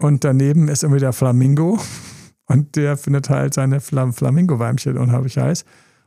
Und 0.00 0.24
daneben 0.24 0.68
ist 0.68 0.82
irgendwie 0.82 1.00
der 1.00 1.12
Flamingo. 1.12 1.78
Und 2.46 2.74
der 2.74 2.96
findet 2.96 3.28
halt 3.28 3.54
seine 3.54 3.80
Flam 3.80 4.12
Flamingo-Weibchen 4.12 4.96
unheimlich 4.96 5.36
heiß. 5.36 5.64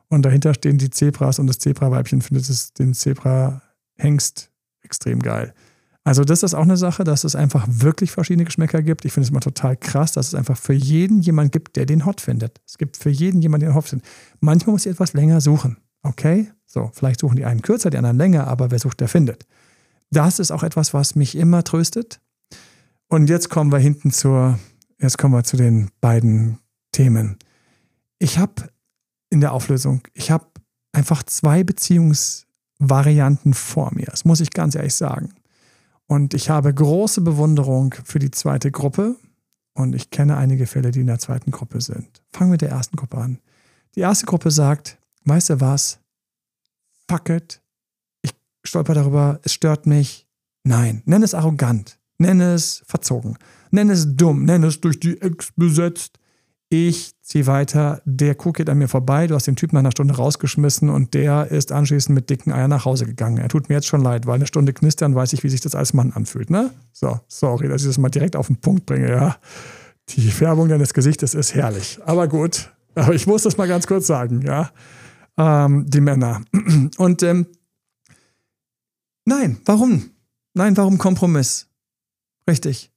Und 0.09 0.23
dahinter 0.23 0.53
stehen 0.53 0.77
die 0.77 0.89
Zebras 0.89 1.39
und 1.39 1.47
das 1.47 1.59
Zebra-Weibchen 1.59 2.21
findet 2.21 2.49
es, 2.49 2.73
den 2.73 2.93
Zebra-Hengst 2.93 4.51
extrem 4.81 5.19
geil. 5.19 5.53
Also 6.03 6.23
das 6.23 6.43
ist 6.43 6.53
auch 6.53 6.63
eine 6.63 6.75
Sache, 6.75 7.03
dass 7.03 7.23
es 7.23 7.35
einfach 7.35 7.65
wirklich 7.69 8.11
verschiedene 8.11 8.43
Geschmäcker 8.45 8.81
gibt. 8.81 9.05
Ich 9.05 9.13
finde 9.13 9.25
es 9.25 9.29
immer 9.29 9.39
total 9.39 9.77
krass, 9.77 10.11
dass 10.11 10.27
es 10.27 10.35
einfach 10.35 10.57
für 10.57 10.73
jeden 10.73 11.21
jemand 11.21 11.51
gibt, 11.51 11.77
der 11.77 11.85
den 11.85 12.05
hot 12.05 12.19
findet. 12.19 12.59
Es 12.67 12.77
gibt 12.77 12.97
für 12.97 13.09
jeden 13.09 13.41
jemand, 13.41 13.61
der 13.61 13.69
den 13.69 13.75
hot 13.75 13.87
findet. 13.87 14.07
Manchmal 14.41 14.73
muss 14.73 14.85
ich 14.85 14.91
etwas 14.91 15.13
länger 15.13 15.39
suchen. 15.39 15.77
Okay? 16.01 16.51
So, 16.65 16.91
vielleicht 16.93 17.21
suchen 17.21 17.37
die 17.37 17.45
einen 17.45 17.61
kürzer, 17.61 17.89
die 17.89 17.97
anderen 17.97 18.17
länger, 18.17 18.47
aber 18.47 18.71
wer 18.71 18.79
sucht, 18.79 18.99
der 18.99 19.07
findet. 19.07 19.45
Das 20.11 20.39
ist 20.39 20.51
auch 20.51 20.63
etwas, 20.63 20.93
was 20.93 21.15
mich 21.15 21.37
immer 21.37 21.63
tröstet. 21.63 22.19
Und 23.13 23.29
jetzt 23.29 23.51
kommen 23.51 23.71
wir 23.71 23.77
hinten 23.77 24.09
zur, 24.09 24.57
jetzt 24.97 25.19
kommen 25.19 25.35
wir 25.35 25.43
zu 25.43 25.55
den 25.55 25.91
beiden 26.01 26.57
Themen. 26.91 27.37
Ich 28.17 28.39
habe 28.39 28.71
in 29.29 29.39
der 29.39 29.53
Auflösung, 29.53 30.01
ich 30.15 30.31
habe 30.31 30.47
einfach 30.93 31.21
zwei 31.21 31.63
Beziehungsvarianten 31.63 33.53
vor 33.53 33.93
mir. 33.93 34.07
Das 34.07 34.25
muss 34.25 34.39
ich 34.39 34.49
ganz 34.49 34.73
ehrlich 34.73 34.95
sagen. 34.95 35.31
Und 36.07 36.33
ich 36.33 36.49
habe 36.49 36.73
große 36.73 37.21
Bewunderung 37.21 37.93
für 38.03 38.17
die 38.17 38.31
zweite 38.31 38.71
Gruppe. 38.71 39.15
Und 39.75 39.93
ich 39.93 40.09
kenne 40.09 40.35
einige 40.35 40.65
Fälle, 40.65 40.89
die 40.89 41.01
in 41.01 41.07
der 41.07 41.19
zweiten 41.19 41.51
Gruppe 41.51 41.81
sind. 41.81 42.23
Fangen 42.31 42.49
wir 42.49 42.53
mit 42.53 42.61
der 42.61 42.71
ersten 42.71 42.97
Gruppe 42.97 43.17
an. 43.17 43.37
Die 43.93 43.99
erste 43.99 44.25
Gruppe 44.25 44.49
sagt, 44.49 44.97
weißt 45.25 45.51
du 45.51 45.61
was? 45.61 45.99
Fuck 47.07 47.29
it. 47.29 47.61
Ich 48.23 48.31
stolper 48.63 48.95
darüber, 48.95 49.39
es 49.43 49.53
stört 49.53 49.85
mich. 49.85 50.27
Nein, 50.63 51.03
nenn 51.05 51.21
es 51.21 51.35
arrogant. 51.35 51.99
Nenn 52.17 52.41
es 52.41 52.83
verzogen. 52.87 53.37
Nenn 53.71 53.89
es 53.89 54.15
dumm. 54.15 54.45
Nenn 54.45 54.63
es 54.63 54.81
durch 54.81 54.99
die 54.99 55.21
Ex 55.21 55.51
besetzt. 55.55 56.19
Ich 56.69 57.13
ziehe 57.21 57.45
weiter. 57.45 58.01
Der 58.05 58.33
Kuh 58.33 58.51
geht 58.51 58.67
an 58.67 58.79
mir 58.79 58.87
vorbei. 58.87 59.27
Du 59.27 59.35
hast 59.35 59.45
den 59.45 59.55
Typ 59.55 59.73
nach 59.73 59.81
einer 59.81 59.91
Stunde 59.91 60.15
rausgeschmissen 60.15 60.89
und 60.89 61.13
der 61.13 61.51
ist 61.51 61.71
anschließend 61.71 62.15
mit 62.15 62.31
dicken 62.31 62.51
Eiern 62.51 62.71
nach 62.71 62.85
Hause 62.85 63.05
gegangen. 63.05 63.37
Er 63.37 63.47
tut 63.49 63.69
mir 63.69 63.75
jetzt 63.75 63.85
schon 63.85 64.01
leid, 64.01 64.25
weil 64.25 64.35
eine 64.35 64.47
Stunde 64.47 64.73
knistern 64.73 65.13
weiß 65.13 65.33
ich, 65.33 65.43
wie 65.43 65.49
sich 65.49 65.61
das 65.61 65.75
als 65.75 65.93
Mann 65.93 66.13
anfühlt. 66.13 66.49
Ne? 66.49 66.71
So, 66.91 67.19
sorry, 67.27 67.67
dass 67.67 67.83
ich 67.83 67.87
das 67.89 67.99
mal 67.99 68.09
direkt 68.09 68.35
auf 68.35 68.47
den 68.47 68.55
Punkt 68.57 68.87
bringe. 68.87 69.11
Ja, 69.11 69.37
die 70.09 70.31
Färbung 70.31 70.67
deines 70.67 70.95
Gesichtes 70.95 71.35
ist 71.35 71.53
herrlich. 71.53 71.99
Aber 72.05 72.27
gut, 72.27 72.71
aber 72.95 73.13
ich 73.13 73.27
muss 73.27 73.43
das 73.43 73.55
mal 73.57 73.67
ganz 73.67 73.85
kurz 73.85 74.07
sagen. 74.07 74.41
Ja, 74.41 74.71
ähm, 75.37 75.85
die 75.87 76.01
Männer. 76.01 76.41
Und 76.97 77.21
ähm, 77.21 77.45
nein, 79.25 79.57
warum? 79.65 80.09
Nein, 80.55 80.75
warum 80.75 80.97
Kompromiss? 80.97 81.67
Richtig. 82.49 82.91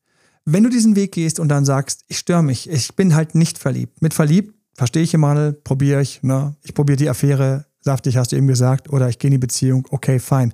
Wenn 0.44 0.62
du 0.62 0.70
diesen 0.70 0.96
Weg 0.96 1.12
gehst 1.12 1.40
und 1.40 1.48
dann 1.48 1.64
sagst, 1.64 2.04
ich 2.08 2.18
störe 2.18 2.42
mich, 2.42 2.70
ich 2.70 2.94
bin 2.94 3.14
halt 3.14 3.34
nicht 3.34 3.58
verliebt. 3.58 4.00
Mit 4.00 4.14
verliebt 4.14 4.54
verstehe 4.76 5.02
ich 5.02 5.16
mal, 5.16 5.52
probiere 5.52 6.02
ich, 6.02 6.22
ne? 6.22 6.54
Ich 6.62 6.74
probiere 6.74 6.96
die 6.96 7.08
Affäre, 7.08 7.66
saftig 7.80 8.16
hast 8.16 8.32
du 8.32 8.36
eben 8.36 8.46
gesagt, 8.46 8.92
oder 8.92 9.08
ich 9.08 9.18
gehe 9.18 9.28
in 9.28 9.32
die 9.32 9.38
Beziehung, 9.38 9.86
okay, 9.90 10.18
fein. 10.18 10.52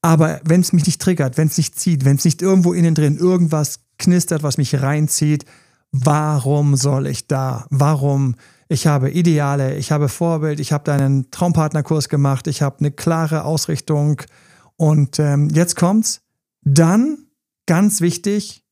Aber 0.00 0.40
wenn 0.44 0.60
es 0.60 0.72
mich 0.72 0.86
nicht 0.86 1.00
triggert, 1.00 1.36
wenn 1.36 1.48
es 1.48 1.58
nicht 1.58 1.78
zieht, 1.78 2.04
wenn 2.04 2.16
es 2.16 2.24
nicht 2.24 2.40
irgendwo 2.40 2.72
innen 2.72 2.94
drin 2.94 3.18
irgendwas 3.18 3.80
knistert, 3.98 4.42
was 4.42 4.56
mich 4.56 4.80
reinzieht, 4.80 5.44
warum 5.92 6.76
soll 6.76 7.06
ich 7.06 7.26
da? 7.26 7.66
Warum? 7.70 8.36
Ich 8.68 8.86
habe 8.86 9.10
Ideale, 9.10 9.76
ich 9.76 9.92
habe 9.92 10.08
Vorbild, 10.08 10.60
ich 10.60 10.72
habe 10.72 10.84
deinen 10.84 11.30
Traumpartnerkurs 11.30 12.08
gemacht, 12.08 12.46
ich 12.46 12.62
habe 12.62 12.78
eine 12.80 12.90
klare 12.90 13.44
Ausrichtung. 13.44 14.22
Und 14.76 15.18
ähm, 15.18 15.48
jetzt 15.50 15.74
kommt's. 15.74 16.20
Dann, 16.62 17.18
ganz 17.68 18.00
wichtig, 18.00 18.64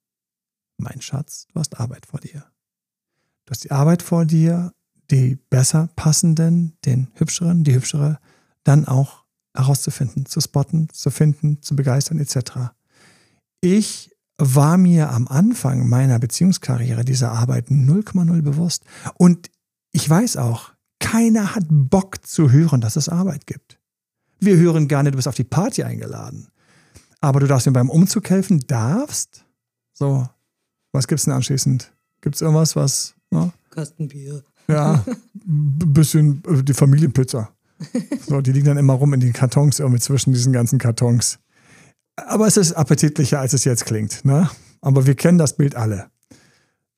mein 0.78 1.00
Schatz, 1.02 1.46
du 1.52 1.61
hast 1.61 1.78
Arbeit 1.78 2.06
vor 2.06 2.18
dir. 2.18 2.46
Du 3.44 3.50
hast 3.50 3.62
die 3.62 3.70
Arbeit 3.70 4.02
vor 4.02 4.24
dir, 4.24 4.72
die 5.11 5.37
besser 5.37 5.90
passenden, 5.96 6.77
den 6.85 7.08
hübscheren, 7.14 7.62
die 7.62 7.75
hübschere, 7.75 8.18
dann 8.64 8.88
auch 8.88 9.25
herauszufinden, 9.54 10.25
zu 10.25 10.40
spotten, 10.40 10.88
zu 10.92 11.10
finden, 11.10 11.62
zu 11.62 11.77
begeistern, 11.77 12.18
etc. 12.18 12.73
Ich 13.60 14.10
war 14.38 14.79
mir 14.79 15.10
am 15.10 15.29
Anfang 15.29 15.88
meiner 15.88 16.18
Beziehungskarriere 16.18 17.04
dieser 17.04 17.33
Arbeit 17.33 17.68
0,0 17.68 18.42
bewusst. 18.42 18.85
Und 19.18 19.50
ich 19.92 20.08
weiß 20.08 20.38
auch, 20.38 20.73
keiner 21.00 21.54
hat 21.54 21.64
Bock 21.68 22.27
zu 22.27 22.50
hören, 22.50 22.81
dass 22.81 22.96
es 22.96 23.10
Arbeit 23.10 23.46
gibt. 23.46 23.79
Wir 24.40 24.56
hören 24.56 24.88
gar 24.88 25.02
nicht, 25.02 25.12
du 25.12 25.16
bist 25.16 25.29
auf 25.29 25.35
die 25.35 25.44
Party 25.44 25.83
eingeladen. 25.83 26.48
Aber 27.21 27.40
du 27.40 27.46
darfst 27.46 27.67
ihm 27.67 27.73
beim 27.73 27.90
Umzug 27.90 28.29
helfen, 28.31 28.60
darfst. 28.67 29.44
So, 29.92 30.29
was 30.92 31.08
gibt's 31.08 31.25
denn 31.25 31.35
anschließend? 31.35 31.92
Gibt's 32.21 32.40
irgendwas, 32.40 32.77
was? 32.77 33.14
Ne? 33.31 33.52
Kastenbier. 33.71 34.42
Ja, 34.69 35.04
ein 35.46 35.92
bisschen 35.92 36.42
äh, 36.48 36.62
die 36.62 36.75
Familienpizza. 36.75 37.50
So, 38.27 38.40
die 38.40 38.52
liegen 38.52 38.67
dann 38.67 38.79
immer 38.79 38.94
rum 38.94 39.12
in 39.12 39.21
den 39.21 39.33
Kartons, 39.33 39.79
irgendwie 39.79 40.00
zwischen 40.00 40.33
diesen 40.33 40.52
ganzen 40.52 40.79
Kartons. 40.79 41.38
Aber 42.17 42.46
es 42.46 42.56
ist 42.56 42.73
appetitlicher, 42.73 43.38
als 43.38 43.52
es 43.52 43.64
jetzt 43.64 43.85
klingt. 43.85 44.25
Ne? 44.25 44.48
Aber 44.81 45.06
wir 45.06 45.14
kennen 45.14 45.38
das 45.38 45.56
Bild 45.56 45.75
alle. 45.75 46.10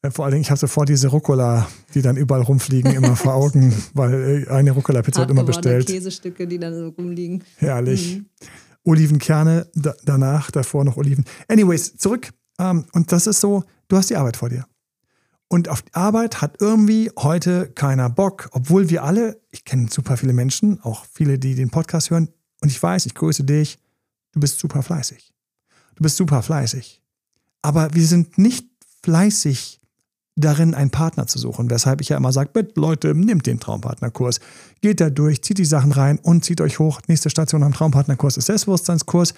Äh, 0.02 0.10
Vor 0.10 0.24
allen 0.24 0.32
Dingen, 0.32 0.42
ich 0.42 0.50
habe 0.50 0.58
sofort 0.58 0.88
diese 0.88 1.08
Rucola, 1.08 1.68
die 1.94 2.02
dann 2.02 2.16
überall 2.16 2.42
rumfliegen, 2.42 2.92
immer 2.92 3.16
vor 3.16 3.34
Augen, 3.34 3.74
weil 3.94 4.46
äh, 4.48 4.50
eine 4.50 4.70
Rucola-Pizza 4.70 5.22
wird 5.22 5.30
immer 5.30 5.44
bestellt. 5.44 5.86
Käsestücke, 5.86 6.46
die 6.46 6.58
dann 6.58 6.74
so 6.74 6.88
rumliegen. 6.88 7.42
Herrlich. 7.56 8.22
Olivenkerne, 8.88 9.68
da, 9.74 9.94
danach, 10.04 10.50
davor 10.50 10.84
noch 10.84 10.96
Oliven. 10.96 11.24
Anyways, 11.46 11.96
zurück. 11.96 12.30
Ähm, 12.58 12.86
und 12.92 13.12
das 13.12 13.26
ist 13.26 13.40
so, 13.40 13.64
du 13.88 13.96
hast 13.96 14.08
die 14.08 14.16
Arbeit 14.16 14.38
vor 14.38 14.48
dir. 14.48 14.66
Und 15.48 15.68
auf 15.68 15.82
die 15.82 15.94
Arbeit 15.94 16.40
hat 16.40 16.56
irgendwie 16.60 17.10
heute 17.18 17.70
keiner 17.70 18.10
Bock, 18.10 18.48
obwohl 18.52 18.90
wir 18.90 19.04
alle, 19.04 19.40
ich 19.50 19.64
kenne 19.64 19.88
super 19.90 20.16
viele 20.16 20.32
Menschen, 20.32 20.80
auch 20.82 21.04
viele, 21.12 21.38
die 21.38 21.54
den 21.54 21.70
Podcast 21.70 22.10
hören, 22.10 22.28
und 22.60 22.70
ich 22.70 22.82
weiß, 22.82 23.06
ich 23.06 23.14
grüße 23.14 23.44
dich, 23.44 23.78
du 24.32 24.40
bist 24.40 24.58
super 24.58 24.82
fleißig. 24.82 25.32
Du 25.94 26.02
bist 26.02 26.16
super 26.16 26.42
fleißig. 26.42 27.02
Aber 27.62 27.94
wir 27.94 28.06
sind 28.06 28.38
nicht 28.38 28.68
fleißig 29.02 29.77
darin, 30.40 30.74
einen 30.74 30.90
Partner 30.90 31.26
zu 31.26 31.38
suchen. 31.38 31.70
Weshalb 31.70 32.00
ich 32.00 32.08
ja 32.08 32.16
immer 32.16 32.32
sage, 32.32 32.50
bitte 32.52 32.80
Leute, 32.80 33.14
nehmt 33.14 33.46
den 33.46 33.60
Traumpartnerkurs. 33.60 34.40
Geht 34.80 35.00
da 35.00 35.10
durch, 35.10 35.42
zieht 35.42 35.58
die 35.58 35.64
Sachen 35.64 35.92
rein 35.92 36.18
und 36.22 36.44
zieht 36.44 36.60
euch 36.60 36.78
hoch. 36.78 37.00
Nächste 37.08 37.30
Station 37.30 37.62
am 37.62 37.72
Traumpartnerkurs 37.72 38.36
ist 38.36 38.46
Selbstbewusstseinskurs. 38.46 39.34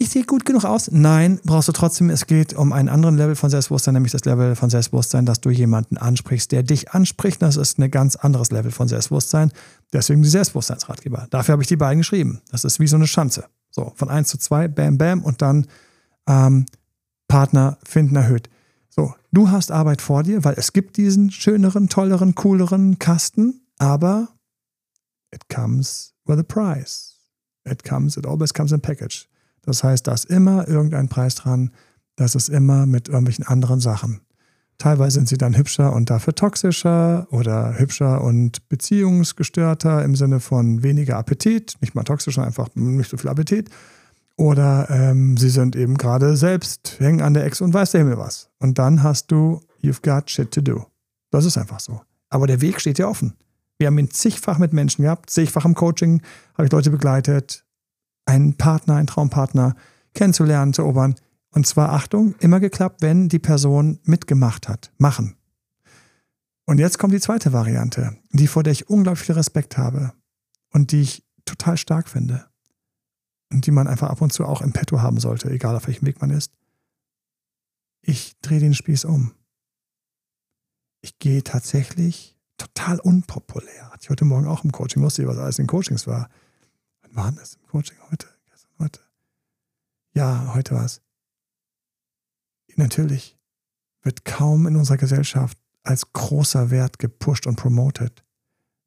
Ich 0.00 0.10
sehe 0.10 0.22
gut 0.22 0.44
genug 0.44 0.64
aus? 0.64 0.90
Nein, 0.92 1.40
brauchst 1.44 1.66
du 1.66 1.72
trotzdem. 1.72 2.08
Es 2.08 2.28
geht 2.28 2.54
um 2.54 2.72
einen 2.72 2.88
anderen 2.88 3.16
Level 3.16 3.34
von 3.34 3.50
Selbstbewusstsein, 3.50 3.94
nämlich 3.94 4.12
das 4.12 4.24
Level 4.24 4.54
von 4.54 4.70
Selbstbewusstsein, 4.70 5.26
dass 5.26 5.40
du 5.40 5.50
jemanden 5.50 5.96
ansprichst, 5.96 6.52
der 6.52 6.62
dich 6.62 6.92
anspricht. 6.92 7.42
Das 7.42 7.56
ist 7.56 7.80
ein 7.80 7.90
ganz 7.90 8.14
anderes 8.14 8.52
Level 8.52 8.70
von 8.70 8.86
Selbstbewusstsein. 8.86 9.50
Deswegen 9.92 10.22
die 10.22 10.28
Selbstbewusstseinsratgeber. 10.28 11.26
Dafür 11.30 11.54
habe 11.54 11.62
ich 11.62 11.68
die 11.68 11.76
beiden 11.76 11.98
geschrieben. 11.98 12.40
Das 12.52 12.62
ist 12.62 12.78
wie 12.78 12.86
so 12.86 12.94
eine 12.94 13.08
Schanze. 13.08 13.46
So, 13.70 13.92
von 13.96 14.08
1 14.08 14.28
zu 14.28 14.38
2, 14.38 14.68
bam, 14.68 14.98
bam, 14.98 15.24
und 15.24 15.42
dann 15.42 15.66
ähm, 16.28 16.66
Partner 17.26 17.78
finden 17.82 18.14
erhöht. 18.14 18.48
Du 19.38 19.52
hast 19.52 19.70
Arbeit 19.70 20.02
vor 20.02 20.24
dir, 20.24 20.42
weil 20.42 20.54
es 20.56 20.72
gibt 20.72 20.96
diesen 20.96 21.30
schöneren, 21.30 21.88
tolleren, 21.88 22.34
cooleren 22.34 22.98
Kasten, 22.98 23.60
aber 23.78 24.30
it 25.32 25.48
comes 25.48 26.12
with 26.24 26.40
a 26.40 26.42
price. 26.42 27.20
It 27.64 27.84
comes, 27.84 28.16
it 28.16 28.26
always 28.26 28.52
comes 28.52 28.72
in 28.72 28.80
package. 28.80 29.28
Das 29.62 29.84
heißt, 29.84 30.08
da 30.08 30.14
ist 30.14 30.24
immer 30.24 30.66
irgendein 30.66 31.08
Preis 31.08 31.36
dran. 31.36 31.70
Das 32.16 32.34
ist 32.34 32.48
immer 32.48 32.84
mit 32.84 33.06
irgendwelchen 33.06 33.46
anderen 33.46 33.78
Sachen. 33.78 34.22
Teilweise 34.76 35.14
sind 35.14 35.28
sie 35.28 35.38
dann 35.38 35.56
hübscher 35.56 35.92
und 35.92 36.10
dafür 36.10 36.34
toxischer 36.34 37.28
oder 37.30 37.78
hübscher 37.78 38.20
und 38.24 38.68
beziehungsgestörter 38.68 40.04
im 40.04 40.16
Sinne 40.16 40.40
von 40.40 40.82
weniger 40.82 41.16
Appetit, 41.16 41.76
nicht 41.80 41.94
mal 41.94 42.02
toxischer, 42.02 42.42
einfach 42.42 42.70
nicht 42.74 43.08
so 43.08 43.16
viel 43.16 43.30
Appetit. 43.30 43.70
Oder 44.38 44.88
ähm, 44.88 45.36
sie 45.36 45.48
sind 45.48 45.74
eben 45.74 45.98
gerade 45.98 46.36
selbst, 46.36 47.00
hängen 47.00 47.20
an 47.20 47.34
der 47.34 47.44
Ex 47.44 47.60
und 47.60 47.74
weiß 47.74 47.90
der 47.90 48.02
Himmel 48.02 48.18
was. 48.18 48.48
Und 48.60 48.78
dann 48.78 49.02
hast 49.02 49.32
du, 49.32 49.60
you've 49.82 50.00
got 50.00 50.30
shit 50.30 50.52
to 50.52 50.60
do. 50.60 50.86
Das 51.32 51.44
ist 51.44 51.58
einfach 51.58 51.80
so. 51.80 52.02
Aber 52.30 52.46
der 52.46 52.60
Weg 52.60 52.80
steht 52.80 53.00
ja 53.00 53.08
offen. 53.08 53.34
Wir 53.78 53.88
haben 53.88 53.98
ihn 53.98 54.12
zigfach 54.12 54.58
mit 54.58 54.72
Menschen 54.72 55.02
gehabt, 55.02 55.28
zigfach 55.28 55.64
im 55.64 55.74
Coaching, 55.74 56.22
habe 56.54 56.66
ich 56.66 56.72
Leute 56.72 56.90
begleitet, 56.90 57.64
einen 58.26 58.54
Partner, 58.56 58.94
einen 58.94 59.08
Traumpartner 59.08 59.74
kennenzulernen, 60.14 60.72
zu 60.72 60.82
erobern. 60.82 61.16
Und 61.50 61.66
zwar, 61.66 61.90
Achtung, 61.90 62.36
immer 62.38 62.60
geklappt, 62.60 63.02
wenn 63.02 63.28
die 63.28 63.40
Person 63.40 63.98
mitgemacht 64.04 64.68
hat. 64.68 64.92
Machen. 64.98 65.34
Und 66.64 66.78
jetzt 66.78 66.98
kommt 66.98 67.12
die 67.12 67.20
zweite 67.20 67.52
Variante, 67.52 68.16
die 68.30 68.46
vor 68.46 68.62
der 68.62 68.72
ich 68.72 68.88
unglaublich 68.88 69.26
viel 69.26 69.34
Respekt 69.34 69.78
habe 69.78 70.12
und 70.72 70.92
die 70.92 71.00
ich 71.00 71.24
total 71.44 71.76
stark 71.76 72.08
finde 72.08 72.44
die 73.50 73.70
man 73.70 73.88
einfach 73.88 74.10
ab 74.10 74.20
und 74.20 74.32
zu 74.32 74.44
auch 74.44 74.60
im 74.60 74.72
Petto 74.72 75.00
haben 75.00 75.18
sollte, 75.20 75.50
egal 75.50 75.76
auf 75.76 75.86
welchem 75.86 76.06
Weg 76.06 76.20
man 76.20 76.30
ist. 76.30 76.52
Ich 78.02 78.38
drehe 78.40 78.60
den 78.60 78.74
Spieß 78.74 79.04
um. 79.04 79.32
Ich 81.00 81.18
gehe 81.18 81.42
tatsächlich 81.42 82.36
total 82.58 83.00
unpopulär. 83.00 83.90
Hatte 83.90 84.04
ich 84.04 84.10
heute 84.10 84.24
Morgen 84.24 84.46
auch 84.46 84.64
im 84.64 84.72
Coaching. 84.72 85.02
Lustig, 85.02 85.26
was 85.26 85.38
alles 85.38 85.58
in 85.58 85.66
Coachings 85.66 86.06
war. 86.06 86.28
Wann 87.02 87.16
war 87.16 87.32
das 87.32 87.54
im 87.54 87.66
Coaching? 87.66 87.96
Heute? 88.10 88.26
Gestern? 88.50 88.72
Heute? 88.78 89.00
Ja, 90.14 90.54
heute 90.54 90.74
war 90.74 90.84
es. 90.84 91.00
Natürlich 92.76 93.36
wird 94.02 94.24
kaum 94.24 94.68
in 94.68 94.76
unserer 94.76 94.98
Gesellschaft 94.98 95.58
als 95.82 96.12
großer 96.12 96.70
Wert 96.70 97.00
gepusht 97.00 97.46
und 97.46 97.56
promoted. 97.56 98.24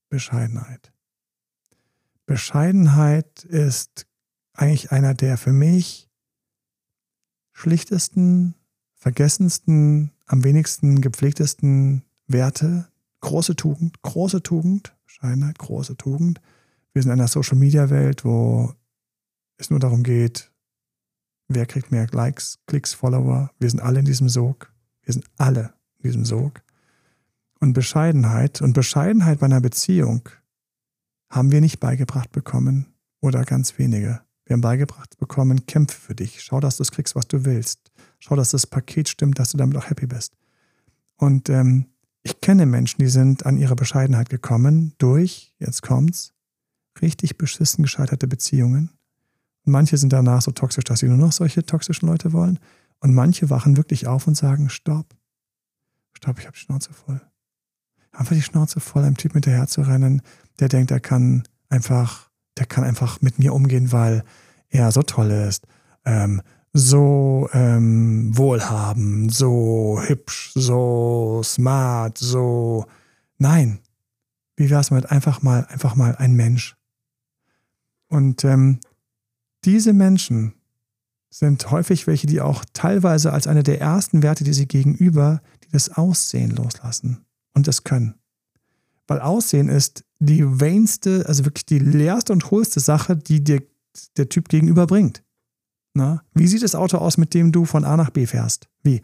Bescheidenheit. 0.08 0.94
Bescheidenheit 2.26 3.44
ist 3.44 4.08
eigentlich 4.54 4.92
einer 4.92 5.14
der 5.14 5.38
für 5.38 5.54
mich 5.54 6.10
schlichtesten, 7.54 8.56
vergessensten, 8.96 10.12
am 10.26 10.44
wenigsten 10.44 11.02
gepflegtesten 11.02 12.04
Werte. 12.28 12.88
Große 13.22 13.56
Tugend, 13.56 14.02
große 14.02 14.42
Tugend, 14.42 14.96
Bescheidenheit, 15.06 15.60
große 15.60 15.96
Tugend. 15.96 16.42
Wir 16.94 17.02
sind 17.02 17.12
in 17.12 17.20
einer 17.20 17.28
Social-Media-Welt, 17.28 18.26
wo 18.26 18.74
es 19.58 19.70
nur 19.70 19.80
darum 19.80 20.04
geht, 20.04 20.52
wer 21.48 21.66
kriegt 21.66 21.92
mehr 21.92 22.08
Likes, 22.12 22.60
Klicks, 22.66 22.94
Follower. 22.94 23.52
Wir 23.60 23.70
sind 23.70 23.80
alle 23.80 24.00
in 24.00 24.06
diesem 24.06 24.30
Sog. 24.30 24.74
Wir 25.04 25.14
sind 25.14 25.26
alle 25.38 25.74
in 26.00 26.10
diesem 26.10 26.26
Sog. 26.26 26.64
Und 27.60 27.74
Bescheidenheit 27.74 28.62
und 28.62 28.74
Bescheidenheit 28.74 29.40
bei 29.40 29.46
einer 29.46 29.62
Beziehung 29.62 30.28
haben 31.30 31.52
wir 31.52 31.62
nicht 31.62 31.80
beigebracht 31.80 32.32
bekommen 32.32 32.88
oder 33.22 33.44
ganz 33.46 33.78
wenige. 33.78 34.22
Wir 34.52 34.56
haben 34.56 34.62
beigebracht 34.62 35.18
bekommen, 35.18 35.66
kämpfe 35.66 35.98
für 35.98 36.14
dich. 36.14 36.44
Schau, 36.44 36.60
dass 36.60 36.76
du 36.76 36.84
es 36.84 36.92
kriegst, 36.92 37.16
was 37.16 37.26
du 37.26 37.46
willst. 37.46 37.90
Schau, 38.20 38.36
dass 38.36 38.52
das 38.52 38.68
Paket 38.68 39.08
stimmt, 39.08 39.40
dass 39.40 39.52
du 39.52 39.58
damit 39.58 39.78
auch 39.78 39.90
happy 39.90 40.08
bist. 40.08 40.36
Und 41.16 41.48
ähm, 41.48 41.86
ich 42.22 42.42
kenne 42.42 42.66
Menschen, 42.66 43.00
die 43.00 43.08
sind 43.08 43.46
an 43.46 43.56
ihre 43.56 43.78
Bescheidenheit 43.78 44.30
gekommen 44.30 44.94
durch, 44.98 45.56
jetzt 45.58 45.84
kommt's, 45.84 46.34
richtig 47.02 47.38
beschissen 47.38 47.84
gescheiterte 47.84 48.28
Beziehungen. 48.28 48.90
Und 49.66 49.72
manche 49.72 49.96
sind 49.96 50.12
danach 50.12 50.42
so 50.42 50.52
toxisch, 50.52 50.84
dass 50.84 51.00
sie 51.00 51.08
nur 51.08 51.16
noch 51.16 51.32
solche 51.32 51.66
toxischen 51.66 52.10
Leute 52.10 52.34
wollen. 52.34 52.60
Und 53.00 53.14
manche 53.14 53.50
wachen 53.50 53.78
wirklich 53.78 54.08
auf 54.08 54.28
und 54.28 54.36
sagen, 54.36 54.68
stopp, 54.68 55.16
stopp, 56.12 56.40
ich 56.40 56.46
habe 56.46 56.58
die 56.58 56.60
Schnauze 56.66 56.92
voll. 56.92 57.22
Einfach 58.12 58.36
die 58.36 58.42
Schnauze 58.42 58.82
voll, 58.82 59.04
einem 59.06 59.16
Typ 59.16 59.32
hinterher 59.32 59.68
zu 59.68 59.80
rennen, 59.84 60.22
der 60.60 60.68
denkt, 60.68 60.92
er 60.92 61.00
kann 61.00 61.48
einfach, 61.70 62.31
der 62.62 62.68
kann 62.68 62.84
einfach 62.84 63.22
mit 63.22 63.40
mir 63.40 63.56
umgehen, 63.56 63.92
weil 63.92 64.24
er 64.70 64.92
so 64.92 65.02
toll 65.02 65.32
ist, 65.32 65.66
ähm, 66.06 66.44
so 66.74 67.50
ähm, 67.54 68.38
wohlhabend, 68.38 69.34
so 69.34 70.00
hübsch, 70.00 70.52
so 70.54 71.42
smart, 71.44 72.20
so. 72.20 72.86
Nein. 73.40 73.80
Wie 74.56 74.70
wäre 74.70 74.80
es 74.80 74.92
mit 74.92 75.10
einfach 75.10 75.42
mal, 75.42 75.66
einfach 75.72 75.96
mal 75.96 76.16
ein 76.18 76.36
Mensch? 76.36 76.76
Und 78.10 78.44
ähm, 78.46 78.80
diese 79.66 79.92
Menschen 79.92 80.54
sind 81.32 81.72
häufig 81.72 82.06
welche, 82.06 82.28
die 82.28 82.42
auch 82.42 82.64
teilweise 82.74 83.34
als 83.34 83.48
eine 83.48 83.64
der 83.64 83.82
ersten 83.82 84.22
Werte, 84.22 84.44
die 84.44 84.54
sie 84.54 84.68
gegenüber, 84.68 85.42
die 85.64 85.72
das 85.72 85.98
Aussehen 85.98 86.52
loslassen 86.52 87.26
und 87.56 87.68
das 87.68 87.84
können. 87.84 88.14
Weil 89.08 89.20
Aussehen 89.20 89.68
ist 89.68 90.06
die 90.22 90.46
vainste, 90.46 91.26
also 91.28 91.46
wirklich 91.46 91.66
die 91.66 91.80
leerste 91.80 92.32
und 92.32 92.52
hohlste 92.52 92.80
Sache, 92.80 93.18
die 93.18 93.44
dir 93.44 93.64
der 94.18 94.30
Typ 94.30 94.50
gegenüber 94.50 94.86
bringt. 94.86 95.24
Na? 95.94 96.24
Wie 96.34 96.48
sieht 96.48 96.64
das 96.64 96.76
Auto 96.76 96.98
aus, 96.98 97.18
mit 97.18 97.34
dem 97.34 97.52
du 97.52 97.66
von 97.66 97.84
A 97.84 97.98
nach 97.98 98.12
B 98.12 98.26
fährst? 98.26 98.70
Wie? 98.84 99.02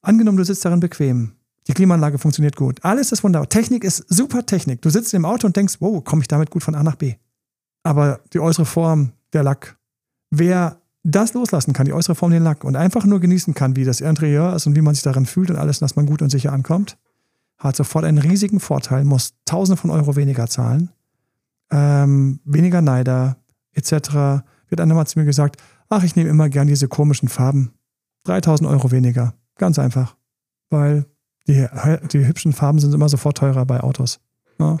Angenommen, 0.00 0.38
du 0.38 0.44
sitzt 0.44 0.64
darin 0.64 0.80
bequem. 0.80 1.32
Die 1.68 1.74
Klimaanlage 1.74 2.18
funktioniert 2.18 2.56
gut. 2.56 2.82
Alles 2.84 3.12
ist 3.12 3.22
wunderbar. 3.22 3.48
Technik 3.48 3.84
ist 3.84 4.04
super 4.08 4.44
Technik. 4.44 4.82
Du 4.82 4.90
sitzt 4.90 5.14
im 5.14 5.24
Auto 5.24 5.46
und 5.46 5.56
denkst, 5.56 5.76
wow, 5.80 6.02
komme 6.02 6.22
ich 6.22 6.28
damit 6.28 6.50
gut 6.50 6.62
von 6.62 6.74
A 6.74 6.82
nach 6.82 6.96
B. 6.96 7.14
Aber 7.82 8.20
die 8.32 8.40
äußere 8.40 8.66
Form, 8.66 9.12
der 9.32 9.42
Lack. 9.42 9.76
Wer 10.30 10.80
das 11.04 11.34
loslassen 11.34 11.74
kann, 11.74 11.86
die 11.86 11.92
äußere 11.92 12.14
Form, 12.14 12.32
den 12.32 12.42
Lack, 12.42 12.64
und 12.64 12.76
einfach 12.76 13.04
nur 13.04 13.20
genießen 13.20 13.54
kann, 13.54 13.76
wie 13.76 13.84
das 13.84 14.00
Interieur 14.00 14.54
ist 14.56 14.66
und 14.66 14.74
wie 14.74 14.80
man 14.80 14.94
sich 14.94 15.04
darin 15.04 15.26
fühlt 15.26 15.50
und 15.50 15.56
alles, 15.56 15.78
dass 15.78 15.96
man 15.96 16.06
gut 16.06 16.22
und 16.22 16.30
sicher 16.30 16.52
ankommt, 16.52 16.96
hat 17.68 17.76
sofort 17.76 18.04
einen 18.04 18.18
riesigen 18.18 18.60
Vorteil, 18.60 19.04
muss 19.04 19.34
Tausende 19.44 19.80
von 19.80 19.90
Euro 19.90 20.16
weniger 20.16 20.46
zahlen, 20.46 20.90
ähm, 21.70 22.40
weniger 22.44 22.82
Neider, 22.82 23.38
etc. 23.72 24.44
Wird 24.68 24.80
dann 24.80 24.88
mal 24.88 25.06
zu 25.06 25.18
mir 25.18 25.24
gesagt, 25.24 25.60
ach, 25.88 26.04
ich 26.04 26.14
nehme 26.14 26.30
immer 26.30 26.48
gern 26.48 26.66
diese 26.66 26.88
komischen 26.88 27.28
Farben. 27.28 27.72
3000 28.24 28.68
Euro 28.68 28.90
weniger. 28.90 29.34
Ganz 29.56 29.78
einfach. 29.78 30.16
Weil 30.70 31.06
die, 31.46 31.66
die 32.12 32.26
hübschen 32.26 32.52
Farben 32.52 32.78
sind 32.78 32.94
immer 32.94 33.08
sofort 33.08 33.38
teurer 33.38 33.64
bei 33.66 33.80
Autos. 33.80 34.20
Ja? 34.58 34.78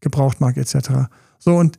Gebrauchtmarkt 0.00 0.58
etc. 0.58 1.08
So, 1.38 1.56
und 1.56 1.78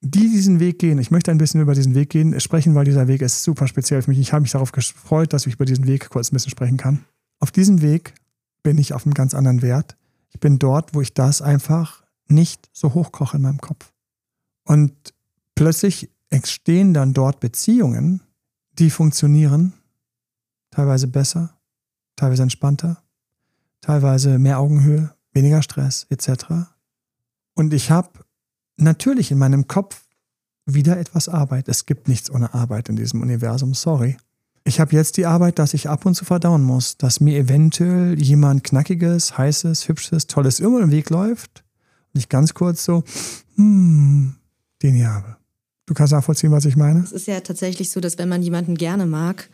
die 0.00 0.28
diesen 0.30 0.60
Weg 0.60 0.78
gehen, 0.78 0.98
ich 0.98 1.10
möchte 1.10 1.30
ein 1.30 1.38
bisschen 1.38 1.60
über 1.60 1.74
diesen 1.74 1.94
Weg 1.94 2.10
gehen, 2.10 2.38
sprechen, 2.40 2.74
weil 2.74 2.84
dieser 2.84 3.08
Weg 3.08 3.20
ist 3.20 3.42
super 3.42 3.66
speziell 3.66 4.02
für 4.02 4.10
mich. 4.10 4.20
Ich 4.20 4.32
habe 4.32 4.42
mich 4.42 4.52
darauf 4.52 4.70
gefreut, 4.70 5.32
dass 5.32 5.46
ich 5.46 5.54
über 5.54 5.64
diesen 5.64 5.86
Weg 5.86 6.08
kurz 6.10 6.30
ein 6.30 6.34
bisschen 6.36 6.50
sprechen 6.50 6.76
kann. 6.76 7.04
Auf 7.40 7.50
diesem 7.50 7.82
Weg 7.82 8.14
bin 8.62 8.78
ich 8.78 8.92
auf 8.92 9.06
einem 9.06 9.14
ganz 9.14 9.34
anderen 9.34 9.62
Wert. 9.62 9.96
Ich 10.30 10.40
bin 10.40 10.58
dort, 10.58 10.94
wo 10.94 11.00
ich 11.00 11.14
das 11.14 11.42
einfach 11.42 12.02
nicht 12.28 12.68
so 12.72 12.94
hochkoche 12.94 13.36
in 13.36 13.42
meinem 13.42 13.60
Kopf. 13.60 13.92
Und 14.64 15.14
plötzlich 15.54 16.10
entstehen 16.30 16.92
dann 16.92 17.14
dort 17.14 17.40
Beziehungen, 17.40 18.22
die 18.78 18.90
funktionieren, 18.90 19.72
teilweise 20.70 21.08
besser, 21.08 21.58
teilweise 22.16 22.42
entspannter, 22.42 23.02
teilweise 23.80 24.38
mehr 24.38 24.58
Augenhöhe, 24.58 25.14
weniger 25.32 25.62
Stress 25.62 26.06
etc. 26.10 26.44
Und 27.54 27.72
ich 27.72 27.90
habe 27.90 28.10
natürlich 28.76 29.30
in 29.30 29.38
meinem 29.38 29.66
Kopf 29.66 30.06
wieder 30.66 30.98
etwas 30.98 31.28
Arbeit. 31.28 31.68
Es 31.68 31.86
gibt 31.86 32.08
nichts 32.08 32.30
ohne 32.30 32.52
Arbeit 32.54 32.88
in 32.88 32.96
diesem 32.96 33.22
Universum, 33.22 33.74
sorry. 33.74 34.16
Ich 34.68 34.80
habe 34.80 34.94
jetzt 34.94 35.16
die 35.16 35.24
Arbeit, 35.24 35.58
dass 35.58 35.72
ich 35.72 35.88
ab 35.88 36.04
und 36.04 36.14
zu 36.14 36.26
verdauen 36.26 36.62
muss, 36.62 36.98
dass 36.98 37.20
mir 37.20 37.38
eventuell 37.38 38.20
jemand 38.20 38.64
knackiges, 38.64 39.38
heißes, 39.38 39.88
hübsches, 39.88 40.26
tolles 40.26 40.60
immer 40.60 40.82
im 40.82 40.90
Weg 40.90 41.08
läuft 41.08 41.64
und 42.12 42.18
ich 42.18 42.28
ganz 42.28 42.52
kurz 42.52 42.84
so, 42.84 43.02
hm, 43.56 44.34
den 44.82 44.94
hier 44.94 45.08
habe. 45.08 45.38
Du 45.86 45.94
kannst 45.94 46.12
nachvollziehen, 46.12 46.52
was 46.52 46.66
ich 46.66 46.76
meine? 46.76 47.00
Es 47.00 47.12
ist 47.12 47.26
ja 47.26 47.40
tatsächlich 47.40 47.90
so, 47.90 48.00
dass 48.00 48.18
wenn 48.18 48.28
man 48.28 48.42
jemanden 48.42 48.74
gerne 48.74 49.06
mag, 49.06 49.48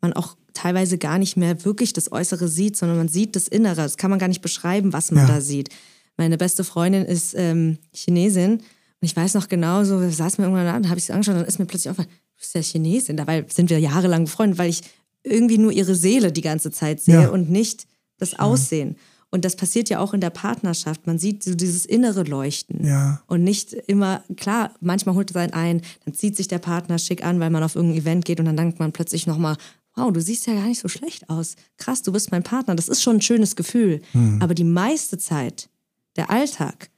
man 0.00 0.12
auch 0.14 0.36
teilweise 0.52 0.98
gar 0.98 1.18
nicht 1.18 1.36
mehr 1.36 1.64
wirklich 1.64 1.92
das 1.92 2.10
Äußere 2.10 2.48
sieht, 2.48 2.76
sondern 2.76 2.98
man 2.98 3.08
sieht 3.08 3.36
das 3.36 3.46
Innere. 3.46 3.82
Das 3.82 3.96
kann 3.96 4.10
man 4.10 4.18
gar 4.18 4.26
nicht 4.28 4.42
beschreiben, 4.42 4.92
was 4.92 5.12
man 5.12 5.28
ja. 5.28 5.34
da 5.34 5.40
sieht. 5.40 5.68
Meine 6.16 6.38
beste 6.38 6.64
Freundin 6.64 7.04
ist 7.04 7.34
ähm, 7.36 7.78
Chinesin 7.92 8.54
und 8.54 8.62
ich 9.00 9.14
weiß 9.14 9.34
noch 9.34 9.48
genau, 9.48 9.84
so 9.84 10.00
saßen 10.10 10.42
mir 10.42 10.50
irgendwann 10.50 10.74
und 10.74 10.88
habe 10.88 10.98
ich 10.98 11.04
sie 11.04 11.12
angeschaut 11.12 11.36
dann 11.36 11.44
ist 11.44 11.60
mir 11.60 11.66
plötzlich 11.66 11.90
aufgefallen, 11.90 12.12
du 12.36 12.40
bist 12.40 12.54
ja 12.54 12.60
Chinesin. 12.60 13.16
Dabei 13.16 13.44
sind 13.48 13.70
wir 13.70 13.78
jahrelang 13.78 14.24
befreundet, 14.24 14.58
weil 14.58 14.70
ich 14.70 14.82
irgendwie 15.22 15.58
nur 15.58 15.72
ihre 15.72 15.94
Seele 15.94 16.30
die 16.30 16.42
ganze 16.42 16.70
Zeit 16.70 17.00
sehe 17.00 17.22
ja. 17.22 17.28
und 17.28 17.50
nicht 17.50 17.86
das 18.18 18.38
Aussehen. 18.38 18.96
Und 19.30 19.44
das 19.44 19.56
passiert 19.56 19.88
ja 19.88 19.98
auch 19.98 20.14
in 20.14 20.20
der 20.20 20.30
Partnerschaft. 20.30 21.06
Man 21.06 21.18
sieht 21.18 21.42
so 21.42 21.54
dieses 21.54 21.84
innere 21.84 22.22
Leuchten. 22.22 22.86
Ja. 22.86 23.20
Und 23.26 23.42
nicht 23.42 23.72
immer, 23.72 24.22
klar, 24.36 24.72
manchmal 24.80 25.14
holt 25.16 25.30
es 25.30 25.36
einen 25.36 25.52
ein, 25.52 25.82
dann 26.04 26.14
zieht 26.14 26.36
sich 26.36 26.48
der 26.48 26.60
Partner 26.60 26.98
schick 26.98 27.24
an, 27.24 27.40
weil 27.40 27.50
man 27.50 27.62
auf 27.62 27.74
irgendein 27.74 28.00
Event 28.00 28.24
geht 28.24 28.38
und 28.38 28.46
dann 28.46 28.56
denkt 28.56 28.78
man 28.78 28.92
plötzlich 28.92 29.26
nochmal, 29.26 29.56
wow, 29.96 30.12
du 30.12 30.20
siehst 30.20 30.46
ja 30.46 30.54
gar 30.54 30.66
nicht 30.66 30.80
so 30.80 30.88
schlecht 30.88 31.28
aus. 31.28 31.56
Krass, 31.76 32.02
du 32.02 32.12
bist 32.12 32.30
mein 32.30 32.44
Partner. 32.44 32.76
Das 32.76 32.88
ist 32.88 33.02
schon 33.02 33.16
ein 33.16 33.22
schönes 33.22 33.56
Gefühl. 33.56 34.00
Hm. 34.12 34.40
Aber 34.40 34.54
die 34.54 34.64
meiste 34.64 35.18
Zeit, 35.18 35.68
der 36.16 36.30
Alltag, 36.30 36.90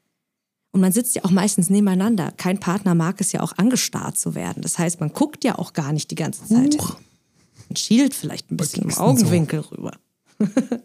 und 0.78 0.82
man 0.82 0.92
sitzt 0.92 1.16
ja 1.16 1.24
auch 1.24 1.32
meistens 1.32 1.70
nebeneinander. 1.70 2.32
Kein 2.36 2.60
Partner 2.60 2.94
mag 2.94 3.20
es 3.20 3.32
ja 3.32 3.40
auch 3.40 3.58
angestarrt 3.58 4.16
zu 4.16 4.36
werden. 4.36 4.62
Das 4.62 4.78
heißt, 4.78 5.00
man 5.00 5.12
guckt 5.12 5.42
ja 5.42 5.58
auch 5.58 5.72
gar 5.72 5.92
nicht 5.92 6.12
die 6.12 6.14
ganze 6.14 6.46
Zeit. 6.46 6.78
Huch. 6.78 6.96
Man 7.68 7.74
schielt 7.74 8.14
vielleicht 8.14 8.52
ein 8.52 8.56
bisschen 8.56 8.84
im 8.84 8.94
Augenwinkel 8.94 9.64
so. 9.64 9.70
rüber 9.70 9.90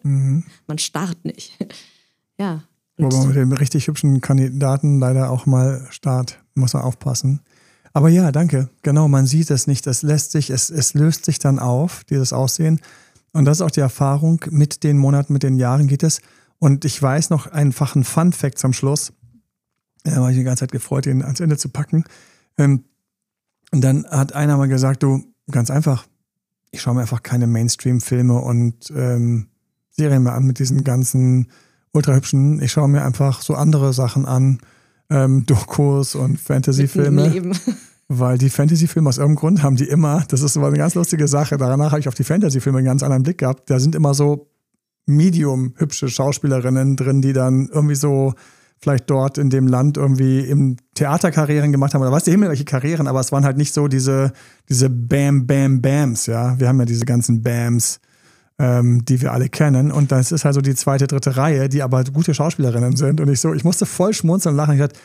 mhm. 0.01 0.45
Man 0.67 0.79
starrt 0.79 1.23
nicht. 1.23 1.63
ja. 2.39 2.63
Wobei 2.97 3.17
man 3.17 3.27
mit 3.27 3.35
dem 3.35 3.51
richtig 3.51 3.85
hübschen 3.85 4.19
Kandidaten 4.19 4.97
leider 4.99 5.29
auch 5.29 5.45
mal 5.45 5.85
start, 5.91 6.39
muss 6.55 6.73
man 6.73 6.81
aufpassen. 6.81 7.41
Aber 7.93 8.09
ja, 8.09 8.31
danke. 8.31 8.71
Genau, 8.81 9.07
man 9.07 9.27
sieht 9.27 9.51
es 9.51 9.67
nicht. 9.67 9.85
Es 9.85 10.01
lässt 10.01 10.31
sich, 10.31 10.49
es, 10.49 10.71
es 10.71 10.95
löst 10.95 11.25
sich 11.25 11.37
dann 11.37 11.59
auf, 11.59 12.03
dieses 12.05 12.33
Aussehen. 12.33 12.79
Und 13.31 13.45
das 13.45 13.57
ist 13.57 13.61
auch 13.61 13.69
die 13.69 13.81
Erfahrung. 13.81 14.43
Mit 14.49 14.83
den 14.83 14.97
Monaten, 14.97 15.33
mit 15.33 15.43
den 15.43 15.57
Jahren 15.57 15.85
geht 15.85 16.01
es. 16.01 16.19
Und 16.57 16.83
ich 16.83 16.99
weiß 16.99 17.29
noch 17.29 17.45
einfach 17.45 17.95
ein 17.95 18.03
Fun 18.03 18.33
Fact 18.33 18.57
zum 18.57 18.73
Schluss. 18.73 19.13
Da 20.03 20.21
war 20.21 20.29
ich 20.31 20.37
die 20.37 20.43
ganze 20.43 20.61
Zeit 20.61 20.71
gefreut, 20.71 21.05
ihn 21.05 21.21
ans 21.21 21.39
Ende 21.39 21.57
zu 21.57 21.69
packen. 21.69 22.03
Ähm, 22.57 22.83
und 23.71 23.81
dann 23.81 24.05
hat 24.05 24.33
einer 24.33 24.57
mal 24.57 24.67
gesagt, 24.67 25.03
du, 25.03 25.23
ganz 25.49 25.71
einfach, 25.71 26.05
ich 26.71 26.81
schaue 26.81 26.95
mir 26.95 27.01
einfach 27.01 27.23
keine 27.23 27.47
Mainstream-Filme 27.47 28.39
und 28.39 28.91
ähm, 28.95 29.47
Serien 29.89 30.23
mehr 30.23 30.33
an 30.33 30.45
mit 30.45 30.59
diesen 30.59 30.83
ganzen 30.83 31.47
ultra 31.91 32.15
hübschen. 32.15 32.61
Ich 32.61 32.71
schaue 32.71 32.87
mir 32.87 33.03
einfach 33.03 33.41
so 33.41 33.55
andere 33.55 33.93
Sachen 33.93 34.25
an, 34.25 34.59
ähm, 35.09 35.45
Dokus 35.45 36.15
und 36.15 36.39
Fantasy-Filme. 36.39 37.51
Weil 38.09 38.37
die 38.37 38.49
Fantasy-Filme 38.49 39.09
aus 39.09 39.17
irgendeinem 39.17 39.39
Grund 39.39 39.63
haben 39.63 39.75
die 39.75 39.87
immer, 39.87 40.23
das 40.27 40.41
ist 40.41 40.57
aber 40.57 40.67
eine 40.67 40.77
ganz 40.77 40.93
lustige 40.93 41.27
Sache, 41.27 41.57
danach 41.57 41.91
habe 41.91 41.99
ich 41.99 42.07
auf 42.07 42.15
die 42.15 42.23
Fantasy-Filme 42.23 42.79
einen 42.79 42.85
ganz 42.85 43.01
anderen 43.01 43.23
Blick 43.23 43.37
gehabt. 43.39 43.69
Da 43.69 43.79
sind 43.79 43.95
immer 43.95 44.13
so 44.13 44.51
medium 45.05 45.73
hübsche 45.77 46.09
Schauspielerinnen 46.09 46.95
drin, 46.95 47.21
die 47.21 47.33
dann 47.33 47.69
irgendwie 47.71 47.95
so 47.95 48.33
vielleicht 48.83 49.09
dort 49.09 49.37
in 49.37 49.49
dem 49.49 49.67
Land 49.67 49.97
irgendwie 49.97 50.41
im 50.41 50.75
Theaterkarrieren 50.93 51.71
gemacht 51.71 51.93
haben 51.93 52.01
oder 52.01 52.11
was, 52.11 52.25
die 52.25 52.31
Himmel 52.31 52.49
welche 52.49 52.65
Karrieren, 52.65 53.07
aber 53.07 53.21
es 53.21 53.31
waren 53.31 53.45
halt 53.45 53.57
nicht 53.57 53.73
so 53.73 53.87
diese, 53.87 54.33
diese 54.69 54.89
Bam, 54.89 55.47
Bam, 55.47 55.81
Bams, 55.81 56.25
ja. 56.25 56.59
Wir 56.59 56.67
haben 56.67 56.79
ja 56.79 56.85
diese 56.85 57.05
ganzen 57.05 57.41
Bams, 57.41 57.99
ähm, 58.59 59.05
die 59.05 59.21
wir 59.21 59.31
alle 59.31 59.47
kennen 59.47 59.91
und 59.91 60.11
das 60.11 60.31
ist 60.31 60.43
halt 60.43 60.55
so 60.55 60.61
die 60.61 60.75
zweite, 60.75 61.07
dritte 61.07 61.37
Reihe, 61.37 61.69
die 61.69 61.81
aber 61.81 62.03
gute 62.03 62.33
Schauspielerinnen 62.33 62.97
sind 62.97 63.21
und 63.21 63.29
ich 63.29 63.39
so, 63.39 63.53
ich 63.53 63.63
musste 63.63 63.85
voll 63.85 64.13
schmunzeln 64.13 64.53
und 64.53 64.57
lachen. 64.57 64.73
Ich 64.73 64.81
dachte, 64.81 64.99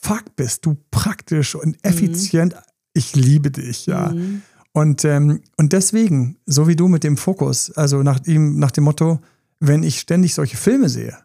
fuck, 0.00 0.36
bist 0.36 0.64
du 0.64 0.76
praktisch 0.90 1.56
und 1.56 1.68
mhm. 1.68 1.74
effizient. 1.82 2.54
Mhm. 2.54 2.60
Ich 2.94 3.16
liebe 3.16 3.50
dich, 3.50 3.86
ja. 3.86 4.12
Mhm. 4.12 4.42
Und, 4.72 5.04
ähm, 5.04 5.40
und 5.56 5.72
deswegen, 5.72 6.36
so 6.46 6.68
wie 6.68 6.76
du 6.76 6.86
mit 6.86 7.02
dem 7.02 7.16
Fokus, 7.16 7.72
also 7.72 8.02
nach 8.02 8.20
ihm, 8.24 8.58
nach 8.58 8.70
dem 8.70 8.84
Motto, 8.84 9.20
wenn 9.58 9.82
ich 9.82 9.98
ständig 9.98 10.34
solche 10.34 10.56
Filme 10.56 10.88
sehe, 10.88 11.16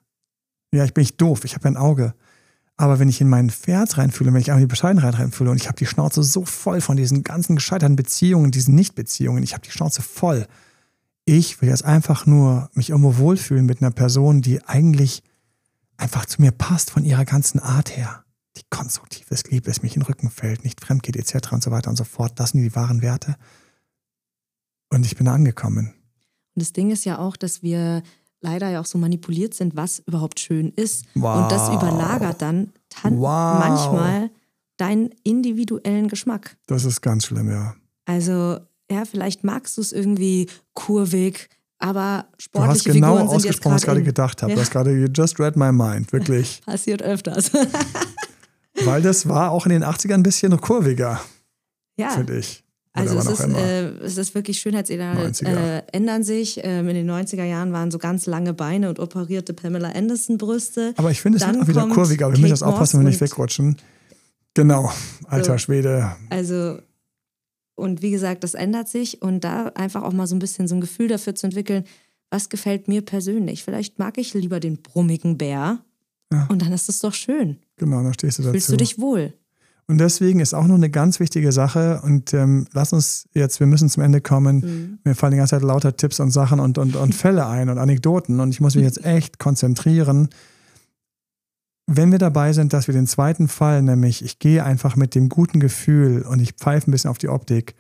ja, 0.72 0.86
ich 0.86 0.94
bin 0.94 1.02
nicht 1.02 1.20
doof, 1.20 1.44
ich 1.46 1.56
habe 1.56 1.68
ein 1.68 1.78
Auge. 1.78 2.14
Aber 2.78 3.00
wenn 3.00 3.10
ich 3.10 3.22
in 3.22 3.30
meinen 3.30 3.52
Pferd 3.52 3.98
reinfühle, 3.98 4.34
wenn 4.34 4.42
ich 4.42 4.48
in 4.48 4.58
die 4.58 4.66
Bescheidenheit 4.66 5.20
reinfühle 5.20 5.52
und 5.52 5.58
ich 5.58 5.68
habe 5.68 5.78
die 5.78 5.86
Schnauze 5.86 6.24
so 6.24 6.46
voll 6.46 6.82
von 6.82 6.98
diesen 6.98 7.24
ganzen 7.24 7.56
gescheiterten 7.56 7.96
Beziehungen, 7.96 8.50
diesen 8.50 8.74
Nichtbeziehungen, 8.74 9.44
ich 9.44 9.54
habe 9.54 9.64
die 9.64 9.72
Schnauze 9.72 10.02
voll. 10.02 10.48
Ich 11.26 11.62
will 11.62 11.70
jetzt 11.70 11.86
einfach 11.86 12.26
nur 12.26 12.70
mich 12.74 12.90
irgendwo 12.90 13.18
wohlfühlen 13.18 13.66
mit 13.66 13.82
einer 13.82 13.92
Person, 13.92 14.42
die 14.42 14.64
eigentlich 14.66 15.22
einfach 15.98 16.26
zu 16.26 16.42
mir 16.42 16.52
passt 16.52 16.90
von 16.90 17.06
ihrer 17.06 17.26
ganzen 17.26 17.60
Art 17.60 17.96
her. 17.96 18.24
Die 18.58 18.64
konstruktiv 18.70 19.30
ist, 19.30 19.52
lieb 19.52 19.68
ist, 19.68 19.84
mich 19.84 19.96
in 19.96 20.02
den 20.02 20.08
Rücken 20.08 20.32
fällt, 20.32 20.64
nicht 20.64 20.82
fremd 20.82 21.04
geht, 21.04 21.16
etc. 21.16 21.52
und 21.52 21.64
so 21.64 21.72
weiter 21.72 21.90
und 21.90 21.96
so 21.98 22.04
fort. 22.04 22.40
Das 22.40 22.50
sind 22.50 22.62
die 22.62 22.76
wahren 22.76 23.02
Werte. 23.02 23.36
Und 24.90 25.06
ich 25.06 25.16
bin 25.16 25.28
da 25.28 25.34
angekommen. 25.34 25.94
Und 26.56 26.62
das 26.64 26.74
Ding 26.74 26.90
ist 26.92 27.06
ja 27.06 27.20
auch, 27.20 27.38
dass 27.38 27.62
wir 27.62 28.02
leider 28.42 28.70
ja 28.70 28.82
auch 28.82 28.86
so 28.86 28.98
manipuliert 28.98 29.54
sind, 29.54 29.76
was 29.76 30.00
überhaupt 30.00 30.40
schön 30.40 30.72
ist. 30.76 31.06
Wow. 31.16 31.44
Und 31.44 31.52
das 31.52 31.70
überlagert 31.70 32.42
dann 32.42 32.74
wow. 33.04 33.60
manchmal 33.60 34.30
deinen 34.78 35.12
individuellen 35.24 36.08
Geschmack. 36.08 36.58
Das 36.68 36.86
ist 36.86 37.02
ganz 37.02 37.26
schlimm, 37.26 37.50
ja. 37.50 37.76
Also, 38.06 38.60
ja, 38.90 39.06
vielleicht 39.06 39.44
magst 39.44 39.78
du 39.78 39.82
es 39.82 39.92
irgendwie 39.92 40.50
kurvig, 40.74 41.50
aber 41.78 42.26
sportliche 42.38 42.84
Du 42.84 42.90
hast 42.90 42.96
genau 42.96 43.18
Figuren 43.18 43.36
ausgesprochen, 43.36 43.74
was 43.76 43.82
ich 43.82 43.88
gerade 43.88 44.04
gedacht 44.04 44.42
habe. 44.42 44.52
Ja. 44.52 44.56
Du 44.56 44.62
hast 44.62 44.72
gerade, 44.72 44.92
you 44.92 45.08
just 45.14 45.40
read 45.40 45.56
my 45.56 45.72
mind, 45.72 46.12
wirklich. 46.12 46.62
Passiert 46.66 47.02
öfters. 47.02 47.52
Weil 48.84 49.02
das 49.02 49.28
war 49.28 49.52
auch 49.52 49.66
in 49.66 49.72
den 49.72 49.84
80ern 49.84 50.16
ein 50.16 50.24
bisschen 50.24 50.60
kurviger, 50.60 51.22
ja. 51.98 52.10
finde 52.10 52.40
ich. 52.40 52.64
Also 52.94 53.18
es 53.18 53.26
ist, 53.28 53.48
äh, 53.48 53.90
es 54.04 54.18
ist 54.18 54.36
wirklich 54.36 54.60
Schönheitsideale 54.60 55.34
äh, 55.44 55.82
ändern 55.94 56.24
sich. 56.24 56.60
Ähm, 56.64 56.90
in 56.90 56.96
den 56.96 57.10
90er 57.10 57.46
Jahren 57.46 57.72
waren 57.72 57.90
so 57.90 57.98
ganz 57.98 58.26
lange 58.26 58.54
Beine 58.54 58.90
und 58.90 59.00
operierte 59.00 59.54
Pamela 59.54 59.92
Anderson 59.92 60.38
Brüste. 60.38 60.94
Aber 60.98 61.10
ich 61.10 61.22
finde 61.22 61.38
es 61.38 61.44
auch 61.44 61.68
wieder 61.68 61.88
kurviger. 61.88 62.32
Wir 62.32 62.40
müssen 62.40 62.52
das 62.52 62.64
aufpassen, 62.64 63.00
wenn 63.00 63.06
wir 63.06 63.12
nicht 63.12 63.22
wegrutschen. 63.22 63.78
Genau, 64.54 64.92
alter 65.28 65.54
so, 65.54 65.58
Schwede. 65.60 66.12
Also 66.30 66.80
und 67.76 68.02
wie 68.02 68.12
gesagt, 68.12 68.44
das 68.44 68.54
ändert 68.54 68.90
sich 68.90 69.22
und 69.22 69.44
da 69.44 69.68
einfach 69.76 70.04
auch 70.04 70.14
mal 70.14 70.28
so 70.28 70.36
ein 70.36 70.40
bisschen 70.40 70.68
so 70.68 70.76
ein 70.76 70.82
Gefühl 70.82 71.08
dafür 71.08 71.34
zu 71.34 71.48
entwickeln, 71.48 71.86
was 72.30 72.50
gefällt 72.50 72.88
mir 72.88 73.02
persönlich. 73.02 73.64
Vielleicht 73.64 74.00
mag 74.00 74.18
ich 74.18 74.34
lieber 74.34 74.60
den 74.60 74.82
brummigen 74.82 75.38
Bär 75.38 75.80
ja. 76.32 76.48
und 76.50 76.62
dann 76.62 76.74
ist 76.74 76.90
es 76.90 77.00
doch 77.00 77.14
schön. 77.14 77.58
Genau, 77.78 78.04
dann 78.04 78.14
stehst 78.14 78.40
du 78.40 78.44
dazu. 78.44 78.52
Fühlst 78.52 78.70
du 78.70 78.78
dich 78.78 79.00
wohl. 79.00 79.34
Und 79.92 79.98
deswegen 79.98 80.40
ist 80.40 80.54
auch 80.54 80.68
noch 80.68 80.76
eine 80.76 80.90
ganz 80.90 81.20
wichtige 81.20 81.52
Sache 81.52 82.00
und 82.02 82.34
ähm, 82.34 82.66
lass 82.72 82.94
uns 82.94 83.28
jetzt, 83.34 83.60
wir 83.60 83.68
müssen 83.68 83.90
zum 83.90 84.04
Ende 84.04 84.22
kommen. 84.22 84.60
Mhm. 84.60 85.00
Mir 85.04 85.16
fallen 85.16 85.32
die 85.32 85.38
ganze 85.38 85.58
Zeit 85.58 85.64
lauter 85.64 85.98
Tipps 85.98 86.22
und 86.22 86.32
Sachen 86.32 86.62
und, 86.62 86.78
und, 86.78 86.96
und 86.96 87.14
Fälle 87.14 87.46
ein 87.46 87.68
und 87.68 87.78
Anekdoten 87.78 88.40
und 88.40 88.52
ich 88.52 88.62
muss 88.62 88.76
mich 88.76 88.86
jetzt 88.86 89.04
echt 89.04 89.38
konzentrieren. 89.38 90.30
Wenn 91.88 92.10
wir 92.10 92.20
dabei 92.20 92.54
sind, 92.54 92.72
dass 92.72 92.88
wir 92.88 92.94
den 92.94 93.06
zweiten 93.06 93.50
Fall, 93.50 93.82
nämlich 93.82 94.24
ich 94.24 94.40
gehe 94.40 94.64
einfach 94.64 94.96
mit 94.96 95.14
dem 95.14 95.28
guten 95.28 95.60
Gefühl 95.60 96.22
und 96.22 96.40
ich 96.40 96.54
pfeife 96.54 96.90
ein 96.90 96.94
bisschen 96.94 97.10
auf 97.10 97.18
die 97.18 97.28
Optik, 97.28 97.76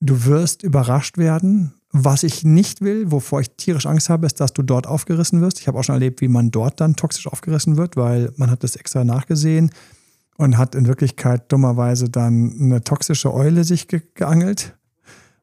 du 0.00 0.26
wirst 0.26 0.62
überrascht 0.62 1.16
werden. 1.16 1.72
Was 1.92 2.24
ich 2.24 2.44
nicht 2.44 2.82
will, 2.82 3.10
wovor 3.10 3.40
ich 3.40 3.52
tierisch 3.56 3.86
Angst 3.86 4.10
habe, 4.10 4.26
ist, 4.26 4.38
dass 4.38 4.52
du 4.52 4.62
dort 4.62 4.86
aufgerissen 4.86 5.40
wirst. 5.40 5.60
Ich 5.60 5.66
habe 5.66 5.78
auch 5.78 5.84
schon 5.84 5.94
erlebt, 5.94 6.20
wie 6.20 6.28
man 6.28 6.50
dort 6.50 6.78
dann 6.78 6.94
toxisch 6.94 7.26
aufgerissen 7.26 7.78
wird, 7.78 7.96
weil 7.96 8.34
man 8.36 8.50
hat 8.50 8.62
das 8.62 8.76
extra 8.76 9.02
nachgesehen 9.02 9.70
und 10.42 10.58
hat 10.58 10.74
in 10.74 10.86
Wirklichkeit 10.86 11.52
dummerweise 11.52 12.10
dann 12.10 12.56
eine 12.58 12.82
toxische 12.82 13.32
Eule 13.32 13.64
sich 13.64 13.86
ge 13.86 14.02
geangelt. 14.14 14.76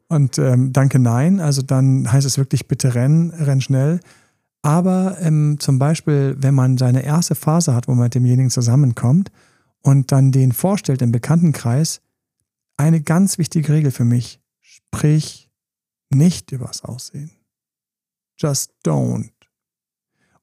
Und 0.08 0.38
ähm, 0.38 0.74
danke, 0.74 1.00
nein. 1.00 1.40
Also 1.40 1.62
dann 1.62 2.12
heißt 2.12 2.26
es 2.26 2.38
wirklich, 2.38 2.68
bitte 2.68 2.96
renn, 2.96 3.30
renn 3.32 3.62
schnell. 3.62 4.00
Aber 4.62 5.18
ähm, 5.22 5.58
zum 5.60 5.80
Beispiel, 5.80 6.36
wenn 6.40 6.54
man 6.54 6.78
seine 6.78 7.04
erste 7.04 7.36
Phase 7.36 7.74
hat, 7.74 7.88
wo 7.88 7.94
man 7.94 8.06
mit 8.06 8.16
demjenigen 8.16 8.50
zusammenkommt 8.50 9.32
und 9.82 10.12
dann 10.12 10.32
den 10.32 10.52
vorstellt 10.52 11.02
im 11.02 11.12
Bekanntenkreis, 11.12 12.02
eine 12.76 13.02
ganz 13.02 13.38
wichtige 13.38 13.72
Regel 13.72 13.92
für 13.92 14.06
mich, 14.06 14.42
sprich 14.60 15.50
nicht 16.10 16.52
übers 16.52 16.84
Aussehen. 16.84 17.32
Just 18.38 18.74
don't. 18.84 19.32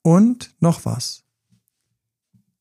Und 0.02 0.54
noch 0.60 0.84
was. 0.84 1.24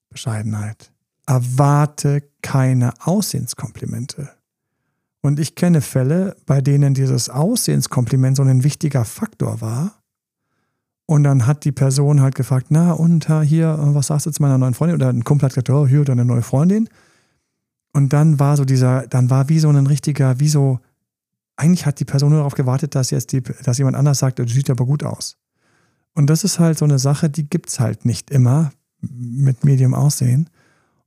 Bescheidenheit. 0.10 0.95
Erwarte 1.26 2.24
keine 2.42 2.94
Aussehenskomplimente. 3.02 4.30
Und 5.22 5.40
ich 5.40 5.56
kenne 5.56 5.82
Fälle, 5.82 6.36
bei 6.46 6.62
denen 6.62 6.94
dieses 6.94 7.30
Aussehenskompliment 7.30 8.38
so 8.38 8.44
ein 8.44 8.64
wichtiger 8.64 9.06
Faktor 9.06 9.60
war. 9.60 10.04
Und 11.08 11.24
dann 11.24 11.48
hat 11.48 11.66
die 11.66 11.72
Person 11.72 12.22
halt 12.22 12.36
gefragt, 12.36 12.68
na 12.70 12.92
und 12.92 13.28
hier, 13.44 13.78
was 13.80 14.08
sagst 14.08 14.28
du 14.28 14.32
zu 14.32 14.42
meiner 14.42 14.58
neuen 14.58 14.74
Freundin? 14.74 14.96
Oder 14.96 15.10
ein 15.10 15.24
Kumpel 15.24 15.46
hat 15.46 15.54
gesagt, 15.54 15.70
oh, 15.70 15.88
hier, 15.88 16.04
deine 16.04 16.26
neue 16.26 16.44
Freundin. 16.44 16.90
Und 17.94 18.14
dann 18.14 18.40
war 18.40 18.58
so 18.58 18.66
dieser, 18.66 19.08
dann 19.08 19.30
war 19.30 19.50
wie 19.50 19.60
so 19.60 19.70
ein 19.70 19.88
richtiger, 19.88 20.40
wie 20.40 20.50
so, 20.50 20.80
eigentlich 21.56 21.86
hat 21.86 22.00
die 22.00 22.06
Person 22.06 22.30
nur 22.30 22.40
darauf 22.40 22.56
gewartet, 22.56 22.94
dass 22.94 23.10
jetzt 23.10 23.32
die, 23.32 23.42
dass 23.42 23.78
jemand 23.78 23.96
anders 23.96 24.20
sagt, 24.20 24.38
du 24.38 24.48
sieht 24.48 24.70
aber 24.70 24.86
gut 24.86 25.04
aus. 25.04 25.38
Und 26.14 26.30
das 26.30 26.44
ist 26.44 26.60
halt 26.60 26.78
so 26.78 26.86
eine 26.86 27.00
Sache, 27.00 27.30
die 27.30 27.50
gibt 27.50 27.70
es 27.70 27.80
halt 27.80 28.06
nicht 28.06 28.32
immer 28.32 28.72
mit 29.02 29.64
Medium 29.64 29.94
Aussehen. 29.94 30.50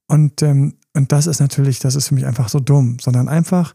Und, 0.09 0.43
ähm, 0.43 0.75
und 0.95 1.13
das 1.13 1.27
ist 1.27 1.41
natürlich, 1.41 1.79
das 1.79 1.95
ist 1.95 2.09
für 2.09 2.15
mich 2.15 2.27
einfach 2.27 2.49
so 2.49 2.59
dumm, 2.59 2.99
sondern 3.01 3.29
einfach, 3.29 3.75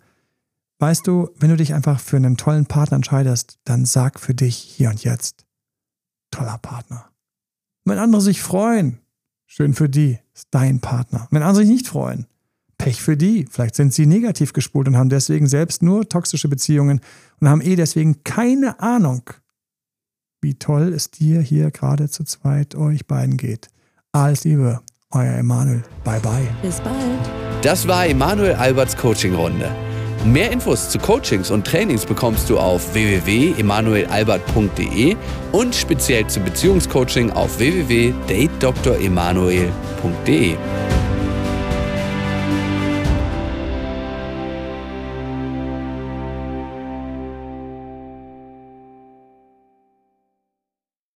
weißt 0.80 1.08
du, 1.08 1.30
wenn 1.38 1.50
du 1.50 1.58
dich 1.58 1.74
einfach 1.74 2.00
für 2.00 2.18
einen 2.18 2.38
tollen 2.38 2.66
Partner 2.66 2.98
entscheidest, 2.98 3.60
dann 3.64 3.86
sag 3.86 4.20
für 4.20 4.34
dich 4.34 4.58
hier 4.58 4.90
und 4.90 5.04
jetzt, 5.04 5.46
toller 6.32 6.58
Partner. 6.58 7.10
Wenn 7.86 8.00
andere 8.00 8.22
sich 8.22 8.42
freuen, 8.42 9.00
schön 9.46 9.74
für 9.74 9.90
die, 9.90 10.20
ist 10.34 10.48
dein 10.52 10.80
Partner. 10.80 11.28
Wenn 11.32 11.44
andere 11.44 11.64
sich 11.64 11.70
nicht 11.70 11.88
freuen, 11.88 12.26
Pech 12.84 13.02
für 13.02 13.16
die. 13.16 13.46
Vielleicht 13.50 13.76
sind 13.76 13.94
sie 13.94 14.06
negativ 14.06 14.52
gespult 14.52 14.90
und 14.90 14.98
haben 14.98 15.10
deswegen 15.10 15.48
selbst 15.48 15.82
nur 15.82 16.10
toxische 16.10 16.50
Beziehungen 16.50 17.00
und 17.40 17.48
haben 17.48 17.62
eh 17.62 17.78
deswegen 17.78 18.26
keine 18.26 18.80
Ahnung, 18.82 19.24
wie 20.42 20.56
toll 20.56 20.92
es 20.94 21.10
dir 21.10 21.40
hier 21.40 21.72
gerade 21.72 22.10
zu 22.10 22.26
zweit 22.26 22.76
euch 22.76 23.08
beiden 23.08 23.38
geht. 23.38 23.70
Alles 24.12 24.44
Liebe, 24.44 24.82
euer 25.14 25.38
Emanuel. 25.38 25.84
Bye 26.04 26.20
bye. 26.20 26.50
Bis 26.62 26.82
bald. 26.82 26.98
Das 27.62 27.88
war 27.88 28.06
Emanuel 28.08 28.56
Alberts 28.56 28.98
Coaching-Runde. 28.98 29.70
Mehr 30.26 30.52
Infos 30.52 30.90
zu 30.90 30.98
Coachings 31.00 31.52
und 31.52 31.68
Trainings 31.68 32.06
bekommst 32.06 32.50
du 32.50 32.58
auf 32.58 32.94
www.emanuelalbert.de 32.94 35.18
und 35.52 35.76
speziell 35.76 36.26
zu 36.28 36.40
Beziehungscoaching 36.40 37.30
auf 37.32 37.60
www.datedremanuel.de. 37.60 40.56